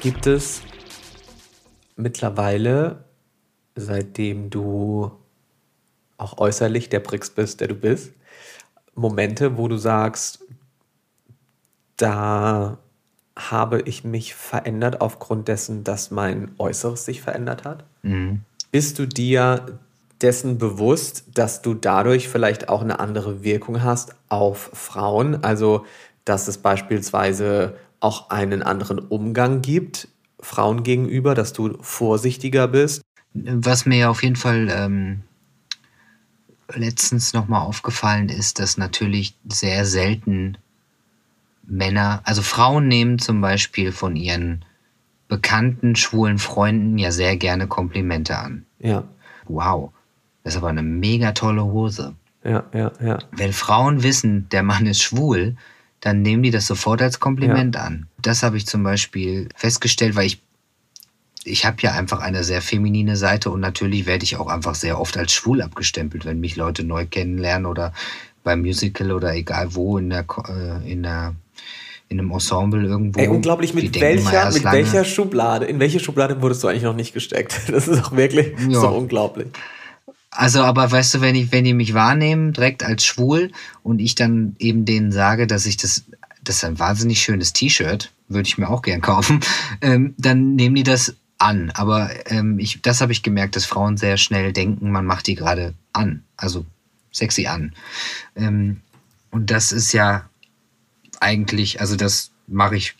Gibt 0.00 0.26
es 0.26 0.60
mittlerweile, 1.96 3.03
seitdem 3.76 4.50
du 4.50 5.10
auch 6.16 6.38
äußerlich 6.38 6.88
der 6.88 7.00
Brix 7.00 7.30
bist, 7.30 7.60
der 7.60 7.68
du 7.68 7.74
bist, 7.74 8.12
Momente, 8.94 9.58
wo 9.58 9.68
du 9.68 9.76
sagst, 9.76 10.44
da 11.96 12.78
habe 13.36 13.82
ich 13.82 14.04
mich 14.04 14.34
verändert 14.34 15.00
aufgrund 15.00 15.48
dessen, 15.48 15.82
dass 15.82 16.10
mein 16.10 16.52
Äußeres 16.58 17.04
sich 17.04 17.20
verändert 17.20 17.64
hat? 17.64 17.84
Mhm. 18.02 18.42
Bist 18.70 18.98
du 18.98 19.06
dir 19.06 19.80
dessen 20.20 20.58
bewusst, 20.58 21.24
dass 21.34 21.62
du 21.62 21.74
dadurch 21.74 22.28
vielleicht 22.28 22.68
auch 22.68 22.82
eine 22.82 23.00
andere 23.00 23.42
Wirkung 23.42 23.82
hast 23.82 24.14
auf 24.28 24.70
Frauen? 24.72 25.42
Also, 25.42 25.84
dass 26.24 26.46
es 26.46 26.58
beispielsweise 26.58 27.76
auch 28.00 28.30
einen 28.30 28.62
anderen 28.62 28.98
Umgang 28.98 29.62
gibt 29.62 30.08
Frauen 30.40 30.82
gegenüber, 30.82 31.34
dass 31.34 31.52
du 31.52 31.78
vorsichtiger 31.80 32.68
bist? 32.68 33.02
Was 33.34 33.84
mir 33.84 34.10
auf 34.10 34.22
jeden 34.22 34.36
Fall 34.36 34.68
ähm, 34.70 35.22
letztens 36.72 37.32
nochmal 37.32 37.62
aufgefallen 37.62 38.28
ist, 38.28 38.58
dass 38.58 38.76
natürlich 38.76 39.36
sehr 39.48 39.84
selten 39.84 40.56
Männer, 41.66 42.20
also 42.24 42.42
Frauen 42.42 42.88
nehmen 42.88 43.18
zum 43.18 43.40
Beispiel 43.40 43.92
von 43.92 44.16
ihren 44.16 44.64
bekannten 45.28 45.96
schwulen 45.96 46.38
Freunden 46.38 46.98
ja 46.98 47.10
sehr 47.10 47.36
gerne 47.36 47.66
Komplimente 47.66 48.38
an. 48.38 48.66
Ja. 48.78 49.04
Wow, 49.46 49.92
das 50.42 50.54
ist 50.54 50.58
aber 50.58 50.68
eine 50.68 50.82
mega 50.82 51.32
tolle 51.32 51.64
Hose. 51.64 52.14
Ja, 52.44 52.64
ja, 52.74 52.92
ja. 53.00 53.18
Wenn 53.32 53.52
Frauen 53.52 54.02
wissen, 54.02 54.48
der 54.50 54.62
Mann 54.62 54.86
ist 54.86 55.02
schwul, 55.02 55.56
dann 56.00 56.20
nehmen 56.20 56.42
die 56.42 56.50
das 56.50 56.66
sofort 56.66 57.00
als 57.00 57.18
Kompliment 57.18 57.74
ja. 57.74 57.82
an. 57.82 58.06
Das 58.20 58.42
habe 58.42 58.58
ich 58.58 58.66
zum 58.66 58.82
Beispiel 58.82 59.48
festgestellt, 59.56 60.14
weil 60.14 60.26
ich 60.26 60.42
ich 61.44 61.64
habe 61.64 61.76
ja 61.80 61.92
einfach 61.92 62.20
eine 62.20 62.42
sehr 62.42 62.62
feminine 62.62 63.16
Seite 63.16 63.50
und 63.50 63.60
natürlich 63.60 64.06
werde 64.06 64.24
ich 64.24 64.36
auch 64.36 64.48
einfach 64.48 64.74
sehr 64.74 65.00
oft 65.00 65.16
als 65.16 65.32
schwul 65.32 65.62
abgestempelt, 65.62 66.24
wenn 66.24 66.40
mich 66.40 66.56
Leute 66.56 66.84
neu 66.84 67.06
kennenlernen 67.06 67.66
oder 67.66 67.92
beim 68.42 68.60
Musical 68.60 69.12
oder 69.12 69.34
egal 69.34 69.74
wo 69.74 69.98
in 69.98 70.10
der 70.10 70.26
äh, 70.48 70.90
in 70.90 71.02
der 71.02 71.34
in 72.08 72.20
einem 72.20 72.30
Ensemble 72.30 72.84
irgendwo. 72.84 73.18
Ey, 73.18 73.28
unglaublich, 73.28 73.74
mit 73.74 73.98
welcher, 74.00 74.50
mit 74.52 74.64
welcher 74.64 75.04
Schublade, 75.04 75.66
in 75.66 75.80
welche 75.80 76.00
Schublade 76.00 76.40
wurdest 76.42 76.62
du 76.62 76.68
eigentlich 76.68 76.82
noch 76.82 76.94
nicht 76.94 77.14
gesteckt? 77.14 77.54
Das 77.68 77.88
ist 77.88 78.04
auch 78.04 78.12
wirklich 78.12 78.52
ja. 78.68 78.80
so 78.80 78.88
unglaublich. 78.88 79.48
Also, 80.30 80.62
aber 80.62 80.90
weißt 80.90 81.14
du, 81.14 81.20
wenn 81.20 81.34
ich, 81.34 81.52
wenn 81.52 81.64
die 81.64 81.74
mich 81.74 81.94
wahrnehmen, 81.94 82.52
direkt 82.52 82.84
als 82.84 83.04
schwul 83.04 83.52
und 83.82 84.00
ich 84.00 84.14
dann 84.14 84.56
eben 84.58 84.84
denen 84.84 85.12
sage, 85.12 85.46
dass 85.46 85.64
ich 85.64 85.76
das, 85.76 86.04
das 86.42 86.56
ist 86.56 86.64
ein 86.64 86.78
wahnsinnig 86.78 87.20
schönes 87.20 87.52
T-Shirt, 87.52 88.10
würde 88.28 88.46
ich 88.46 88.58
mir 88.58 88.68
auch 88.68 88.82
gern 88.82 89.00
kaufen, 89.00 89.40
ähm, 89.80 90.14
dann 90.18 90.56
nehmen 90.56 90.74
die 90.74 90.82
das 90.82 91.14
an. 91.38 91.70
Aber 91.74 92.10
ähm, 92.26 92.58
ich, 92.58 92.82
das 92.82 93.00
habe 93.00 93.12
ich 93.12 93.22
gemerkt, 93.22 93.56
dass 93.56 93.64
Frauen 93.64 93.96
sehr 93.96 94.16
schnell 94.16 94.52
denken, 94.52 94.90
man 94.90 95.06
macht 95.06 95.26
die 95.26 95.34
gerade 95.34 95.74
an, 95.92 96.22
also 96.36 96.64
sexy 97.12 97.46
an. 97.46 97.74
Ähm, 98.36 98.80
und 99.30 99.50
das 99.50 99.72
ist 99.72 99.92
ja 99.92 100.28
eigentlich, 101.20 101.80
also 101.80 101.96
das 101.96 102.30
mache 102.46 102.76
ich 102.76 102.94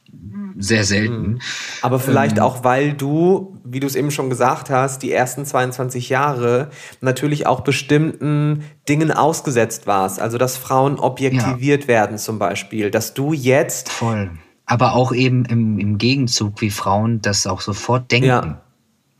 sehr 0.59 0.85
selten. 0.85 1.33
Mhm. 1.33 1.39
Aber 1.83 1.99
vielleicht 1.99 2.39
ähm, 2.39 2.43
auch, 2.43 2.65
weil 2.65 2.95
du, 2.95 3.57
wie 3.65 3.81
du 3.81 3.87
es 3.87 3.97
eben 3.97 4.11
schon 4.11 4.31
gesagt 4.31 4.71
hast, 4.71 5.03
die 5.03 5.13
ersten 5.13 5.45
22 5.45 6.09
Jahre 6.09 6.71
natürlich 7.01 7.47
auch 7.47 7.61
bestimmten 7.61 8.65
Dingen 8.89 9.11
ausgesetzt 9.11 9.87
warst. 9.87 10.21
Also, 10.21 10.39
dass 10.39 10.57
Frauen 10.57 10.99
objektiviert 10.99 11.83
ja. 11.83 11.89
werden 11.89 12.19
zum 12.19 12.39
Beispiel. 12.39 12.91
Dass 12.91 13.15
du 13.15 13.33
jetzt. 13.33 13.91
Voll. 13.91 14.31
Aber 14.67 14.95
auch 14.95 15.13
eben 15.13 15.45
im, 15.45 15.79
im 15.79 15.99
Gegenzug, 15.99 16.61
wie 16.61 16.71
Frauen 16.71 17.21
das 17.21 17.47
auch 17.47 17.61
sofort 17.61 18.11
denken. 18.11 18.29
Ja. 18.29 18.61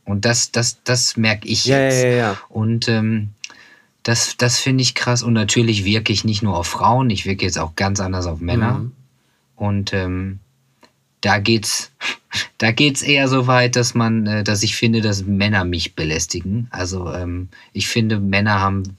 Und 0.05 0.25
das, 0.25 0.51
das, 0.51 0.83
das 0.83 1.17
merke 1.17 1.47
ich 1.47 1.65
ja, 1.65 1.79
jetzt. 1.79 2.03
Ja, 2.03 2.09
ja, 2.09 2.15
ja. 2.15 2.37
Und 2.49 2.87
ähm, 2.87 3.29
das, 4.03 4.37
das 4.37 4.59
finde 4.59 4.83
ich 4.83 4.93
krass. 4.95 5.23
Und 5.23 5.33
natürlich 5.33 5.83
wirke 5.83 6.13
ich 6.13 6.23
nicht 6.23 6.43
nur 6.43 6.55
auf 6.55 6.67
Frauen, 6.67 7.09
ich 7.09 7.25
wirke 7.25 7.45
jetzt 7.45 7.57
auch 7.57 7.75
ganz 7.75 7.99
anders 7.99 8.27
auf 8.27 8.39
Männer. 8.39 8.79
Mhm. 8.79 8.91
Und 9.55 9.93
ähm, 9.93 10.39
da 11.21 11.39
geht's, 11.39 11.91
da 12.59 12.71
geht's 12.71 13.01
eher 13.01 13.27
so 13.27 13.47
weit, 13.47 13.75
dass 13.75 13.95
man, 13.95 14.27
äh, 14.27 14.43
dass 14.43 14.63
ich 14.63 14.75
finde, 14.75 15.01
dass 15.01 15.25
Männer 15.25 15.65
mich 15.65 15.95
belästigen. 15.95 16.67
Also 16.69 17.11
ähm, 17.11 17.49
ich 17.73 17.87
finde, 17.87 18.19
Männer 18.19 18.59
haben, 18.59 18.97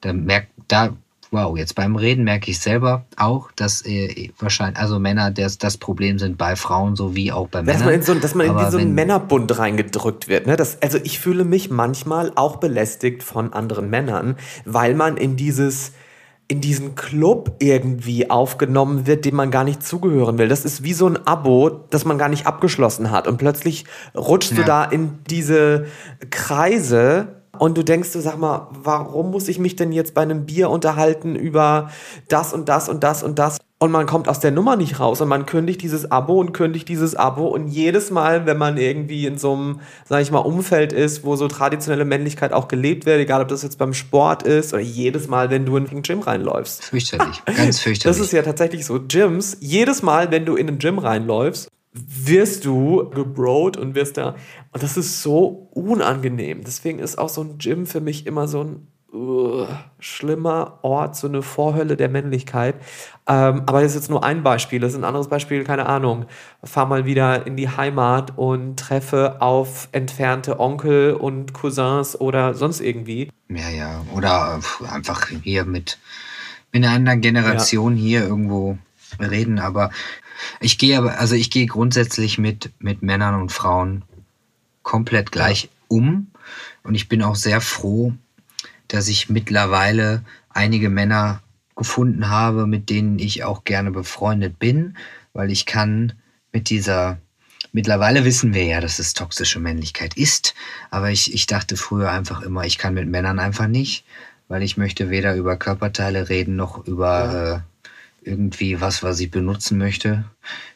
da 0.00 0.14
merkt, 0.14 0.48
da 0.66 0.96
wow, 1.32 1.56
jetzt 1.56 1.74
beim 1.74 1.96
Reden 1.96 2.24
merke 2.24 2.50
ich 2.50 2.60
selber 2.60 3.06
auch, 3.16 3.50
dass 3.52 3.84
äh, 3.86 4.30
wahrscheinlich, 4.38 4.78
also 4.78 4.98
Männer 4.98 5.30
das, 5.30 5.58
das 5.58 5.78
Problem 5.78 6.18
sind 6.18 6.38
bei 6.38 6.56
Frauen 6.56 6.94
sowie 6.94 7.32
auch 7.32 7.48
bei 7.48 7.62
dass 7.62 7.78
Männern. 7.78 7.84
Man 7.86 7.94
in 7.94 8.02
so, 8.02 8.14
dass 8.14 8.34
man 8.34 8.46
in 8.46 8.70
so 8.70 8.78
einen 8.78 8.94
Männerbund 8.94 9.58
reingedrückt 9.58 10.28
wird. 10.28 10.46
Ne? 10.46 10.56
Das, 10.56 10.80
also 10.82 10.98
ich 11.02 11.18
fühle 11.18 11.44
mich 11.44 11.70
manchmal 11.70 12.32
auch 12.36 12.56
belästigt 12.56 13.22
von 13.22 13.52
anderen 13.52 13.88
Männern, 13.88 14.36
weil 14.64 14.94
man 14.94 15.16
in 15.16 15.36
dieses 15.36 15.92
in 16.48 16.60
diesen 16.60 16.94
Club 16.96 17.56
irgendwie 17.60 18.28
aufgenommen 18.28 19.06
wird, 19.06 19.24
dem 19.24 19.36
man 19.36 19.50
gar 19.50 19.64
nicht 19.64 19.82
zugehören 19.82 20.36
will. 20.36 20.48
Das 20.48 20.66
ist 20.66 20.82
wie 20.82 20.92
so 20.92 21.06
ein 21.06 21.26
Abo, 21.26 21.70
das 21.88 22.04
man 22.04 22.18
gar 22.18 22.28
nicht 22.28 22.46
abgeschlossen 22.46 23.10
hat. 23.10 23.26
Und 23.26 23.38
plötzlich 23.38 23.86
rutschst 24.14 24.52
ja. 24.52 24.58
du 24.58 24.64
da 24.64 24.84
in 24.84 25.20
diese 25.30 25.86
Kreise, 26.28 27.41
und 27.58 27.76
du 27.76 27.82
denkst, 27.82 28.12
du 28.12 28.20
sag 28.20 28.38
mal, 28.38 28.68
warum 28.70 29.30
muss 29.30 29.48
ich 29.48 29.58
mich 29.58 29.76
denn 29.76 29.92
jetzt 29.92 30.14
bei 30.14 30.22
einem 30.22 30.46
Bier 30.46 30.70
unterhalten 30.70 31.36
über 31.36 31.90
das 32.28 32.52
und 32.52 32.68
das 32.68 32.88
und 32.88 33.04
das 33.04 33.22
und 33.22 33.38
das? 33.38 33.58
Und 33.78 33.90
man 33.90 34.06
kommt 34.06 34.28
aus 34.28 34.38
der 34.38 34.52
Nummer 34.52 34.76
nicht 34.76 35.00
raus 35.00 35.20
und 35.20 35.28
man 35.28 35.44
kündigt 35.44 35.82
dieses 35.82 36.08
Abo 36.10 36.38
und 36.38 36.52
kündigt 36.52 36.88
dieses 36.88 37.16
Abo. 37.16 37.48
Und 37.48 37.66
jedes 37.66 38.12
Mal, 38.12 38.46
wenn 38.46 38.56
man 38.56 38.76
irgendwie 38.76 39.26
in 39.26 39.38
so 39.38 39.54
einem, 39.54 39.80
sag 40.08 40.22
ich 40.22 40.30
mal, 40.30 40.38
Umfeld 40.38 40.92
ist, 40.92 41.24
wo 41.24 41.34
so 41.34 41.48
traditionelle 41.48 42.04
Männlichkeit 42.04 42.52
auch 42.52 42.68
gelebt 42.68 43.06
wird, 43.06 43.18
egal 43.18 43.42
ob 43.42 43.48
das 43.48 43.64
jetzt 43.64 43.78
beim 43.78 43.92
Sport 43.92 44.44
ist 44.44 44.72
oder 44.72 44.82
jedes 44.82 45.26
Mal, 45.26 45.50
wenn 45.50 45.66
du 45.66 45.76
in 45.76 45.88
ein 45.88 46.02
Gym 46.02 46.20
reinläufst. 46.20 46.84
Fürchterlich, 46.84 47.42
ganz 47.44 47.80
fürchterlich. 47.80 48.02
Das 48.12 48.20
ist 48.20 48.32
ja 48.32 48.42
tatsächlich 48.42 48.86
so. 48.86 49.00
Gyms, 49.00 49.56
jedes 49.60 50.02
Mal, 50.02 50.30
wenn 50.30 50.44
du 50.46 50.54
in 50.54 50.68
ein 50.68 50.78
Gym 50.78 50.98
reinläufst, 50.98 51.68
wirst 51.92 52.64
du 52.64 53.10
gebrot 53.10 53.76
und 53.76 53.94
wirst 53.94 54.16
da. 54.16 54.34
Und 54.72 54.82
das 54.82 54.96
ist 54.96 55.22
so 55.22 55.68
unangenehm. 55.72 56.64
Deswegen 56.64 56.98
ist 56.98 57.18
auch 57.18 57.28
so 57.28 57.42
ein 57.42 57.58
Gym 57.58 57.86
für 57.86 58.00
mich 58.00 58.26
immer 58.26 58.48
so 58.48 58.64
ein 58.64 58.86
uh, 59.12 59.66
schlimmer 59.98 60.78
Ort, 60.82 61.16
so 61.16 61.28
eine 61.28 61.42
Vorhölle 61.42 61.96
der 61.96 62.08
Männlichkeit. 62.08 62.76
Ähm, 63.26 63.62
aber 63.66 63.82
das 63.82 63.92
ist 63.92 63.96
jetzt 63.96 64.10
nur 64.10 64.24
ein 64.24 64.42
Beispiel. 64.42 64.80
Das 64.80 64.92
ist 64.92 64.98
ein 64.98 65.04
anderes 65.04 65.28
Beispiel, 65.28 65.64
keine 65.64 65.86
Ahnung. 65.86 66.24
Fahr 66.64 66.86
mal 66.86 67.04
wieder 67.04 67.46
in 67.46 67.56
die 67.56 67.68
Heimat 67.68 68.38
und 68.38 68.78
treffe 68.78 69.40
auf 69.40 69.88
entfernte 69.92 70.58
Onkel 70.60 71.12
und 71.12 71.52
Cousins 71.52 72.18
oder 72.18 72.54
sonst 72.54 72.80
irgendwie. 72.80 73.30
Ja, 73.48 73.68
ja. 73.68 74.04
Oder 74.14 74.60
einfach 74.90 75.28
hier 75.42 75.64
mit, 75.64 75.98
mit 76.72 76.84
einer 76.84 76.94
anderen 76.94 77.20
Generation 77.20 77.96
ja. 77.96 78.02
hier 78.02 78.22
irgendwo 78.22 78.78
reden. 79.20 79.58
Aber 79.58 79.90
ich 80.60 80.78
gehe 80.78 80.98
aber, 80.98 81.18
also 81.18 81.34
ich 81.34 81.50
gehe 81.50 81.66
grundsätzlich 81.66 82.38
mit, 82.38 82.70
mit 82.78 83.02
Männern 83.02 83.40
und 83.40 83.52
Frauen 83.52 84.02
komplett 84.82 85.32
gleich 85.32 85.68
um. 85.88 86.28
Und 86.82 86.94
ich 86.94 87.08
bin 87.08 87.22
auch 87.22 87.36
sehr 87.36 87.60
froh, 87.60 88.12
dass 88.88 89.08
ich 89.08 89.28
mittlerweile 89.28 90.24
einige 90.50 90.90
Männer 90.90 91.42
gefunden 91.76 92.28
habe, 92.28 92.66
mit 92.66 92.90
denen 92.90 93.18
ich 93.18 93.44
auch 93.44 93.64
gerne 93.64 93.90
befreundet 93.90 94.58
bin, 94.58 94.96
weil 95.32 95.50
ich 95.50 95.64
kann 95.64 96.12
mit 96.52 96.68
dieser, 96.68 97.18
mittlerweile 97.72 98.24
wissen 98.24 98.52
wir 98.52 98.64
ja, 98.64 98.80
dass 98.80 98.98
es 98.98 99.14
toxische 99.14 99.58
Männlichkeit 99.58 100.14
ist, 100.14 100.54
aber 100.90 101.10
ich, 101.10 101.32
ich 101.32 101.46
dachte 101.46 101.76
früher 101.76 102.10
einfach 102.10 102.42
immer, 102.42 102.64
ich 102.66 102.76
kann 102.76 102.94
mit 102.94 103.08
Männern 103.08 103.38
einfach 103.38 103.68
nicht, 103.68 104.04
weil 104.48 104.62
ich 104.62 104.76
möchte 104.76 105.08
weder 105.08 105.34
über 105.34 105.56
Körperteile 105.56 106.28
reden 106.28 106.56
noch 106.56 106.86
über 106.86 107.08
ja. 107.08 107.56
äh, 107.56 107.60
irgendwie 108.24 108.80
was, 108.80 109.02
was 109.02 109.20
ich 109.20 109.30
benutzen 109.30 109.78
möchte, 109.78 110.24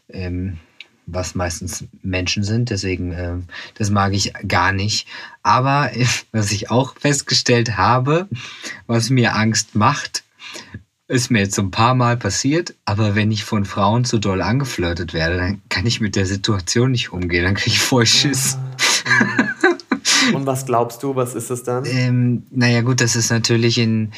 ähm, 0.09 0.59
was 1.07 1.35
meistens 1.35 1.85
Menschen 2.03 2.43
sind. 2.43 2.71
Deswegen, 2.71 3.13
ähm, 3.13 3.45
das 3.75 3.91
mag 3.91 4.13
ich 4.13 4.33
gar 4.47 4.73
nicht. 4.73 5.07
Aber 5.43 5.91
was 6.33 6.53
ich 6.53 6.71
auch 6.71 6.97
festgestellt 6.97 7.77
habe, 7.77 8.29
was 8.87 9.11
mir 9.11 9.37
Angst 9.37 9.75
macht, 9.75 10.25
ist 11.09 11.31
mir 11.31 11.41
jetzt 11.41 11.59
ein 11.59 11.71
paar 11.71 11.95
Mal 11.95 12.17
passiert, 12.17 12.75
aber 12.85 13.15
wenn 13.15 13.31
ich 13.31 13.45
von 13.45 13.65
Frauen 13.65 14.05
zu 14.05 14.19
doll 14.19 14.43
angeflirtet 14.43 15.15
werde, 15.15 15.37
dann 15.37 15.63
kann 15.69 15.87
ich 15.87 16.01
mit 16.01 16.17
der 16.17 16.27
Situation 16.27 16.91
nicht 16.91 17.13
umgehen, 17.13 17.45
dann 17.45 17.55
kriege 17.55 17.77
ich 17.77 17.81
voll 17.81 18.07
Schiss. 18.07 18.59
Und 20.35 20.47
was 20.47 20.67
glaubst 20.67 21.05
du, 21.05 21.15
was 21.15 21.35
ist 21.35 21.51
es 21.51 21.63
dann? 21.63 21.85
Ähm, 21.97 22.43
naja 22.51 22.83
gut, 22.83 23.01
das 23.01 23.15
ist 23.15 23.31
natürlich 23.31 23.79
in, 23.79 24.11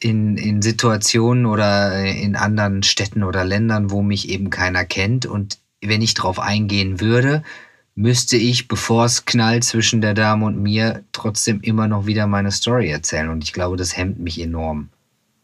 in, 0.00 0.36
in 0.36 0.62
Situationen 0.62 1.46
oder 1.46 2.04
in 2.04 2.36
anderen 2.36 2.82
Städten 2.82 3.22
oder 3.22 3.44
Ländern, 3.44 3.90
wo 3.90 4.02
mich 4.02 4.28
eben 4.28 4.50
keiner 4.50 4.84
kennt. 4.84 5.26
Und 5.26 5.58
wenn 5.82 6.02
ich 6.02 6.14
drauf 6.14 6.38
eingehen 6.38 7.00
würde, 7.00 7.42
müsste 7.94 8.36
ich, 8.36 8.68
bevor 8.68 9.06
es 9.06 9.24
knallt 9.24 9.64
zwischen 9.64 10.00
der 10.00 10.14
Dame 10.14 10.44
und 10.46 10.62
mir, 10.62 11.04
trotzdem 11.12 11.60
immer 11.62 11.88
noch 11.88 12.06
wieder 12.06 12.26
meine 12.26 12.52
Story 12.52 12.90
erzählen. 12.90 13.30
Und 13.30 13.42
ich 13.42 13.52
glaube, 13.52 13.76
das 13.76 13.96
hemmt 13.96 14.18
mich 14.18 14.40
enorm. 14.40 14.90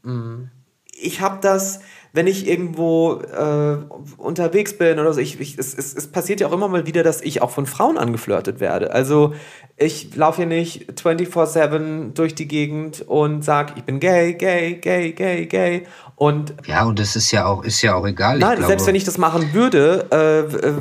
Mhm. 0.03 0.51
Ich 0.93 1.21
habe 1.21 1.39
das 1.41 1.81
wenn 2.15 2.27
ich 2.27 2.47
irgendwo 2.47 3.15
äh, 3.15 3.79
unterwegs 4.19 4.77
bin 4.77 4.99
oder 4.99 5.15
so, 5.15 5.21
ich, 5.21 5.41
ich, 5.41 5.59
es, 5.59 5.73
es, 5.73 5.95
es 5.95 6.07
passiert 6.09 6.41
ja 6.41 6.47
auch 6.49 6.53
immer 6.53 6.69
mal 6.69 6.87
wieder, 6.87 7.03
dass 7.03 7.23
ich 7.23 7.41
auch 7.41 7.51
von 7.51 7.65
Frauen 7.65 7.97
angeflirtet 7.97 8.61
werde. 8.61 8.93
Also 8.93 9.33
ich 9.79 10.15
laufe 10.15 10.39
hier 10.39 10.47
nicht 10.47 10.93
24-7 10.93 12.13
durch 12.13 12.35
die 12.35 12.47
Gegend 12.47 13.01
und 13.01 13.43
sage, 13.43 13.73
ich 13.77 13.85
bin 13.85 13.99
gay, 13.99 14.35
gay, 14.35 14.75
gay, 14.75 15.13
gay, 15.13 15.47
gay. 15.47 15.87
Und 16.17 16.55
ja, 16.67 16.85
und 16.85 16.99
das 16.99 17.17
ist 17.17 17.31
ja 17.33 17.47
auch, 17.47 17.65
ist 17.65 17.81
ja 17.81 17.95
auch 17.95 18.07
egal. 18.07 18.39
Nein, 18.39 18.57
glaube, 18.57 18.69
selbst 18.69 18.87
wenn 18.87 18.95
ich 18.95 19.05
das 19.05 19.17
machen 19.17 19.55
würde, 19.55 20.07
äh, 20.11 20.73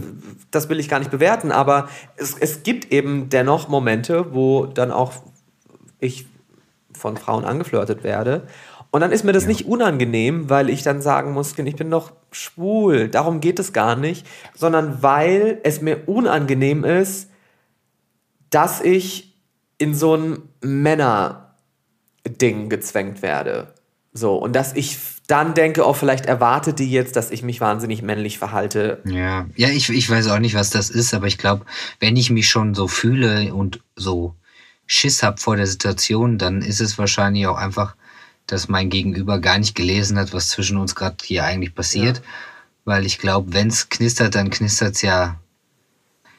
das 0.52 0.68
will 0.68 0.82
ich 0.82 0.90
gar 0.90 1.00
nicht 1.00 1.12
bewerten, 1.12 1.52
aber 1.54 1.88
es, 2.18 2.36
es 2.38 2.64
gibt 2.64 2.92
eben 2.92 3.30
dennoch 3.30 3.70
Momente, 3.70 4.34
wo 4.34 4.66
dann 4.66 4.92
auch 4.92 5.14
ich 6.00 6.26
von 6.94 7.16
Frauen 7.16 7.46
angeflirtet 7.46 8.04
werde. 8.04 8.44
Und 8.92 9.02
dann 9.02 9.12
ist 9.14 9.24
mir 9.24 9.32
das 9.32 9.44
ja. 9.44 9.50
nicht 9.50 9.66
unangenehm, 9.66 10.50
weil 10.50 10.70
ich 10.70 10.84
dann 10.84 11.02
sagen 11.02 11.32
muss, 11.32 11.58
ich 11.58 11.76
bin 11.78 11.90
doch 11.90 12.12
schwul. 12.32 13.08
Darum 13.08 13.40
geht 13.40 13.58
es 13.58 13.72
gar 13.72 13.96
nicht, 13.96 14.28
sondern 14.54 15.02
weil 15.02 15.60
es 15.64 15.82
mir 15.82 16.08
unangenehm 16.10 16.84
ist, 16.84 17.30
dass 18.50 18.82
ich 18.82 19.34
in 19.78 19.96
so 19.96 20.16
ein 20.16 20.40
Männer-Ding 20.62 21.90
gezwängt 22.70 23.22
werde. 23.22 23.74
So, 24.14 24.36
und 24.36 24.54
dass 24.54 24.74
ich 24.76 24.98
dann 25.28 25.54
denke, 25.54 25.88
oh, 25.88 25.94
vielleicht 25.94 26.26
erwartet 26.26 26.80
die 26.80 26.92
jetzt, 26.92 27.16
dass 27.16 27.32
ich 27.32 27.44
mich 27.44 27.62
wahnsinnig 27.62 28.02
männlich 28.02 28.38
verhalte. 28.38 29.02
Ja, 29.06 29.46
ja, 29.56 29.70
ich, 29.70 29.90
ich 29.90 30.10
weiß 30.10 30.28
auch 30.28 30.40
nicht, 30.40 30.54
was 30.54 30.70
das 30.70 30.90
ist, 30.90 31.14
aber 31.14 31.28
ich 31.28 31.38
glaube, 31.38 31.66
wenn 32.02 32.18
ich 32.18 32.30
mich 32.30 32.50
schon 32.50 32.76
so 32.76 32.90
fühle 32.90 33.54
und 33.54 33.80
so 33.96 34.36
Schiss 34.86 35.24
habe 35.24 35.40
vor 35.40 35.56
der 35.56 35.68
Situation, 35.68 36.38
dann 36.38 36.62
ist 36.62 36.82
es 36.82 36.98
wahrscheinlich 36.98 37.48
auch 37.48 37.56
einfach 37.56 37.96
dass 38.52 38.68
mein 38.68 38.90
Gegenüber 38.90 39.40
gar 39.40 39.58
nicht 39.58 39.76
gelesen 39.76 40.20
hat, 40.20 40.34
was 40.34 40.50
zwischen 40.50 40.78
uns 40.78 40.96
gerade 40.96 41.18
hier 41.24 41.46
eigentlich 41.46 41.74
passiert. 41.74 42.18
Ja. 42.18 42.24
Weil 42.84 43.06
ich 43.06 43.18
glaube, 43.18 43.54
wenn 43.54 43.68
es 43.68 43.90
knistert, 43.90 44.36
dann 44.36 44.50
knistert 44.50 44.96
es 44.96 45.02
ja. 45.02 45.40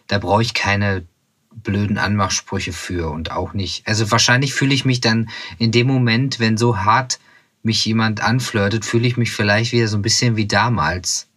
Da 0.08 0.18
brauche 0.18 0.42
ich 0.42 0.52
keine 0.52 1.06
blöden 1.54 1.96
Anmachsprüche 1.96 2.72
für 2.72 3.10
und 3.10 3.30
auch 3.30 3.54
nicht. 3.54 3.86
Also 3.86 4.10
wahrscheinlich 4.10 4.52
fühle 4.52 4.74
ich 4.74 4.84
mich 4.84 5.00
dann 5.00 5.30
in 5.58 5.70
dem 5.70 5.86
Moment, 5.86 6.38
wenn 6.40 6.58
so 6.58 6.78
hart 6.78 7.18
mich 7.62 7.84
jemand 7.84 8.22
anflirtet, 8.22 8.84
fühle 8.84 9.06
ich 9.06 9.16
mich 9.16 9.32
vielleicht 9.32 9.72
wieder 9.72 9.88
so 9.88 9.96
ein 9.96 10.02
bisschen 10.02 10.36
wie 10.36 10.46
damals. 10.46 11.28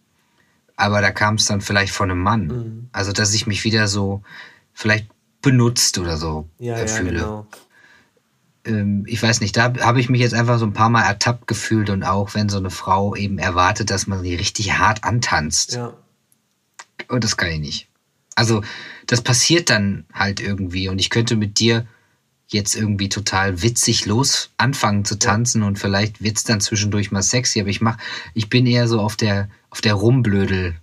Aber 0.74 1.00
da 1.00 1.10
kam 1.10 1.36
es 1.36 1.46
dann 1.46 1.60
vielleicht 1.60 1.92
von 1.92 2.10
einem 2.10 2.20
Mann. 2.20 2.46
Mhm. 2.46 2.88
Also 2.92 3.12
dass 3.12 3.32
ich 3.32 3.46
mich 3.46 3.64
wieder 3.64 3.88
so 3.88 4.22
vielleicht 4.74 5.08
benutzt 5.40 5.98
oder 5.98 6.16
so 6.16 6.48
ja, 6.58 6.76
äh, 6.76 6.88
fühle. 6.88 7.20
Ja, 7.20 7.24
genau 7.24 7.46
ich 9.06 9.22
weiß 9.22 9.40
nicht, 9.40 9.56
da 9.56 9.72
habe 9.80 10.00
ich 10.00 10.08
mich 10.08 10.20
jetzt 10.20 10.34
einfach 10.34 10.58
so 10.58 10.66
ein 10.66 10.72
paar 10.72 10.90
Mal 10.90 11.02
ertappt 11.02 11.46
gefühlt 11.46 11.90
und 11.90 12.02
auch 12.02 12.34
wenn 12.34 12.48
so 12.48 12.58
eine 12.58 12.70
Frau 12.70 13.14
eben 13.14 13.38
erwartet, 13.38 13.90
dass 13.90 14.06
man 14.06 14.22
sie 14.22 14.34
richtig 14.34 14.78
hart 14.78 15.04
antanzt. 15.04 15.74
Ja. 15.74 15.94
Und 17.08 17.22
das 17.22 17.36
kann 17.36 17.50
ich 17.50 17.60
nicht. 17.60 17.88
Also, 18.34 18.62
das 19.06 19.22
passiert 19.22 19.70
dann 19.70 20.04
halt 20.12 20.40
irgendwie 20.40 20.88
und 20.88 20.98
ich 20.98 21.10
könnte 21.10 21.36
mit 21.36 21.58
dir 21.58 21.86
jetzt 22.48 22.76
irgendwie 22.76 23.08
total 23.08 23.62
witzig 23.62 24.06
los 24.06 24.50
anfangen 24.56 25.04
zu 25.04 25.18
tanzen 25.18 25.62
ja. 25.62 25.68
und 25.68 25.78
vielleicht 25.78 26.22
wird's 26.22 26.44
dann 26.44 26.60
zwischendurch 26.60 27.10
mal 27.10 27.22
sexy, 27.22 27.60
aber 27.60 27.70
ich 27.70 27.80
mach, 27.80 27.98
ich 28.34 28.48
bin 28.50 28.66
eher 28.66 28.88
so 28.88 29.00
auf 29.00 29.16
der, 29.16 29.48
auf 29.70 29.80
der 29.80 29.94
Rumblödel 29.94 30.76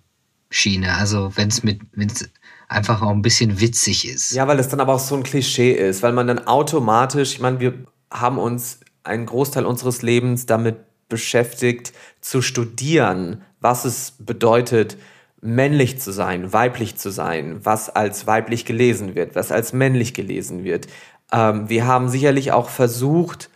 Schiene. 0.54 0.94
Also 0.96 1.32
wenn 1.36 1.50
es 1.50 1.64
mit, 1.64 1.82
wenn 1.94 2.10
es 2.10 2.30
einfach 2.74 3.02
auch 3.02 3.12
ein 3.12 3.22
bisschen 3.22 3.60
witzig 3.60 4.08
ist. 4.08 4.32
Ja, 4.32 4.48
weil 4.48 4.60
es 4.60 4.68
dann 4.68 4.80
aber 4.80 4.96
auch 4.96 5.00
so 5.00 5.16
ein 5.16 5.24
Klischee 5.24 5.72
ist, 5.72 6.04
weil 6.04 6.12
man 6.12 6.28
dann 6.28 6.48
automatisch, 6.48 7.34
ich 7.34 7.40
meine, 7.40 7.60
wir 7.60 7.74
haben 8.12 8.38
uns 8.38 8.80
einen 9.04 9.26
Großteil 9.26 9.66
unseres 9.66 10.02
Lebens 10.02 10.46
damit 10.46 10.78
beschäftigt, 11.10 11.94
zu 12.22 12.42
studieren, 12.42 13.44
was 13.60 13.86
es 13.86 14.14
bedeutet, 14.20 14.98
männlich 15.42 16.00
zu 16.00 16.12
sein, 16.12 16.54
weiblich 16.54 16.96
zu 16.96 17.12
sein, 17.12 17.60
was 17.64 17.90
als 17.90 18.28
weiblich 18.28 18.66
gelesen 18.66 19.14
wird, 19.14 19.36
was 19.36 19.52
als 19.52 19.74
männlich 19.74 20.14
gelesen 20.14 20.64
wird. 20.64 20.88
Ähm, 21.32 21.70
wir 21.70 21.86
haben 21.86 22.08
sicherlich 22.08 22.52
auch 22.52 22.70
versucht, 22.70 23.50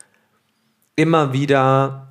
immer 0.95 1.31
wieder 1.31 2.06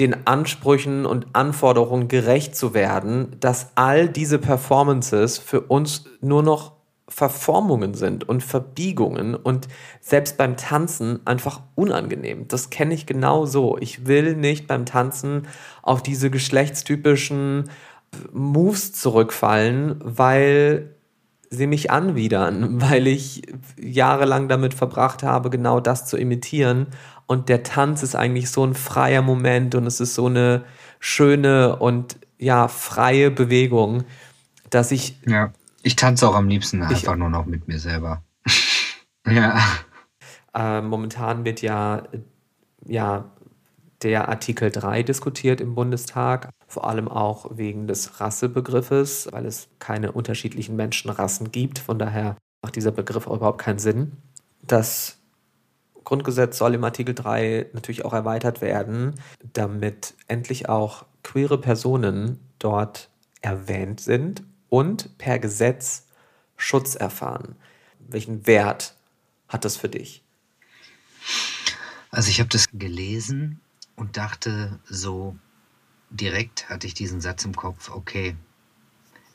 den 0.00 0.26
Ansprüchen 0.26 1.06
und 1.06 1.26
Anforderungen 1.34 2.08
gerecht 2.08 2.56
zu 2.56 2.74
werden, 2.74 3.36
dass 3.38 3.72
all 3.74 4.08
diese 4.08 4.38
Performances 4.38 5.38
für 5.38 5.60
uns 5.60 6.04
nur 6.20 6.42
noch 6.42 6.72
Verformungen 7.06 7.94
sind 7.94 8.28
und 8.28 8.42
Verbiegungen 8.42 9.34
und 9.34 9.68
selbst 10.00 10.38
beim 10.38 10.56
Tanzen 10.56 11.20
einfach 11.26 11.60
unangenehm. 11.74 12.46
Das 12.48 12.70
kenne 12.70 12.94
ich 12.94 13.04
genau 13.04 13.46
so. 13.46 13.76
Ich 13.78 14.06
will 14.06 14.36
nicht 14.36 14.66
beim 14.68 14.86
Tanzen 14.86 15.48
auf 15.82 16.02
diese 16.02 16.30
geschlechtstypischen 16.30 17.68
Moves 18.32 18.92
zurückfallen, 18.92 19.96
weil 20.02 20.94
sie 21.50 21.66
mich 21.66 21.90
anwidern, 21.90 22.80
weil 22.80 23.06
ich 23.06 23.42
jahrelang 23.78 24.48
damit 24.48 24.72
verbracht 24.72 25.22
habe, 25.22 25.50
genau 25.50 25.80
das 25.80 26.06
zu 26.06 26.16
imitieren. 26.16 26.86
Und 27.30 27.48
der 27.48 27.62
Tanz 27.62 28.02
ist 28.02 28.16
eigentlich 28.16 28.50
so 28.50 28.64
ein 28.64 28.74
freier 28.74 29.22
Moment 29.22 29.76
und 29.76 29.86
es 29.86 30.00
ist 30.00 30.16
so 30.16 30.26
eine 30.26 30.64
schöne 30.98 31.76
und 31.76 32.18
ja, 32.38 32.66
freie 32.66 33.30
Bewegung, 33.30 34.02
dass 34.68 34.90
ich. 34.90 35.16
Ja, 35.26 35.52
ich 35.84 35.94
tanze 35.94 36.28
auch 36.28 36.34
am 36.34 36.48
liebsten 36.48 36.82
einfach 36.82 37.14
nur 37.14 37.30
noch 37.30 37.46
mit 37.46 37.68
mir 37.68 37.78
selber. 37.78 38.24
ja. 39.28 39.60
Äh, 40.52 40.80
momentan 40.82 41.44
wird 41.44 41.62
ja, 41.62 42.02
ja 42.84 43.30
der 44.02 44.28
Artikel 44.28 44.72
3 44.72 45.04
diskutiert 45.04 45.60
im 45.60 45.76
Bundestag, 45.76 46.50
vor 46.66 46.88
allem 46.88 47.06
auch 47.06 47.56
wegen 47.56 47.86
des 47.86 48.18
Rassebegriffes, 48.18 49.28
weil 49.30 49.46
es 49.46 49.68
keine 49.78 50.10
unterschiedlichen 50.10 50.74
Menschenrassen 50.74 51.52
gibt. 51.52 51.78
Von 51.78 52.00
daher 52.00 52.34
macht 52.60 52.74
dieser 52.74 52.90
Begriff 52.90 53.28
auch 53.28 53.36
überhaupt 53.36 53.60
keinen 53.60 53.78
Sinn. 53.78 54.16
Das 54.62 55.19
Grundgesetz 56.04 56.58
soll 56.58 56.74
im 56.74 56.84
Artikel 56.84 57.14
3 57.14 57.70
natürlich 57.72 58.04
auch 58.04 58.12
erweitert 58.12 58.60
werden, 58.60 59.14
damit 59.52 60.14
endlich 60.28 60.68
auch 60.68 61.04
queere 61.22 61.60
Personen 61.60 62.40
dort 62.58 63.10
erwähnt 63.42 64.00
sind 64.00 64.42
und 64.68 65.16
per 65.18 65.38
Gesetz 65.38 66.06
Schutz 66.56 66.94
erfahren. 66.94 67.56
Welchen 67.98 68.46
Wert 68.46 68.94
hat 69.48 69.64
das 69.64 69.76
für 69.76 69.88
dich? 69.88 70.22
Also 72.10 72.30
ich 72.30 72.40
habe 72.40 72.48
das 72.48 72.66
gelesen 72.72 73.60
und 73.96 74.16
dachte 74.16 74.78
so 74.84 75.36
direkt 76.10 76.68
hatte 76.68 76.86
ich 76.86 76.94
diesen 76.94 77.20
Satz 77.20 77.44
im 77.44 77.54
Kopf, 77.54 77.90
okay, 77.90 78.36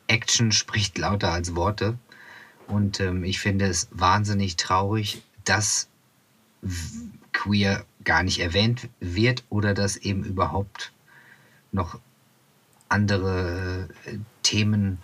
Action 0.08 0.52
spricht 0.52 0.98
lauter 0.98 1.32
als 1.32 1.56
Worte. 1.56 1.98
Und 2.68 3.00
ähm, 3.00 3.24
ich 3.24 3.40
finde 3.40 3.66
es 3.66 3.88
wahnsinnig 3.90 4.56
traurig, 4.56 5.22
dass 5.44 5.88
queer 7.32 7.84
gar 8.04 8.22
nicht 8.22 8.40
erwähnt 8.40 8.88
wird 9.00 9.44
oder 9.50 9.74
dass 9.74 9.96
eben 9.96 10.24
überhaupt 10.24 10.92
noch 11.72 12.00
andere 12.88 13.88
äh, 14.06 14.18
Themen 14.42 14.98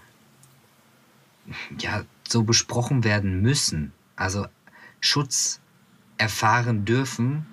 ja 1.78 2.04
so 2.28 2.44
besprochen 2.44 3.04
werden 3.04 3.42
müssen. 3.42 3.92
Also 4.16 4.46
Schutz 5.00 5.60
erfahren 6.16 6.84
dürfen 6.84 7.46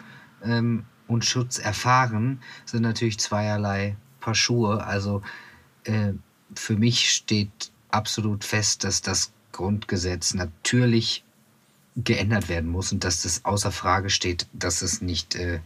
ähm, 0.43 0.86
und 1.07 1.26
Schutz 1.26 1.57
erfahren 1.57 2.41
sind 2.66 2.84
natürlich 2.84 3.20
zweierlei 3.20 3.97
Paar 4.20 4.36
Schuhe. 4.36 4.84
Also 4.84 5.24
äh, 5.86 6.14
für 6.55 6.78
mich 6.78 7.12
steht 7.12 7.72
absolut 7.89 8.43
fest, 8.43 8.84
dass 8.84 9.01
das 9.01 9.32
Grundgesetz 9.51 10.34
natürlich 10.34 11.24
geändert 12.04 12.50
werden 12.50 12.70
muss 12.70 12.91
und 12.91 13.04
dass 13.04 13.24
das 13.24 13.45
außer 13.45 13.72
Frage 13.72 14.10
steht, 14.10 14.47
dass 14.54 14.82
es 14.82 15.02
nicht, 15.02 15.36
äh, 15.36 15.60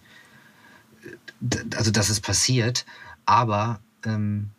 also 1.76 1.92
dass 1.92 2.10
es 2.10 2.20
passiert. 2.20 2.86
Aber 3.26 3.80
ähm, 4.06 4.50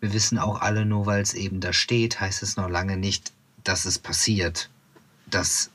wir 0.00 0.12
wissen 0.12 0.38
auch 0.38 0.60
alle, 0.60 0.84
nur 0.84 1.06
weil 1.06 1.22
es 1.22 1.34
eben 1.34 1.60
da 1.60 1.72
steht, 1.72 2.20
heißt 2.20 2.42
es 2.42 2.56
noch 2.56 2.68
lange 2.68 2.96
nicht, 2.96 3.32
dass 3.64 3.84
es 3.84 3.98
passiert, 3.98 4.68
dass 5.30 5.70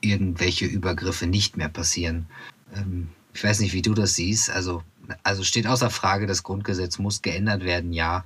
irgendwelche 0.00 0.66
Übergriffe 0.66 1.26
nicht 1.26 1.56
mehr 1.56 1.68
passieren. 1.68 2.26
Ähm, 2.74 3.08
ich 3.34 3.44
weiß 3.44 3.60
nicht, 3.60 3.72
wie 3.72 3.82
du 3.82 3.94
das 3.94 4.14
siehst. 4.14 4.50
Also, 4.50 4.82
also 5.22 5.44
steht 5.44 5.66
außer 5.66 5.90
Frage, 5.90 6.26
das 6.26 6.42
Grundgesetz 6.42 6.98
muss 6.98 7.22
geändert 7.22 7.64
werden, 7.64 7.92
ja. 7.92 8.24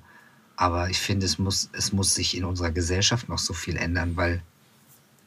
Aber 0.56 0.90
ich 0.90 0.98
finde, 0.98 1.26
es 1.26 1.38
muss, 1.38 1.70
es 1.72 1.92
muss 1.92 2.14
sich 2.14 2.36
in 2.36 2.44
unserer 2.44 2.70
Gesellschaft 2.70 3.28
noch 3.28 3.38
so 3.38 3.52
viel 3.52 3.76
ändern, 3.76 4.16
weil 4.16 4.42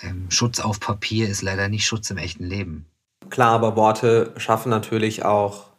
ähm, 0.02 0.30
Schutz 0.30 0.60
auf 0.60 0.80
Papier 0.80 1.30
ist 1.30 1.42
leider 1.42 1.70
nicht 1.70 1.86
Schutz 1.86 2.10
im 2.10 2.18
echten 2.18 2.46
Leben. 2.46 2.86
Klar, 3.30 3.54
aber 3.54 3.76
Worte 3.76 4.34
schaffen 4.38 4.70
natürlich 4.70 5.26
auch 5.26 5.72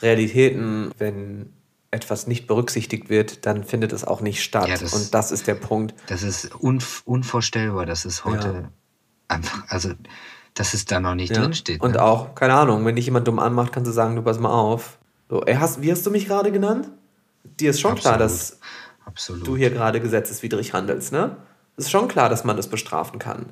Realitäten. 0.00 0.90
Wenn 0.98 1.52
etwas 1.90 2.26
nicht 2.26 2.46
berücksichtigt 2.46 3.08
wird, 3.08 3.46
dann 3.46 3.64
findet 3.64 3.92
es 3.92 4.04
auch 4.04 4.20
nicht 4.20 4.42
statt. 4.42 4.68
Ja, 4.68 4.76
das, 4.76 4.92
Und 4.92 5.14
das 5.14 5.32
ist 5.32 5.46
der 5.46 5.54
Punkt. 5.54 5.94
Das 6.08 6.22
ist 6.22 6.54
unvorstellbar, 6.54 7.86
dass 7.86 8.04
es 8.04 8.24
heute 8.24 8.48
ja. 8.48 8.70
einfach, 9.28 9.64
also 9.68 9.90
dass 10.54 10.74
es 10.74 10.84
da 10.86 11.00
noch 11.00 11.14
nicht 11.14 11.34
ja. 11.34 11.42
drin 11.42 11.54
steht. 11.54 11.80
Und 11.80 11.92
ne? 11.92 12.02
auch, 12.02 12.34
keine 12.34 12.54
Ahnung, 12.54 12.84
wenn 12.84 12.96
dich 12.96 13.04
jemand 13.04 13.28
dumm 13.28 13.38
anmacht, 13.38 13.72
kannst 13.72 13.88
du 13.88 13.92
sagen, 13.92 14.16
du 14.16 14.22
pass 14.22 14.38
mal 14.38 14.50
auf. 14.50 14.98
So, 15.28 15.42
ey, 15.42 15.56
hast, 15.56 15.82
wie 15.82 15.90
hast 15.90 16.04
du 16.06 16.10
mich 16.10 16.26
gerade 16.26 16.52
genannt? 16.52 16.88
Dir 17.44 17.70
ist 17.70 17.80
schon 17.80 17.92
Absolut. 17.92 18.16
klar, 18.16 18.18
dass 18.18 18.58
Absolut. 19.04 19.46
du 19.46 19.56
hier 19.56 19.70
gerade 19.70 20.00
gesetzeswidrig 20.00 20.72
handelst, 20.72 21.12
ne? 21.12 21.36
Ist 21.76 21.90
schon 21.90 22.08
klar, 22.08 22.28
dass 22.28 22.44
man 22.44 22.56
das 22.56 22.68
bestrafen 22.68 23.18
kann. 23.18 23.46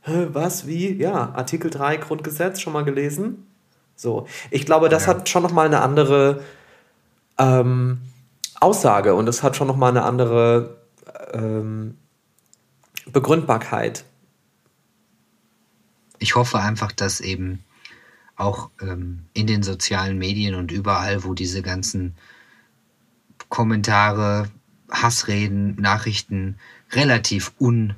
Hä, 0.00 0.28
was, 0.32 0.66
wie? 0.66 0.92
Ja, 0.92 1.32
Artikel 1.34 1.70
3 1.70 1.96
Grundgesetz, 1.96 2.60
schon 2.60 2.72
mal 2.72 2.84
gelesen? 2.84 3.46
So, 3.94 4.26
ich 4.50 4.66
glaube, 4.66 4.88
das 4.88 5.06
ja. 5.06 5.10
hat 5.10 5.28
schon 5.28 5.42
nochmal 5.42 5.66
eine 5.66 5.80
andere 5.80 6.42
ähm, 7.38 8.00
Aussage 8.60 9.14
und 9.14 9.28
es 9.28 9.42
hat 9.42 9.56
schon 9.56 9.68
nochmal 9.68 9.90
eine 9.90 10.02
andere 10.02 10.76
ähm, 11.32 11.96
Begründbarkeit 13.06 14.04
ich 16.22 16.36
hoffe 16.36 16.60
einfach, 16.60 16.92
dass 16.92 17.20
eben 17.20 17.64
auch 18.36 18.70
ähm, 18.80 19.24
in 19.34 19.46
den 19.46 19.62
sozialen 19.62 20.18
Medien 20.18 20.54
und 20.54 20.70
überall, 20.70 21.24
wo 21.24 21.34
diese 21.34 21.62
ganzen 21.62 22.14
Kommentare, 23.48 24.48
Hassreden, 24.90 25.74
Nachrichten 25.76 26.58
relativ 26.92 27.52
un... 27.58 27.94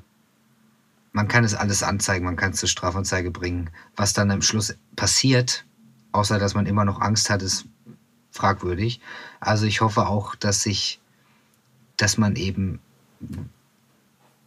Man 1.13 1.29
kann 1.29 1.45
es 1.45 1.55
alles 1.55 1.85
anzeigen, 1.85 2.25
man 2.25 2.37
kann 2.37 2.51
es 2.51 2.59
zur 2.59 2.69
Strafanzeige 2.69 3.31
bringen. 3.31 3.71
Was 3.95 4.15
dann 4.15 4.33
am 4.33 4.43
Schluss 4.43 4.77
passiert, 4.97 5.65
außer 6.11 6.41
dass 6.41 6.55
man 6.55 6.67
immer 6.67 6.85
noch 6.85 7.01
Angst 7.01 7.31
hat, 7.31 7.41
ist 7.41 7.67
fragwürdig. 8.33 9.01
Also 9.39 9.65
ich 9.65 9.81
hoffe 9.81 10.09
auch, 10.09 10.35
dass 10.35 10.63
sich, 10.63 11.01
dass 11.97 12.19
man 12.19 12.35
eben 12.35 12.81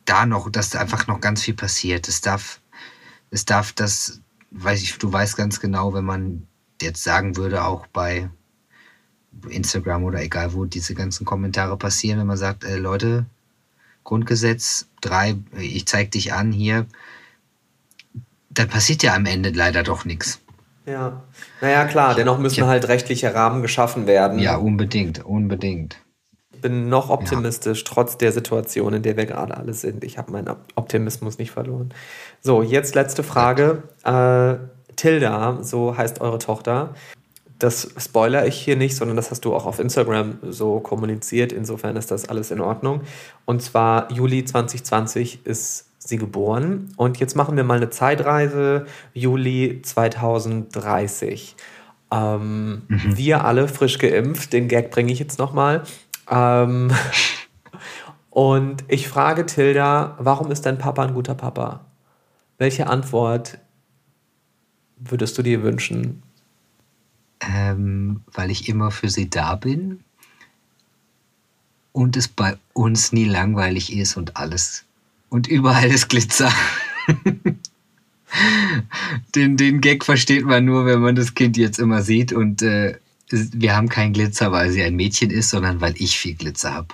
da 0.03 0.25
noch, 0.25 0.49
dass 0.51 0.69
da 0.69 0.79
einfach 0.79 1.07
noch 1.07 1.21
ganz 1.21 1.41
viel 1.41 1.53
passiert. 1.53 2.09
Es 2.09 2.19
darf 2.19 2.59
es 3.31 3.45
darf 3.45 3.73
das, 3.73 4.21
weiß 4.51 4.81
ich, 4.81 4.97
du 4.97 5.11
weißt 5.11 5.35
ganz 5.35 5.59
genau, 5.59 5.93
wenn 5.93 6.05
man 6.05 6.47
jetzt 6.81 7.03
sagen 7.03 7.35
würde, 7.35 7.63
auch 7.63 7.87
bei 7.87 8.29
Instagram 9.49 10.03
oder 10.03 10.21
egal 10.21 10.53
wo 10.53 10.65
diese 10.65 10.95
ganzen 10.95 11.25
Kommentare 11.25 11.77
passieren, 11.77 12.19
wenn 12.19 12.27
man 12.27 12.37
sagt, 12.37 12.63
äh, 12.63 12.77
Leute, 12.77 13.25
Grundgesetz 14.07 14.87
3, 15.01 15.35
ich 15.59 15.85
zeig 15.85 16.11
dich 16.11 16.31
an 16.31 16.53
hier, 16.53 16.85
dann 18.49 18.69
passiert 18.69 19.03
ja 19.03 19.13
am 19.13 19.25
Ende 19.25 19.49
leider 19.49 19.83
doch 19.83 20.05
nichts. 20.05 20.39
Ja, 20.85 21.23
naja, 21.59 21.83
klar, 21.83 22.15
dennoch 22.15 22.37
müssen 22.39 22.61
hab, 22.61 22.69
halt 22.69 22.87
rechtliche 22.87 23.35
Rahmen 23.35 23.61
geschaffen 23.61 24.07
werden. 24.07 24.39
Ja, 24.39 24.55
unbedingt, 24.55 25.25
unbedingt. 25.25 25.97
Ich 26.53 26.61
bin 26.61 26.87
noch 26.87 27.09
optimistisch, 27.09 27.79
ja. 27.79 27.85
trotz 27.85 28.17
der 28.17 28.31
Situation, 28.31 28.93
in 28.93 29.03
der 29.03 29.17
wir 29.17 29.25
gerade 29.25 29.57
alle 29.57 29.73
sind. 29.73 30.05
Ich 30.05 30.17
habe 30.17 30.31
meinen 30.31 30.55
Optimismus 30.75 31.37
nicht 31.37 31.51
verloren. 31.51 31.93
So, 32.39 32.63
jetzt 32.63 32.95
letzte 32.95 33.23
Frage. 33.23 33.83
Äh, 34.05 34.55
Tilda, 34.95 35.61
so 35.63 35.97
heißt 35.97 36.21
eure 36.21 36.39
Tochter. 36.39 36.95
Das 37.59 37.89
spoiler 37.97 38.45
ich 38.45 38.55
hier 38.55 38.75
nicht, 38.75 38.95
sondern 38.95 39.17
das 39.17 39.31
hast 39.31 39.45
du 39.45 39.55
auch 39.55 39.65
auf 39.65 39.79
Instagram 39.79 40.37
so 40.47 40.79
kommuniziert. 40.79 41.51
Insofern 41.51 41.95
ist 41.95 42.11
das 42.11 42.29
alles 42.29 42.51
in 42.51 42.61
Ordnung. 42.61 43.01
Und 43.45 43.61
zwar 43.61 44.11
Juli 44.11 44.45
2020 44.45 45.45
ist 45.45 45.85
sie 45.97 46.17
geboren. 46.17 46.93
Und 46.97 47.19
jetzt 47.19 47.35
machen 47.35 47.57
wir 47.57 47.63
mal 47.63 47.77
eine 47.77 47.89
Zeitreise. 47.89 48.85
Juli 49.13 49.81
2030. 49.81 51.55
Ähm, 52.11 52.83
mhm. 52.87 53.17
Wir 53.17 53.43
alle 53.43 53.67
frisch 53.67 53.97
geimpft. 53.97 54.53
Den 54.53 54.67
Gag 54.67 54.91
bringe 54.91 55.11
ich 55.11 55.19
jetzt 55.19 55.39
nochmal. 55.39 55.83
Ähm, 56.29 56.91
Und 58.37 58.83
ich 58.87 59.07
frage 59.07 59.47
Tilda, 59.47 60.15
warum 60.19 60.51
ist 60.51 60.67
dein 60.67 60.77
Papa 60.77 61.03
ein 61.03 61.15
guter 61.15 61.33
Papa? 61.33 61.85
Welche 62.59 62.85
Antwort 62.85 63.57
würdest 64.95 65.39
du 65.39 65.41
dir 65.41 65.63
wünschen? 65.63 66.21
Ähm, 67.39 68.21
weil 68.33 68.49
ich 68.49 68.67
immer 68.67 68.91
für 68.91 69.09
sie 69.09 69.29
da 69.29 69.55
bin 69.55 70.03
und 71.97 72.15
es 72.15 72.27
bei 72.27 72.57
uns 72.73 73.11
nie 73.11 73.25
langweilig 73.25 73.95
ist 73.95 74.17
und 74.17 74.37
alles. 74.37 74.85
Und 75.29 75.47
überall 75.47 75.89
ist 75.89 76.09
Glitzer. 76.09 76.51
den, 79.35 79.57
den 79.57 79.81
Gag 79.81 80.05
versteht 80.05 80.45
man 80.45 80.65
nur, 80.65 80.85
wenn 80.85 81.01
man 81.01 81.15
das 81.15 81.33
Kind 81.33 81.57
jetzt 81.57 81.79
immer 81.79 82.01
sieht. 82.01 82.33
Und 82.33 82.61
äh, 82.61 82.97
wir 83.29 83.75
haben 83.75 83.89
keinen 83.89 84.13
Glitzer, 84.13 84.51
weil 84.51 84.71
sie 84.71 84.83
ein 84.83 84.95
Mädchen 84.95 85.31
ist, 85.31 85.49
sondern 85.49 85.81
weil 85.81 85.95
ich 85.97 86.17
viel 86.17 86.35
Glitzer 86.35 86.73
habe. 86.73 86.89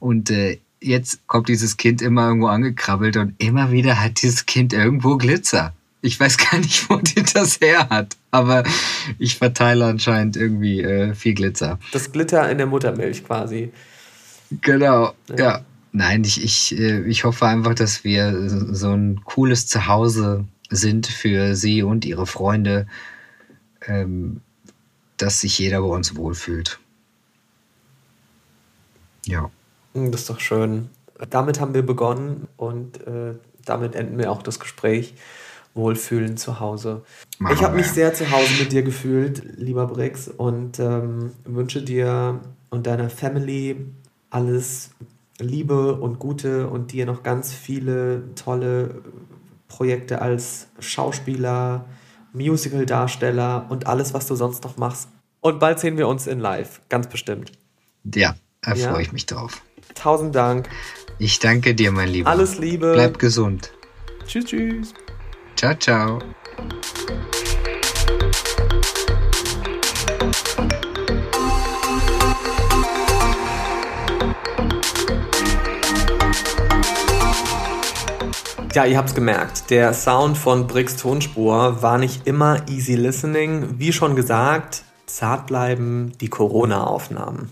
Und 0.00 0.30
äh, 0.30 0.58
jetzt 0.80 1.26
kommt 1.26 1.48
dieses 1.48 1.76
Kind 1.76 2.02
immer 2.02 2.26
irgendwo 2.26 2.48
angekrabbelt 2.48 3.16
und 3.16 3.34
immer 3.38 3.72
wieder 3.72 4.00
hat 4.00 4.22
dieses 4.22 4.46
Kind 4.46 4.72
irgendwo 4.72 5.16
Glitzer. 5.16 5.72
Ich 6.02 6.18
weiß 6.18 6.36
gar 6.36 6.58
nicht, 6.58 6.90
wo 6.90 6.96
die 6.96 7.22
das 7.22 7.60
her 7.60 7.88
hat, 7.88 8.16
aber 8.30 8.64
ich 9.18 9.36
verteile 9.36 9.86
anscheinend 9.86 10.36
irgendwie 10.36 10.82
äh, 10.82 11.14
viel 11.14 11.34
Glitzer. 11.34 11.78
Das 11.92 12.12
Glitter 12.12 12.48
in 12.50 12.58
der 12.58 12.66
Muttermilch 12.66 13.24
quasi. 13.24 13.72
Genau, 14.50 15.12
ja. 15.30 15.36
ja. 15.36 15.64
Nein, 15.92 16.22
ich, 16.24 16.42
ich, 16.44 16.78
äh, 16.78 17.02
ich 17.04 17.24
hoffe 17.24 17.46
einfach, 17.46 17.74
dass 17.74 18.04
wir 18.04 18.34
so 18.74 18.92
ein 18.92 19.22
cooles 19.24 19.66
Zuhause 19.66 20.44
sind 20.70 21.06
für 21.06 21.56
sie 21.56 21.82
und 21.82 22.04
ihre 22.04 22.26
Freunde, 22.26 22.86
ähm, 23.86 24.42
dass 25.16 25.40
sich 25.40 25.58
jeder 25.58 25.80
bei 25.80 25.88
uns 25.88 26.14
wohlfühlt. 26.14 26.78
Ja. 29.24 29.50
Hm, 29.94 30.12
das 30.12 30.22
ist 30.22 30.30
doch 30.30 30.40
schön. 30.40 30.90
Damit 31.30 31.58
haben 31.60 31.74
wir 31.74 31.82
begonnen 31.82 32.48
und 32.56 33.06
äh, 33.06 33.34
damit 33.64 33.94
enden 33.94 34.18
wir 34.18 34.30
auch 34.30 34.42
das 34.42 34.60
Gespräch. 34.60 35.14
Wohlfühlen 35.78 36.36
zu 36.36 36.60
Hause. 36.60 37.02
Machen 37.38 37.54
ich 37.54 37.62
habe 37.62 37.76
mich 37.76 37.86
sehr 37.86 38.12
zu 38.12 38.30
Hause 38.30 38.50
mit 38.58 38.72
dir 38.72 38.82
gefühlt, 38.82 39.42
lieber 39.56 39.86
Brix, 39.86 40.28
und 40.28 40.78
ähm, 40.80 41.32
wünsche 41.44 41.80
dir 41.80 42.40
und 42.68 42.86
deiner 42.86 43.08
Family 43.08 43.76
alles 44.28 44.90
Liebe 45.38 45.94
und 45.94 46.18
Gute 46.18 46.68
und 46.68 46.92
dir 46.92 47.06
noch 47.06 47.22
ganz 47.22 47.54
viele 47.54 48.34
tolle 48.34 49.02
Projekte 49.68 50.20
als 50.20 50.66
Schauspieler, 50.80 51.86
Musical-Darsteller 52.32 53.66
und 53.68 53.86
alles, 53.86 54.12
was 54.12 54.26
du 54.26 54.34
sonst 54.34 54.64
noch 54.64 54.76
machst. 54.76 55.08
Und 55.40 55.60
bald 55.60 55.78
sehen 55.78 55.96
wir 55.96 56.08
uns 56.08 56.26
in 56.26 56.40
Live, 56.40 56.80
ganz 56.88 57.08
bestimmt. 57.08 57.52
Ja, 58.14 58.34
da 58.62 58.74
ja? 58.74 58.90
freue 58.90 59.02
ich 59.02 59.12
mich 59.12 59.26
drauf. 59.26 59.62
Tausend 59.94 60.34
Dank. 60.34 60.68
Ich 61.18 61.38
danke 61.38 61.74
dir, 61.74 61.92
mein 61.92 62.08
Lieber. 62.08 62.28
Alles 62.28 62.58
Liebe. 62.58 62.92
Bleib 62.94 63.18
gesund. 63.18 63.72
Tschüss, 64.26 64.44
tschüss. 64.46 64.94
Ciao, 65.58 65.74
ciao. 65.74 66.20
Ja, 78.72 78.84
ihr 78.84 78.96
habt's 78.96 79.16
gemerkt, 79.16 79.70
der 79.70 79.92
Sound 79.94 80.38
von 80.38 80.68
Bricks 80.68 80.94
Tonspur 80.94 81.82
war 81.82 81.98
nicht 81.98 82.28
immer 82.28 82.68
easy 82.68 82.94
listening. 82.94 83.80
Wie 83.80 83.92
schon 83.92 84.14
gesagt, 84.14 84.84
zart 85.06 85.48
bleiben 85.48 86.12
die 86.20 86.28
Corona-Aufnahmen. 86.28 87.50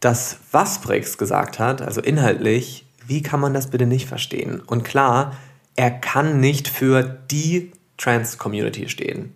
Das, 0.00 0.40
was 0.52 0.82
Bricks 0.82 1.16
gesagt 1.16 1.58
hat, 1.58 1.80
also 1.80 2.02
inhaltlich, 2.02 2.84
wie 3.06 3.22
kann 3.22 3.40
man 3.40 3.54
das 3.54 3.68
bitte 3.68 3.86
nicht 3.86 4.06
verstehen? 4.06 4.60
Und 4.60 4.84
klar, 4.84 5.32
er 5.76 5.90
kann 5.90 6.40
nicht 6.40 6.68
für 6.68 7.02
die 7.02 7.72
Trans-Community 7.98 8.88
stehen. 8.88 9.34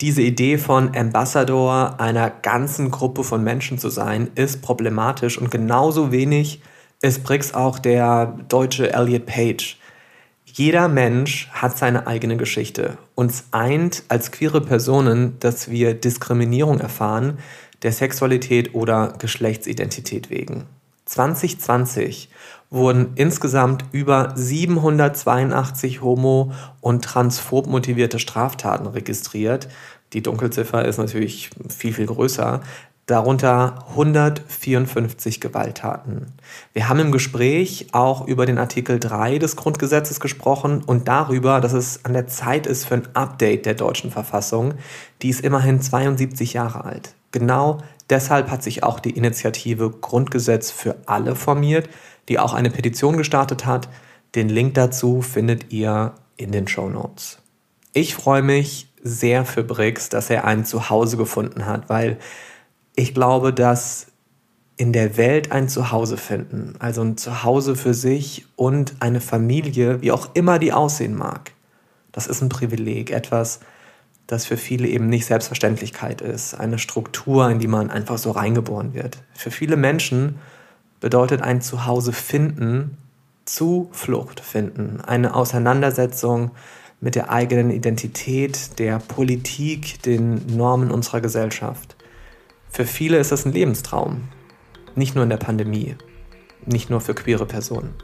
Diese 0.00 0.22
Idee 0.22 0.58
von 0.58 0.96
Ambassador 0.96 1.98
einer 1.98 2.30
ganzen 2.30 2.90
Gruppe 2.90 3.24
von 3.24 3.42
Menschen 3.42 3.78
zu 3.78 3.88
sein, 3.88 4.30
ist 4.36 4.62
problematisch 4.62 5.38
und 5.38 5.50
genauso 5.50 6.12
wenig 6.12 6.62
ist 7.02 7.24
Briggs 7.24 7.52
auch 7.54 7.78
der 7.78 8.38
deutsche 8.48 8.92
Elliot 8.92 9.26
Page. 9.26 9.76
Jeder 10.44 10.88
Mensch 10.88 11.48
hat 11.52 11.78
seine 11.78 12.06
eigene 12.06 12.36
Geschichte. 12.36 12.98
Uns 13.14 13.44
eint 13.50 14.04
als 14.08 14.30
queere 14.32 14.60
Personen, 14.60 15.36
dass 15.40 15.70
wir 15.70 15.94
Diskriminierung 15.94 16.80
erfahren, 16.80 17.38
der 17.82 17.92
Sexualität 17.92 18.74
oder 18.74 19.14
Geschlechtsidentität 19.18 20.30
wegen. 20.30 20.66
2020 21.04 22.28
wurden 22.70 23.12
insgesamt 23.14 23.84
über 23.92 24.32
782 24.34 26.02
homo- 26.02 26.52
und 26.80 27.04
transphob 27.04 27.66
motivierte 27.66 28.18
Straftaten 28.18 28.86
registriert. 28.86 29.68
Die 30.12 30.22
Dunkelziffer 30.22 30.84
ist 30.84 30.98
natürlich 30.98 31.50
viel, 31.68 31.92
viel 31.92 32.06
größer 32.06 32.60
darunter 33.08 33.86
154 33.90 35.40
Gewalttaten. 35.40 36.26
Wir 36.74 36.90
haben 36.90 37.00
im 37.00 37.10
Gespräch 37.10 37.88
auch 37.92 38.26
über 38.26 38.44
den 38.44 38.58
Artikel 38.58 39.00
3 39.00 39.38
des 39.38 39.56
Grundgesetzes 39.56 40.20
gesprochen 40.20 40.82
und 40.84 41.08
darüber, 41.08 41.60
dass 41.60 41.72
es 41.72 42.04
an 42.04 42.12
der 42.12 42.26
Zeit 42.26 42.66
ist 42.66 42.84
für 42.84 42.96
ein 42.96 43.08
Update 43.14 43.64
der 43.64 43.74
deutschen 43.74 44.10
Verfassung. 44.10 44.74
Die 45.22 45.30
ist 45.30 45.40
immerhin 45.40 45.80
72 45.80 46.52
Jahre 46.52 46.84
alt. 46.84 47.14
Genau 47.32 47.78
deshalb 48.10 48.50
hat 48.50 48.62
sich 48.62 48.82
auch 48.82 49.00
die 49.00 49.16
Initiative 49.16 49.90
Grundgesetz 49.90 50.70
für 50.70 50.96
alle 51.06 51.34
formiert, 51.34 51.88
die 52.28 52.38
auch 52.38 52.52
eine 52.52 52.70
Petition 52.70 53.16
gestartet 53.16 53.66
hat. 53.66 53.88
Den 54.34 54.48
Link 54.48 54.74
dazu 54.74 55.22
findet 55.22 55.72
ihr 55.72 56.14
in 56.36 56.52
den 56.52 56.68
Show 56.68 56.88
Notes. 56.88 57.38
Ich 57.92 58.14
freue 58.14 58.42
mich 58.42 58.88
sehr 59.02 59.44
für 59.44 59.64
Briggs, 59.64 60.08
dass 60.08 60.30
er 60.30 60.44
ein 60.44 60.64
Zuhause 60.64 61.16
gefunden 61.16 61.66
hat, 61.66 61.88
weil 61.88 62.18
ich 62.94 63.14
glaube, 63.14 63.52
dass 63.52 64.08
in 64.76 64.92
der 64.92 65.16
Welt 65.16 65.50
ein 65.50 65.68
Zuhause 65.68 66.16
finden, 66.16 66.74
also 66.78 67.02
ein 67.02 67.16
Zuhause 67.16 67.74
für 67.74 67.94
sich 67.94 68.46
und 68.54 68.94
eine 69.00 69.20
Familie, 69.20 70.02
wie 70.02 70.12
auch 70.12 70.30
immer 70.34 70.58
die 70.58 70.72
aussehen 70.72 71.16
mag, 71.16 71.52
das 72.12 72.26
ist 72.26 72.42
ein 72.42 72.48
Privileg, 72.48 73.10
etwas, 73.10 73.60
das 74.26 74.46
für 74.46 74.56
viele 74.56 74.86
eben 74.86 75.08
nicht 75.08 75.26
Selbstverständlichkeit 75.26 76.20
ist, 76.20 76.54
eine 76.54 76.78
Struktur, 76.78 77.50
in 77.50 77.58
die 77.58 77.66
man 77.66 77.90
einfach 77.90 78.18
so 78.18 78.30
reingeboren 78.30 78.94
wird. 78.94 79.18
Für 79.34 79.50
viele 79.50 79.76
Menschen 79.76 80.38
bedeutet 81.00 81.42
ein 81.42 81.60
Zuhause 81.60 82.12
finden, 82.12 82.98
Zuflucht 83.44 84.40
finden, 84.40 85.00
eine 85.00 85.34
Auseinandersetzung 85.34 86.50
mit 87.00 87.14
der 87.14 87.30
eigenen 87.30 87.70
Identität, 87.70 88.78
der 88.78 88.98
Politik, 88.98 90.02
den 90.02 90.44
Normen 90.56 90.90
unserer 90.90 91.20
Gesellschaft. 91.20 91.96
Für 92.70 92.84
viele 92.84 93.18
ist 93.18 93.32
das 93.32 93.46
ein 93.46 93.52
Lebenstraum. 93.52 94.28
Nicht 94.94 95.14
nur 95.14 95.24
in 95.24 95.30
der 95.30 95.36
Pandemie. 95.36 95.96
Nicht 96.66 96.90
nur 96.90 97.00
für 97.00 97.14
queere 97.14 97.46
Personen. 97.46 97.94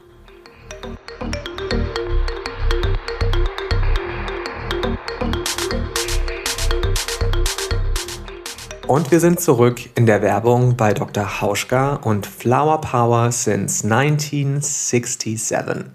Und 8.86 9.10
wir 9.10 9.18
sind 9.18 9.40
zurück 9.40 9.80
in 9.94 10.04
der 10.04 10.20
Werbung 10.20 10.76
bei 10.76 10.92
Dr. 10.92 11.40
Hauschka 11.40 11.94
und 11.94 12.26
Flower 12.26 12.82
Power 12.82 13.32
since 13.32 13.82
1967. 13.82 15.86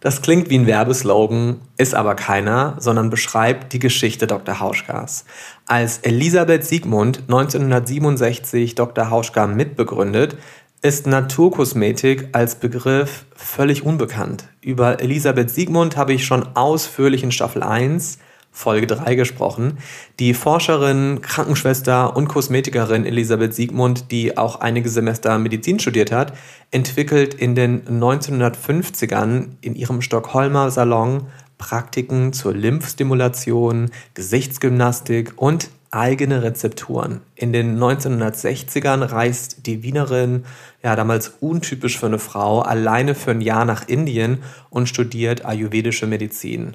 Das 0.00 0.22
klingt 0.22 0.48
wie 0.48 0.58
ein 0.58 0.66
Werbeslogan, 0.66 1.60
ist 1.76 1.94
aber 1.94 2.14
keiner, 2.14 2.76
sondern 2.78 3.10
beschreibt 3.10 3.74
die 3.74 3.78
Geschichte 3.78 4.26
Dr. 4.26 4.60
Hauschkas. 4.60 5.26
Als 5.66 5.98
Elisabeth 5.98 6.64
Siegmund 6.64 7.24
1967 7.28 8.76
Dr. 8.76 9.10
Hauschka 9.10 9.46
mitbegründet, 9.46 10.38
ist 10.80 11.06
Naturkosmetik 11.06 12.30
als 12.32 12.54
Begriff 12.54 13.26
völlig 13.36 13.84
unbekannt. 13.84 14.44
Über 14.62 15.00
Elisabeth 15.00 15.50
Siegmund 15.50 15.98
habe 15.98 16.14
ich 16.14 16.24
schon 16.24 16.56
ausführlich 16.56 17.22
in 17.22 17.30
Staffel 17.30 17.62
1 17.62 18.18
Folge 18.54 18.86
3 18.86 19.14
gesprochen. 19.14 19.78
Die 20.20 20.34
Forscherin, 20.34 21.22
Krankenschwester 21.22 22.14
und 22.14 22.28
Kosmetikerin 22.28 23.06
Elisabeth 23.06 23.54
Siegmund, 23.54 24.12
die 24.12 24.36
auch 24.36 24.60
einige 24.60 24.90
Semester 24.90 25.38
Medizin 25.38 25.80
studiert 25.80 26.12
hat, 26.12 26.34
entwickelt 26.70 27.32
in 27.34 27.54
den 27.54 27.82
1950ern 27.86 29.46
in 29.62 29.74
ihrem 29.74 30.02
Stockholmer 30.02 30.70
Salon 30.70 31.26
Praktiken 31.56 32.32
zur 32.32 32.54
Lymphstimulation, 32.54 33.90
Gesichtsgymnastik 34.14 35.32
und 35.36 35.70
eigene 35.92 36.42
Rezepturen. 36.42 37.20
In 37.36 37.52
den 37.52 37.78
1960ern 37.78 39.12
reist 39.12 39.66
die 39.66 39.82
Wienerin, 39.82 40.44
ja 40.82 40.96
damals 40.96 41.34
untypisch 41.40 41.98
für 41.98 42.06
eine 42.06 42.18
Frau, 42.18 42.60
alleine 42.60 43.14
für 43.14 43.30
ein 43.30 43.40
Jahr 43.40 43.64
nach 43.64 43.86
Indien 43.86 44.42
und 44.70 44.88
studiert 44.88 45.44
ayurvedische 45.44 46.06
Medizin. 46.06 46.74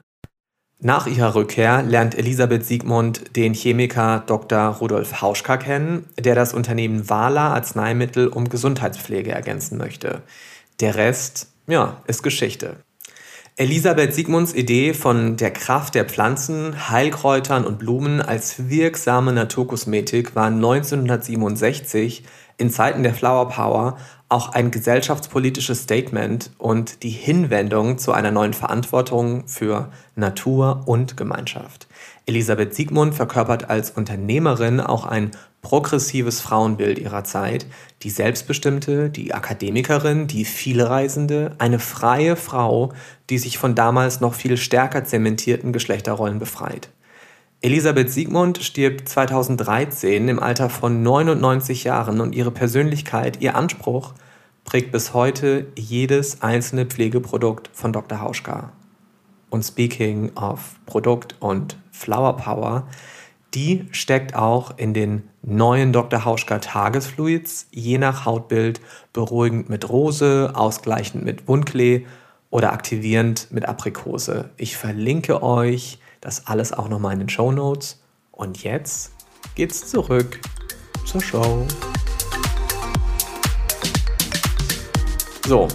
Nach 0.80 1.07
ihrer 1.07 1.34
Rückkehr 1.34 1.82
lernt 1.82 2.15
Elisabeth 2.15 2.63
Siegmund 2.63 3.36
den 3.36 3.55
Chemiker 3.55 4.23
Dr. 4.28 4.59
Rudolf 4.59 5.21
Hauschka 5.21 5.57
kennen, 5.57 6.05
der 6.19 6.36
das 6.36 6.53
Unternehmen 6.53 7.09
Wala 7.09 7.55
Arzneimittel 7.55 8.28
um 8.28 8.47
Gesundheitspflege 8.47 9.32
ergänzen 9.32 9.80
möchte. 9.80 10.21
Der 10.80 10.93
Rest 10.93 11.47
ja, 11.65 11.99
ist 12.05 12.21
Geschichte. 12.21 12.78
Elisabeth 13.55 14.13
Siegmunds 14.13 14.53
Idee 14.53 14.93
von 14.93 15.36
der 15.36 15.49
Kraft 15.49 15.95
der 15.95 16.05
Pflanzen, 16.05 16.91
Heilkräutern 16.91 17.65
und 17.65 17.80
Blumen 17.80 18.21
als 18.21 18.69
wirksame 18.69 19.34
Naturkosmetik 19.34 20.36
war 20.36 20.45
1967 20.45 22.23
in 22.58 22.70
Zeiten 22.72 23.03
der 23.03 23.14
Flower 23.14 23.49
Power 23.49 23.97
auch 24.30 24.49
ein 24.53 24.72
gesellschaftspolitisches 24.72 25.84
Statement 25.84 26.51
und 26.58 27.03
die 27.03 27.10
Hinwendung 27.10 27.97
zu 27.97 28.12
einer 28.12 28.32
neuen 28.32 28.53
Verantwortung 28.53 29.47
für 29.47 29.89
Natur 30.16 30.84
und 30.86 31.16
Gemeinschaft. 31.16 31.88
Elisabeth 32.26 32.76
Siegmund 32.76 33.16
verkörpert 33.16 33.70
als 33.70 33.91
Unternehmerin 33.91 34.82
auch 34.82 35.05
ein 35.05 35.32
progressives 35.62 36.41
Frauenbild 36.41 36.99
ihrer 36.99 37.24
Zeit, 37.24 37.66
die 38.03 38.10
Selbstbestimmte, 38.10 39.10
die 39.10 39.34
Akademikerin, 39.34 40.28
die 40.28 40.45
Vielreisende, 40.45 41.55
eine 41.58 41.80
freie 41.80 42.36
Frau, 42.36 42.93
die 43.30 43.38
sich 43.38 43.58
von 43.58 43.76
damals 43.76 44.20
noch 44.20 44.34
viel 44.34 44.58
stärker 44.58 45.05
zementierten 45.05 45.72
Geschlechterrollen 45.72 46.39
befreit. 46.39 46.89
Elisabeth 47.62 48.12
Siegmund 48.12 48.60
stirbt 48.60 49.10
2013 49.10 50.28
im 50.28 50.39
Alter 50.39 50.70
von 50.70 51.01
99 51.01 51.86
Jahren 51.86 52.22
und 52.22 52.36
ihre 52.36 52.51
Persönlichkeit, 52.51 53.41
ihr 53.41 53.55
Anspruch 53.55 54.14
prägt 54.64 54.91
bis 54.91 55.16
heute 55.16 55.66
jedes 55.76 56.43
einzelne 56.43 56.86
Pflegeprodukt 56.86 57.72
von 57.74 57.91
Dr. 57.91 58.22
Hauschka. 58.22 58.74
Und 59.49 59.64
speaking 59.64 60.32
of 60.36 60.76
Produkt 60.86 61.36
und 61.39 61.78
Flower 61.91 62.38
Power, 62.38 62.88
die 63.55 63.88
steckt 63.89 64.36
auch 64.36 64.78
in 64.78 64.93
den 64.93 65.24
neuen 65.41 65.93
Dr. 65.93 66.26
Hauschka 66.26 66.60
Tagesfluids, 66.60 67.70
je 67.72 67.97
nach 67.97 68.26
Hautbild 68.26 68.82
beruhigend 69.14 69.68
mit 69.68 69.89
Rose, 69.89 70.51
ausgleichend 70.53 71.26
mit 71.26 71.47
Wundklee 71.47 72.05
oder 72.51 72.72
aktivierend 72.72 73.47
mit 73.49 73.68
Aprikose. 73.68 74.51
Ich 74.58 74.78
verlinke 74.78 75.41
euch 75.41 75.97
das 76.22 76.47
alles 76.47 76.74
auch 76.74 76.89
nochmal 76.89 77.13
in 77.13 77.20
den 77.20 77.30
Show 77.30 77.51
Notes. 77.51 78.01
Und 78.32 78.63
jetzt 78.63 79.11
geht's 79.55 79.88
zurück 79.88 80.39
zur 81.05 81.22
Show. 81.22 81.65
So, 85.47 85.68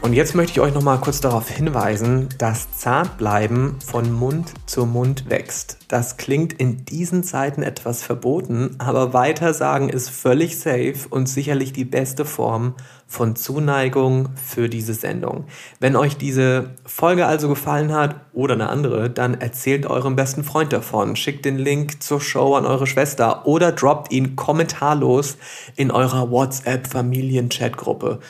und 0.00 0.12
jetzt 0.12 0.34
möchte 0.34 0.52
ich 0.52 0.60
euch 0.60 0.72
noch 0.72 0.82
mal 0.82 0.98
kurz 0.98 1.20
darauf 1.20 1.50
hinweisen, 1.50 2.28
dass 2.38 2.70
Zartbleiben 2.72 3.80
von 3.80 4.12
Mund 4.12 4.54
zu 4.66 4.86
Mund 4.86 5.28
wächst. 5.28 5.78
Das 5.88 6.16
klingt 6.16 6.52
in 6.52 6.84
diesen 6.84 7.24
Zeiten 7.24 7.62
etwas 7.62 8.02
verboten, 8.02 8.76
aber 8.78 9.12
weitersagen 9.12 9.88
ist 9.88 10.08
völlig 10.08 10.58
safe 10.58 10.94
und 11.10 11.28
sicherlich 11.28 11.72
die 11.72 11.84
beste 11.84 12.24
Form 12.24 12.74
von 13.08 13.34
Zuneigung 13.36 14.28
für 14.36 14.68
diese 14.68 14.92
Sendung. 14.92 15.46
Wenn 15.80 15.96
euch 15.96 16.18
diese 16.18 16.70
Folge 16.84 17.26
also 17.26 17.48
gefallen 17.48 17.94
hat 17.94 18.16
oder 18.34 18.52
eine 18.52 18.68
andere, 18.68 19.08
dann 19.08 19.40
erzählt 19.40 19.86
eurem 19.86 20.14
besten 20.14 20.44
Freund 20.44 20.74
davon, 20.74 21.16
schickt 21.16 21.46
den 21.46 21.56
Link 21.56 22.02
zur 22.02 22.20
Show 22.20 22.54
an 22.54 22.66
eure 22.66 22.86
Schwester 22.86 23.46
oder 23.46 23.72
droppt 23.72 24.12
ihn 24.12 24.36
kommentarlos 24.36 25.38
in 25.74 25.90
eurer 25.90 26.30
WhatsApp-Familien-Chat-Gruppe. 26.30 28.20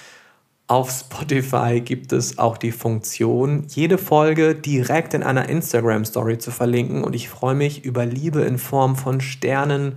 Auf 0.69 0.91
Spotify 0.91 1.81
gibt 1.81 2.13
es 2.13 2.39
auch 2.39 2.57
die 2.57 2.73
Funktion, 2.73 3.65
jede 3.69 3.99
Folge 3.99 4.55
direkt 4.55 5.13
in 5.13 5.25
einer 5.25 5.49
Instagram-Story 5.49 6.39
zu 6.39 6.53
verlinken 6.53 7.03
und 7.03 7.17
ich 7.17 7.29
freue 7.29 7.57
mich 7.57 7.85
über 7.85 8.07
Liebe 8.07 8.43
in 8.43 8.59
Form 8.59 8.95
von 8.95 9.21
Sternen 9.21 9.97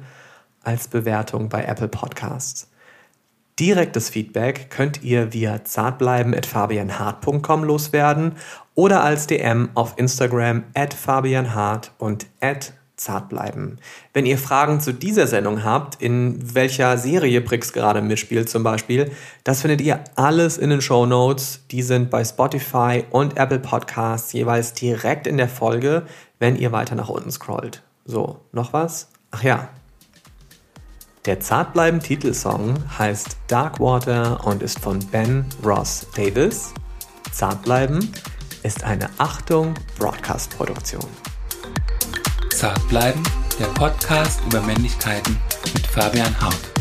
als 0.64 0.88
Bewertung 0.88 1.50
bei 1.50 1.66
Apple 1.66 1.90
Podcasts. 1.90 2.71
Direktes 3.60 4.10
Feedback 4.10 4.70
könnt 4.70 5.04
ihr 5.04 5.34
via 5.34 5.64
zartbleiben.fabianhart.com 5.64 7.64
loswerden 7.64 8.36
oder 8.76 9.04
als 9.04 9.28
DM 9.28 9.70
auf 9.74 9.94
Instagram 9.98 10.64
at 10.74 10.94
fabianhart 10.94 11.92
und 11.98 12.28
at 12.40 12.74
zart 13.02 13.30
bleiben. 13.30 13.78
Wenn 14.14 14.26
ihr 14.26 14.38
Fragen 14.38 14.80
zu 14.80 14.94
dieser 14.94 15.28
Sendung 15.28 15.64
habt, 15.64 16.02
in 16.02 16.56
welcher 16.56 16.98
Serie 16.98 17.42
Brix 17.42 17.74
gerade 17.74 18.02
mitspielt 18.02 18.50
zum 18.50 18.64
Beispiel, 18.64 19.12
das 19.44 19.62
findet 19.62 19.82
ihr 19.82 20.04
alles 20.16 20.58
in 20.58 20.70
den 20.70 20.82
Show 20.82 21.06
Notes. 21.06 21.62
Die 21.72 21.82
sind 21.82 22.10
bei 22.10 22.24
Spotify 22.24 23.04
und 23.10 23.38
Apple 23.38 23.60
Podcasts 23.60 24.32
jeweils 24.34 24.74
direkt 24.74 25.28
in 25.28 25.38
der 25.38 25.50
Folge, 25.50 26.04
wenn 26.40 26.56
ihr 26.56 26.72
weiter 26.72 26.96
nach 26.96 27.10
unten 27.10 27.32
scrollt. 27.32 27.82
So, 28.06 28.40
noch 28.52 28.74
was? 28.74 29.10
Ach 29.32 29.44
ja. 29.44 29.70
Der 31.26 31.40
Zartbleiben-Titelsong 31.40 32.84
heißt 32.98 33.38
Darkwater 33.48 34.44
und 34.44 34.64
ist 34.64 34.80
von 34.80 34.98
Ben 35.12 35.46
Ross 35.64 36.08
Davis. 36.16 36.74
Zartbleiben 37.32 38.12
ist 38.64 38.84
eine 38.84 39.08
Achtung 39.20 39.76
Broadcast-Produktion. 40.00 41.06
Zart 42.50 42.88
bleiben, 42.88 43.22
der 43.60 43.66
Podcast 43.66 44.42
über 44.48 44.62
Männlichkeiten 44.62 45.38
mit 45.76 45.86
Fabian 45.86 46.42
Haut. 46.42 46.81